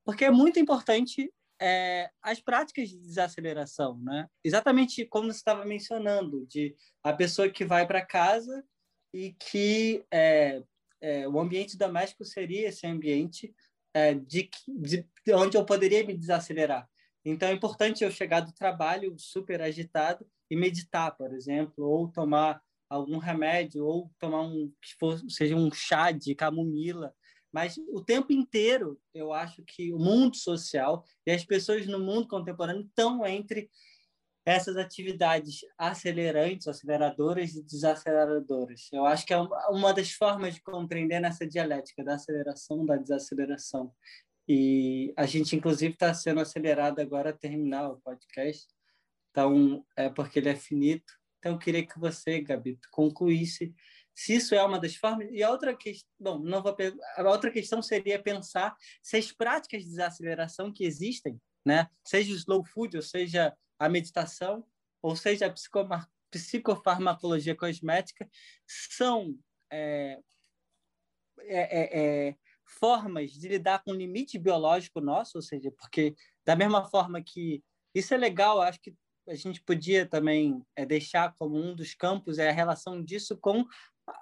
porque 0.03 0.25
é 0.25 0.31
muito 0.31 0.59
importante 0.59 1.31
é, 1.61 2.09
as 2.21 2.39
práticas 2.39 2.89
de 2.89 2.97
desaceleração, 2.97 3.99
né? 3.99 4.27
Exatamente 4.43 5.05
como 5.05 5.31
você 5.31 5.37
estava 5.37 5.65
mencionando, 5.65 6.45
de 6.45 6.75
a 7.03 7.13
pessoa 7.13 7.49
que 7.49 7.65
vai 7.65 7.85
para 7.85 8.05
casa 8.05 8.63
e 9.13 9.33
que 9.33 10.05
é, 10.11 10.61
é, 11.01 11.27
o 11.27 11.39
ambiente 11.39 11.77
doméstico 11.77 12.23
seria 12.23 12.69
esse 12.69 12.85
ambiente 12.87 13.53
é, 13.93 14.13
de, 14.13 14.49
de, 14.67 15.05
onde 15.33 15.57
eu 15.57 15.65
poderia 15.65 16.05
me 16.05 16.15
desacelerar. 16.15 16.87
Então 17.25 17.49
é 17.49 17.53
importante 17.53 18.03
eu 18.03 18.11
chegar 18.11 18.41
do 18.41 18.53
trabalho 18.53 19.13
super 19.17 19.61
agitado 19.61 20.25
e 20.49 20.55
meditar, 20.55 21.15
por 21.15 21.33
exemplo, 21.33 21.85
ou 21.85 22.07
tomar 22.11 22.61
algum 22.89 23.17
remédio, 23.17 23.85
ou 23.85 24.11
tomar 24.19 24.41
um 24.41 24.71
que 24.81 24.95
for, 24.99 25.19
seja 25.29 25.55
um 25.55 25.71
chá 25.71 26.11
de 26.11 26.33
camomila. 26.33 27.13
Mas 27.51 27.77
o 27.89 28.03
tempo 28.03 28.31
inteiro, 28.31 28.99
eu 29.13 29.33
acho 29.33 29.63
que 29.63 29.93
o 29.93 29.97
mundo 29.97 30.35
social 30.35 31.03
e 31.25 31.31
as 31.31 31.43
pessoas 31.43 31.85
no 31.87 31.99
mundo 31.99 32.27
contemporâneo 32.27 32.83
estão 32.83 33.25
entre 33.25 33.69
essas 34.45 34.77
atividades 34.77 35.59
acelerantes, 35.77 36.67
aceleradoras 36.67 37.55
e 37.55 37.63
desaceleradoras. 37.63 38.87
Eu 38.91 39.05
acho 39.05 39.25
que 39.25 39.33
é 39.33 39.37
uma 39.37 39.93
das 39.93 40.11
formas 40.11 40.55
de 40.55 40.61
compreender 40.61 41.19
nessa 41.19 41.45
dialética 41.45 42.03
da 42.03 42.15
aceleração, 42.15 42.85
da 42.85 42.95
desaceleração. 42.95 43.93
E 44.47 45.13
a 45.15 45.25
gente, 45.27 45.55
inclusive, 45.55 45.93
está 45.93 46.13
sendo 46.13 46.39
acelerado 46.39 46.99
agora 46.99 47.29
a 47.29 47.37
terminar 47.37 47.91
o 47.91 48.01
podcast. 48.01 48.67
Então, 49.39 49.85
é 49.95 50.09
porque 50.09 50.39
ele 50.39 50.49
é 50.49 50.55
finito. 50.55 51.13
Então, 51.37 51.53
eu 51.53 51.57
queria 51.57 51.85
que 51.85 51.97
você, 51.97 52.41
Gabi, 52.41 52.77
concluísse 52.91 53.73
se 54.13 54.35
isso 54.35 54.53
é 54.53 54.61
uma 54.61 54.77
das 54.77 54.95
formas. 54.95 55.29
E 55.31 55.41
a 55.41 55.49
outra 55.49 55.73
questão, 55.73 56.09
bom, 56.19 56.39
não 56.39 56.61
vou 56.61 56.75
a 57.15 57.23
outra 57.29 57.49
questão 57.49 57.81
seria 57.81 58.21
pensar 58.21 58.75
se 59.01 59.15
as 59.15 59.31
práticas 59.31 59.83
de 59.83 59.89
desaceleração 59.89 60.73
que 60.73 60.83
existem, 60.83 61.39
né, 61.65 61.87
seja 62.05 62.33
o 62.33 62.35
slow 62.35 62.65
food, 62.65 62.97
ou 62.97 63.01
seja 63.01 63.55
a 63.79 63.87
meditação, 63.87 64.65
ou 65.01 65.15
seja 65.15 65.45
a 65.45 65.53
psicofarmacologia 66.29 67.55
cosmética, 67.55 68.29
são 68.67 69.39
é, 69.71 70.19
é, 71.39 71.79
é, 71.79 72.27
é 72.27 72.35
formas 72.65 73.31
de 73.31 73.47
lidar 73.47 73.81
com 73.83 73.91
o 73.91 73.95
limite 73.95 74.37
biológico 74.37 74.99
nosso, 74.99 75.37
ou 75.37 75.41
seja, 75.41 75.71
porque 75.71 76.13
da 76.45 76.57
mesma 76.57 76.83
forma 76.83 77.23
que 77.23 77.63
isso 77.95 78.13
é 78.13 78.17
legal, 78.17 78.61
acho 78.61 78.81
que 78.81 78.93
a 79.29 79.35
gente 79.35 79.61
podia 79.61 80.05
também 80.05 80.61
é, 80.75 80.85
deixar 80.85 81.33
como 81.37 81.55
um 81.55 81.75
dos 81.75 81.93
campos 81.93 82.39
é 82.39 82.49
a 82.49 82.53
relação 82.53 83.03
disso 83.03 83.37
com 83.37 83.65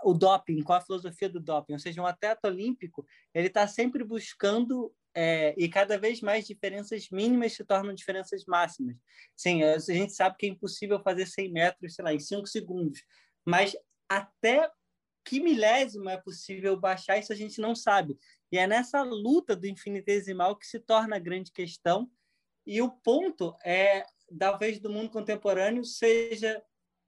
o 0.03 0.13
doping, 0.13 0.61
com 0.61 0.73
a 0.73 0.81
filosofia 0.81 1.29
do 1.29 1.39
doping, 1.39 1.73
ou 1.73 1.79
seja, 1.79 2.01
um 2.01 2.05
atleta 2.05 2.47
olímpico 2.47 3.05
ele 3.33 3.47
está 3.47 3.65
sempre 3.67 4.03
buscando 4.03 4.93
é, 5.15 5.55
e 5.57 5.67
cada 5.69 5.97
vez 5.97 6.21
mais 6.21 6.45
diferenças 6.45 7.09
mínimas 7.09 7.53
se 7.53 7.63
tornam 7.63 7.93
diferenças 7.93 8.43
máximas. 8.45 8.97
Sim, 9.35 9.63
a 9.63 9.79
gente 9.79 10.13
sabe 10.13 10.35
que 10.37 10.45
é 10.45 10.49
impossível 10.49 11.01
fazer 11.01 11.25
100 11.25 11.51
metros, 11.51 11.95
sei 11.95 12.05
lá, 12.05 12.13
em 12.13 12.19
5 12.19 12.45
segundos, 12.45 13.03
mas 13.45 13.75
até 14.07 14.69
que 15.25 15.41
milésimo 15.41 16.09
é 16.09 16.17
possível 16.17 16.79
baixar, 16.79 17.17
isso 17.17 17.33
a 17.33 17.35
gente 17.35 17.59
não 17.59 17.75
sabe. 17.75 18.17
E 18.51 18.57
é 18.57 18.65
nessa 18.65 19.01
luta 19.03 19.55
do 19.55 19.67
infinitesimal 19.67 20.55
que 20.55 20.65
se 20.65 20.79
torna 20.79 21.17
a 21.17 21.19
grande 21.19 21.51
questão. 21.51 22.09
E 22.67 22.81
o 22.81 22.91
ponto 22.91 23.55
é, 23.63 24.05
talvez, 24.37 24.77
do 24.77 24.89
mundo 24.89 25.09
contemporâneo 25.09 25.85
seja 25.85 26.61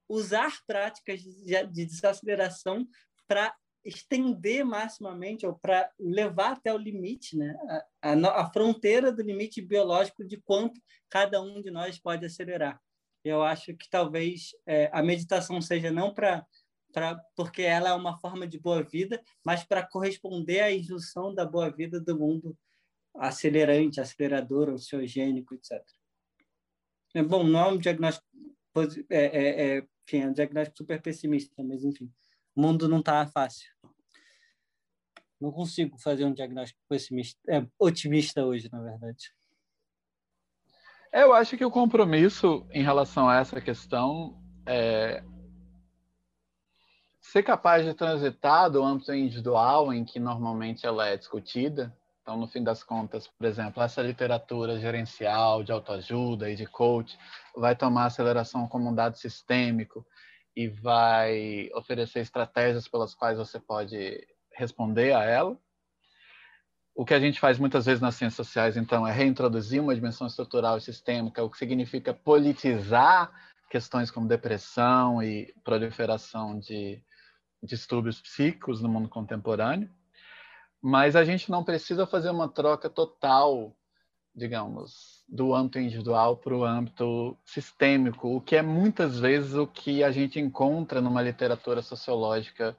usar 0.08 0.64
práticas 0.66 1.22
de 1.22 1.86
desaceleração 1.86 2.88
para 3.28 3.54
estender 3.84 4.66
maximamente 4.66 5.46
ou 5.46 5.54
para 5.54 5.92
levar 6.00 6.54
até 6.54 6.74
o 6.74 6.78
limite, 6.78 7.38
né? 7.38 7.56
A, 8.02 8.14
a, 8.14 8.42
a, 8.42 8.52
fronteira 8.52 9.12
do 9.12 9.22
limite 9.22 9.62
biológico 9.62 10.24
de 10.24 10.38
quanto 10.38 10.82
cada 11.10 11.42
um 11.42 11.62
de 11.62 11.70
nós 11.70 12.00
pode 12.00 12.26
acelerar. 12.26 12.82
Eu 13.24 13.44
acho 13.44 13.76
que 13.76 13.90
talvez 13.90 14.52
é, 14.66 14.90
a 14.94 15.04
meditação 15.04 15.62
seja 15.62 15.92
não 15.92 16.14
para 16.14 16.48
porque 17.36 17.62
ela 17.62 17.90
é 17.90 17.94
uma 17.94 18.18
forma 18.18 18.48
de 18.48 18.58
boa 18.58 18.82
vida, 18.82 19.22
mas 19.46 19.64
para 19.64 19.86
corresponder 19.86 20.62
à 20.62 20.72
injunção 20.72 21.34
da 21.36 21.46
boa 21.46 21.70
vida 21.70 22.00
do 22.00 22.18
mundo 22.18 22.58
acelerante, 23.16 24.00
acelerador, 24.00 24.70
ansiogênico, 24.70 25.56
etc. 25.56 25.84
É 27.16 27.24
bom, 27.24 27.44
não 27.44 27.60
é 27.60 27.68
um 27.72 27.78
diagnóstico, 27.78 28.26
é, 29.10 29.26
é, 29.26 29.78
é, 29.78 29.88
enfim, 30.08 30.22
é 30.22 30.28
um 30.28 30.34
diagnóstico 30.34 30.78
super 30.78 31.02
pessimista, 31.02 31.64
mas 31.64 31.84
enfim, 31.84 32.12
o 32.56 32.62
mundo 32.62 32.88
não 32.88 33.00
está 33.00 33.26
fácil. 33.28 33.70
Não 35.40 35.52
consigo 35.52 35.98
fazer 35.98 36.26
um 36.26 36.34
diagnóstico 36.34 36.80
pessimista, 36.88 37.40
é, 37.50 37.66
otimista 37.80 38.46
hoje, 38.46 38.70
na 38.72 38.82
verdade. 38.82 39.34
Eu 41.12 41.34
acho 41.34 41.58
que 41.58 41.66
o 41.66 41.72
compromisso 41.72 42.68
em 42.72 42.84
relação 42.84 43.28
a 43.28 43.38
essa 43.38 43.60
questão 43.60 44.40
é 44.66 45.24
ser 47.20 47.44
capaz 47.44 47.86
de 47.86 47.94
transitar 47.94 48.70
do 48.70 48.84
âmbito 48.84 49.14
individual, 49.14 49.94
em 49.94 50.04
que 50.04 50.20
normalmente 50.20 50.86
ela 50.86 51.08
é 51.08 51.18
discutida. 51.18 51.96
Então, 52.30 52.40
no 52.40 52.48
fim 52.48 52.64
das 52.64 52.84
contas, 52.84 53.26
por 53.26 53.48
exemplo, 53.48 53.82
essa 53.82 54.04
literatura 54.04 54.80
gerencial, 54.80 55.64
de 55.64 55.72
autoajuda 55.72 56.48
e 56.48 56.56
de 56.56 56.68
coach 56.68 57.18
vai 57.56 57.76
tomar 57.76 58.06
aceleração 58.06 58.68
como 58.68 58.88
um 58.88 58.94
dado 58.94 59.18
sistêmico 59.18 60.06
e 60.56 60.68
vai 60.68 61.72
oferecer 61.74 62.20
estratégias 62.20 62.88
pelas 62.88 63.16
quais 63.16 63.36
você 63.36 63.60
pode 63.60 64.28
responder 64.54 65.12
a 65.16 65.24
ela. 65.24 65.58
O 66.94 67.04
que 67.04 67.16
a 67.16 67.20
gente 67.20 67.40
faz 67.40 67.58
muitas 67.58 67.88
vezes 67.88 68.00
nas 68.00 68.14
ciências 68.14 68.46
sociais, 68.46 68.78
então, 68.78 69.08
é 69.08 69.12
reintroduzir 69.12 69.82
uma 69.82 69.96
dimensão 69.96 70.28
estrutural 70.28 70.78
e 70.78 70.82
sistêmica, 70.82 71.44
o 71.44 71.50
que 71.50 71.58
significa 71.58 72.14
politizar 72.14 73.32
questões 73.72 74.12
como 74.12 74.28
depressão 74.28 75.24
e 75.24 75.52
proliferação 75.64 76.60
de 76.60 77.04
distúrbios 77.64 78.22
psíquicos 78.22 78.84
no 78.84 78.88
mundo 78.88 79.10
contemporâneo, 79.10 79.90
mas 80.82 81.16
a 81.16 81.24
gente 81.24 81.52
não 81.52 81.64
precisa 81.64 82.06
fazer 82.06 82.30
uma 82.30 82.48
troca 82.48 82.90
total, 82.90 83.76
digamos, 84.34 85.24
do 85.28 85.54
âmbito 85.54 85.80
individual 85.80 86.38
para 86.38 86.56
o 86.56 86.64
âmbito 86.64 87.38
sistêmico, 87.46 88.36
o 88.36 88.42
que 88.42 88.56
é 88.56 88.62
muitas 88.62 89.20
vezes 89.20 89.54
o 89.54 89.68
que 89.68 90.04
a 90.04 90.12
gente 90.12 90.40
encontra 90.40 91.02
numa 91.02 91.22
literatura 91.22 91.82
sociológica 91.82 92.76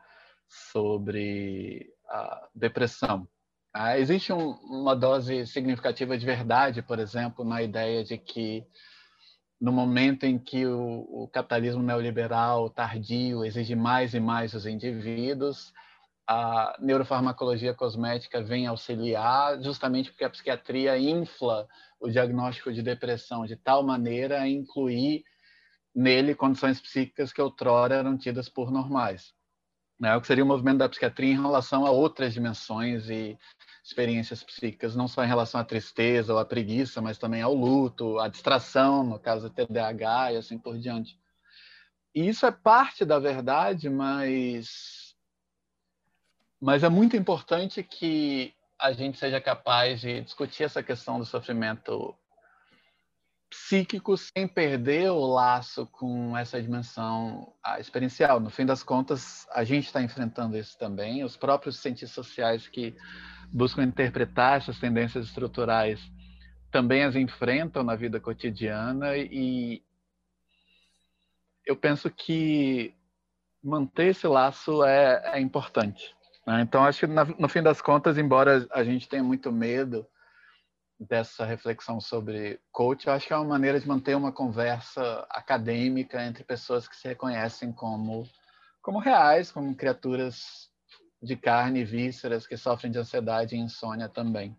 sobre 0.48 1.92
a 2.08 2.48
depressão. 2.54 3.28
Ah, 3.72 3.98
existe 3.98 4.32
um, 4.32 4.50
uma 4.64 4.96
dose 4.96 5.46
significativa 5.46 6.18
de 6.18 6.26
verdade, 6.26 6.82
por 6.82 6.98
exemplo, 6.98 7.44
na 7.44 7.62
ideia 7.62 8.02
de 8.02 8.18
que 8.18 8.66
no 9.60 9.72
momento 9.72 10.24
em 10.24 10.38
que 10.38 10.66
o, 10.66 11.06
o, 11.08 11.28
capitalismo 11.28 11.82
neoliberal 11.82 12.70
tardio 12.70 13.44
exige 13.44 13.76
mais 13.76 14.14
e 14.14 14.18
mais 14.18 14.52
dos 14.52 14.66
indivíduos, 14.66 15.72
a 16.32 16.76
neurofarmacologia 16.78 17.74
cosmética 17.74 18.40
vem 18.40 18.64
auxiliar, 18.64 19.60
justamente 19.60 20.12
porque 20.12 20.22
a 20.22 20.30
psiquiatria 20.30 20.96
infla 20.96 21.66
o 21.98 22.08
diagnóstico 22.08 22.72
de 22.72 22.82
depressão 22.82 23.44
de 23.44 23.56
tal 23.56 23.82
maneira 23.82 24.40
a 24.40 24.48
incluir 24.48 25.24
nele 25.92 26.32
condições 26.32 26.80
psíquicas 26.80 27.32
que 27.32 27.42
outrora 27.42 27.96
eram 27.96 28.16
tidas 28.16 28.48
por 28.48 28.70
normais. 28.70 29.34
É 30.04 30.14
o 30.14 30.20
que 30.20 30.28
seria 30.28 30.44
o 30.44 30.46
movimento 30.46 30.78
da 30.78 30.88
psiquiatria 30.88 31.32
em 31.32 31.42
relação 31.42 31.84
a 31.84 31.90
outras 31.90 32.32
dimensões 32.32 33.10
e 33.10 33.36
experiências 33.84 34.44
psíquicas, 34.44 34.94
não 34.94 35.08
só 35.08 35.24
em 35.24 35.28
relação 35.28 35.60
à 35.60 35.64
tristeza 35.64 36.32
ou 36.32 36.38
à 36.38 36.44
preguiça, 36.44 37.02
mas 37.02 37.18
também 37.18 37.42
ao 37.42 37.52
luto, 37.52 38.20
à 38.20 38.28
distração, 38.28 39.02
no 39.02 39.18
caso 39.18 39.48
do 39.48 39.50
TDAH 39.52 40.34
e 40.34 40.36
assim 40.36 40.56
por 40.56 40.78
diante. 40.78 41.18
E 42.14 42.28
isso 42.28 42.46
é 42.46 42.52
parte 42.52 43.04
da 43.04 43.18
verdade, 43.18 43.90
mas 43.90 44.99
mas 46.60 46.82
é 46.82 46.88
muito 46.88 47.16
importante 47.16 47.82
que 47.82 48.54
a 48.78 48.92
gente 48.92 49.18
seja 49.18 49.40
capaz 49.40 50.00
de 50.00 50.20
discutir 50.20 50.64
essa 50.64 50.82
questão 50.82 51.18
do 51.18 51.24
sofrimento 51.24 52.14
psíquico 53.48 54.16
sem 54.16 54.46
perder 54.46 55.10
o 55.10 55.26
laço 55.26 55.86
com 55.86 56.36
essa 56.36 56.60
dimensão 56.62 57.52
experiencial. 57.78 58.38
No 58.38 58.48
fim 58.48 58.64
das 58.64 58.82
contas, 58.82 59.46
a 59.50 59.64
gente 59.64 59.86
está 59.86 60.00
enfrentando 60.00 60.56
isso 60.56 60.78
também. 60.78 61.24
Os 61.24 61.36
próprios 61.36 61.78
cientistas 61.78 62.12
sociais 62.12 62.68
que 62.68 62.94
buscam 63.52 63.82
interpretar 63.82 64.58
essas 64.58 64.78
tendências 64.78 65.26
estruturais 65.26 66.00
também 66.70 67.02
as 67.02 67.16
enfrentam 67.16 67.82
na 67.82 67.96
vida 67.96 68.20
cotidiana 68.20 69.16
e 69.16 69.82
eu 71.66 71.74
penso 71.74 72.08
que 72.08 72.94
manter 73.62 74.08
esse 74.08 74.26
laço 74.26 74.84
é, 74.84 75.36
é 75.36 75.40
importante. 75.40 76.14
Né? 76.50 76.62
Então, 76.62 76.84
acho 76.84 77.06
que 77.06 77.06
no 77.06 77.48
fim 77.48 77.62
das 77.62 77.80
contas, 77.80 78.18
embora 78.18 78.66
a 78.72 78.82
gente 78.82 79.08
tenha 79.08 79.22
muito 79.22 79.52
medo 79.52 80.04
dessa 80.98 81.44
reflexão 81.44 82.00
sobre 82.00 82.60
coach, 82.72 83.06
eu 83.06 83.12
acho 83.12 83.26
que 83.26 83.32
é 83.32 83.36
uma 83.36 83.44
maneira 83.44 83.78
de 83.78 83.86
manter 83.86 84.16
uma 84.16 84.32
conversa 84.32 85.24
acadêmica 85.30 86.22
entre 86.26 86.42
pessoas 86.42 86.88
que 86.88 86.96
se 86.96 87.06
reconhecem 87.06 87.72
como, 87.72 88.28
como 88.82 88.98
reais, 88.98 89.52
como 89.52 89.76
criaturas 89.76 90.68
de 91.22 91.36
carne 91.36 91.80
e 91.80 91.84
vísceras 91.84 92.48
que 92.48 92.56
sofrem 92.56 92.90
de 92.90 92.98
ansiedade 92.98 93.54
e 93.54 93.58
insônia 93.58 94.08
também. 94.08 94.56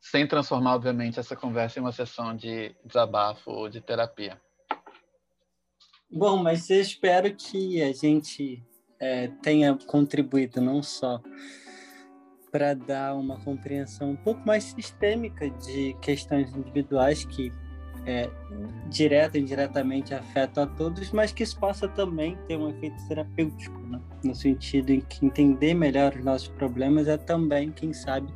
Sem 0.00 0.26
transformar, 0.26 0.76
obviamente, 0.76 1.20
essa 1.20 1.36
conversa 1.36 1.78
em 1.78 1.82
uma 1.82 1.92
sessão 1.92 2.34
de 2.34 2.74
desabafo 2.82 3.50
ou 3.50 3.68
de 3.68 3.82
terapia. 3.82 4.40
Bom, 6.10 6.42
mas 6.42 6.70
eu 6.70 6.80
espero 6.80 7.34
que 7.34 7.82
a 7.82 7.92
gente 7.92 8.64
é, 9.00 9.28
tenha 9.42 9.76
contribuído 9.86 10.60
não 10.60 10.82
só 10.82 11.20
para 12.50 12.74
dar 12.74 13.14
uma 13.14 13.38
compreensão 13.40 14.10
um 14.12 14.16
pouco 14.16 14.46
mais 14.46 14.64
sistêmica 14.64 15.50
de 15.50 15.94
questões 16.00 16.54
individuais 16.54 17.24
que 17.24 17.52
é, 18.06 18.30
direta 18.88 19.36
e 19.36 19.42
indiretamente 19.42 20.14
afetam 20.14 20.64
a 20.64 20.66
todos, 20.66 21.10
mas 21.12 21.30
que 21.30 21.42
isso 21.42 21.58
possa 21.58 21.86
também 21.86 22.38
ter 22.46 22.56
um 22.56 22.70
efeito 22.70 22.96
terapêutico, 23.06 23.78
né? 23.80 24.00
no 24.24 24.34
sentido 24.34 24.90
em 24.90 25.00
que 25.00 25.26
entender 25.26 25.74
melhor 25.74 26.14
os 26.14 26.24
nossos 26.24 26.48
problemas 26.48 27.06
é 27.06 27.18
também, 27.18 27.70
quem 27.70 27.92
sabe, 27.92 28.32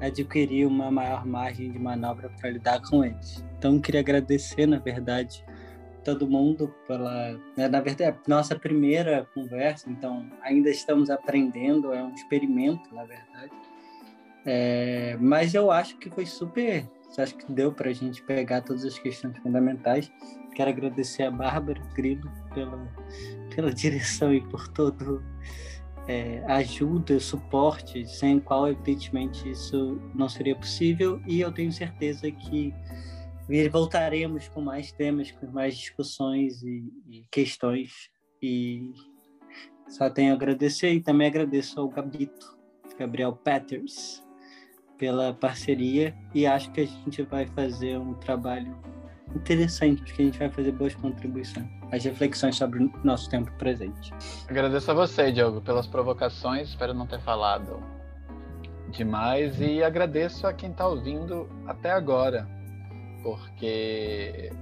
adquirir 0.00 0.66
uma 0.66 0.90
maior 0.90 1.24
margem 1.24 1.72
de 1.72 1.78
manobra 1.78 2.28
para 2.38 2.50
lidar 2.50 2.82
com 2.82 3.02
eles. 3.02 3.42
Então, 3.56 3.80
queria 3.80 4.00
agradecer, 4.00 4.66
na 4.66 4.78
verdade, 4.78 5.42
todo 6.04 6.28
mundo 6.28 6.72
pela, 6.86 7.32
né, 7.56 7.66
na 7.68 7.80
verdade, 7.80 8.18
nossa 8.28 8.58
primeira 8.58 9.26
conversa, 9.34 9.90
então 9.90 10.30
ainda 10.42 10.70
estamos 10.70 11.10
aprendendo, 11.10 11.92
é 11.92 12.02
um 12.02 12.12
experimento, 12.12 12.94
na 12.94 13.04
verdade. 13.04 13.52
É, 14.46 15.16
mas 15.18 15.54
eu 15.54 15.70
acho 15.70 15.96
que 15.98 16.10
foi 16.10 16.26
super, 16.26 16.86
acho 17.16 17.34
que 17.36 17.50
deu 17.50 17.72
para 17.72 17.88
a 17.90 17.92
gente 17.94 18.22
pegar 18.22 18.60
todas 18.60 18.84
as 18.84 18.98
questões 18.98 19.36
fundamentais. 19.38 20.12
Quero 20.54 20.70
agradecer 20.70 21.24
a 21.24 21.30
Bárbara 21.30 21.80
Grilo 21.94 22.30
pela, 22.52 22.86
pela 23.54 23.72
direção 23.72 24.32
e 24.32 24.40
por 24.42 24.68
todo 24.68 25.24
é, 26.06 26.44
ajuda, 26.46 27.18
suporte, 27.18 28.06
sem 28.06 28.38
qual 28.38 28.68
evidentemente 28.68 29.50
isso 29.50 30.00
não 30.14 30.28
seria 30.28 30.54
possível. 30.54 31.20
E 31.26 31.40
eu 31.40 31.50
tenho 31.50 31.72
certeza 31.72 32.30
que 32.30 32.74
e 33.48 33.68
voltaremos 33.68 34.48
com 34.48 34.60
mais 34.60 34.90
temas, 34.92 35.30
com 35.30 35.46
mais 35.46 35.76
discussões 35.76 36.62
e, 36.62 36.84
e, 37.08 37.26
questões. 37.30 38.10
E 38.42 38.92
só 39.88 40.08
tenho 40.08 40.32
a 40.32 40.34
agradecer 40.34 40.92
e 40.92 41.00
também 41.00 41.28
agradeço 41.28 41.78
ao 41.78 41.88
Gabito, 41.88 42.56
Gabriel 42.98 43.32
Peters, 43.32 44.22
pela 44.98 45.34
parceria. 45.34 46.14
E 46.34 46.46
acho 46.46 46.70
que 46.72 46.80
a 46.80 46.86
gente 46.86 47.22
vai 47.22 47.46
fazer 47.46 47.98
um 47.98 48.14
trabalho 48.14 48.76
interessante, 49.34 50.02
acho 50.02 50.14
que 50.14 50.22
a 50.22 50.24
gente 50.26 50.38
vai 50.38 50.50
fazer 50.50 50.72
boas 50.72 50.94
contribuições, 50.94 51.66
as 51.90 52.04
reflexões 52.04 52.56
sobre 52.56 52.84
o 52.84 52.92
nosso 53.02 53.28
tempo 53.28 53.50
presente. 53.58 54.12
Agradeço 54.48 54.90
a 54.90 54.94
você, 54.94 55.32
Diogo, 55.32 55.60
pelas 55.60 55.86
provocações. 55.86 56.68
Espero 56.68 56.94
não 56.94 57.06
ter 57.06 57.20
falado 57.20 57.82
demais 58.90 59.60
e 59.60 59.82
agradeço 59.82 60.46
a 60.46 60.52
quem 60.52 60.70
está 60.70 60.86
ouvindo 60.86 61.48
até 61.66 61.90
agora 61.90 62.53
porque 63.24 64.52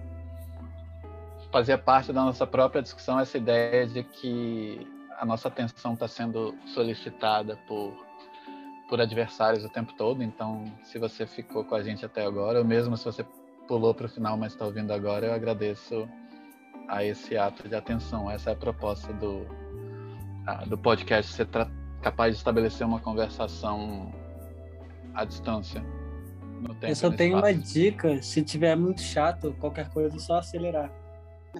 fazia 1.51 1.77
parte 1.77 2.13
da 2.13 2.23
nossa 2.23 2.47
própria 2.47 2.81
discussão 2.81 3.19
essa 3.19 3.37
ideia 3.37 3.87
de 3.87 4.05
que 4.05 4.87
a 5.19 5.27
nossa 5.27 5.49
atenção 5.49 5.95
está 5.95 6.07
sendo 6.07 6.55
solicitada 6.65 7.59
por 7.69 7.93
por 8.89 9.01
adversários 9.01 9.65
o 9.65 9.71
tempo 9.71 9.95
todo. 9.95 10.23
Então, 10.23 10.67
se 10.83 10.99
você 10.99 11.27
ficou 11.27 11.65
com 11.65 11.75
a 11.75 11.83
gente 11.83 12.05
até 12.05 12.27
agora, 12.27 12.59
ou 12.59 12.65
mesmo 12.65 12.95
se 12.95 13.07
você 13.07 13.25
pulou 13.67 13.95
para 13.95 14.05
o 14.05 14.09
final, 14.09 14.37
mas 14.37 14.53
está 14.53 14.67
ouvindo 14.67 14.93
agora, 14.93 15.29
eu 15.29 15.33
agradeço 15.33 16.07
a 16.89 17.03
esse 17.03 17.35
ato 17.35 17.67
de 17.67 17.75
atenção. 17.75 18.31
Essa 18.31 18.51
é 18.51 18.53
a 18.53 18.57
proposta 18.57 19.11
do 19.15 19.47
do 20.67 20.77
podcast, 20.77 21.33
ser 21.33 21.49
capaz 22.03 22.35
de 22.35 22.39
estabelecer 22.39 22.87
uma 22.87 22.99
conversação 23.01 24.13
à 25.15 25.25
distância 25.25 25.83
eu 26.83 26.97
só 26.97 27.11
tenho 27.11 27.39
uma 27.39 27.53
dica, 27.53 28.23
se 28.23 28.43
tiver 28.43 28.77
muito 28.77 29.01
chato, 29.01 29.55
qualquer 29.59 29.89
coisa 29.91 30.17
é 30.17 30.21
só 30.21 30.39
acelerar. 30.39 30.91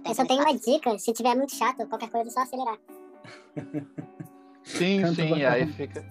Eu 0.05 0.15
só 0.15 0.25
tenho 0.25 0.41
uma 0.41 0.57
dica, 0.57 0.99
se 0.99 1.13
tiver 1.13 1.35
muito 1.35 1.55
chato, 1.55 1.87
qualquer 1.87 2.11
coisa 2.11 2.29
é 2.29 2.33
só 2.33 2.41
acelerar. 2.41 2.79
sim, 4.65 5.03
Canto 5.03 5.15
sim, 5.15 5.45
aí 5.45 5.67
fica. 5.67 6.05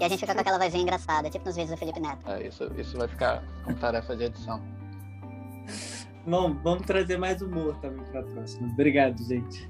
E 0.00 0.04
a 0.04 0.08
gente 0.08 0.20
fica 0.20 0.34
com 0.34 0.40
aquela 0.40 0.58
vozinha 0.58 0.82
engraçada, 0.82 1.28
tipo 1.28 1.44
nos 1.44 1.56
vídeos 1.56 1.74
do 1.74 1.78
Felipe 1.78 2.00
Neto. 2.00 2.30
É, 2.30 2.46
isso, 2.46 2.70
isso 2.78 2.96
vai 2.96 3.08
ficar 3.08 3.42
com 3.64 3.74
tarefa 3.74 4.16
de 4.16 4.24
edição. 4.24 4.62
Bom, 6.26 6.54
vamos 6.62 6.86
trazer 6.86 7.16
mais 7.16 7.42
humor 7.42 7.76
também 7.80 8.04
para 8.06 8.20
a 8.20 8.22
próxima. 8.22 8.68
Obrigado, 8.68 9.18
gente. 9.24 9.68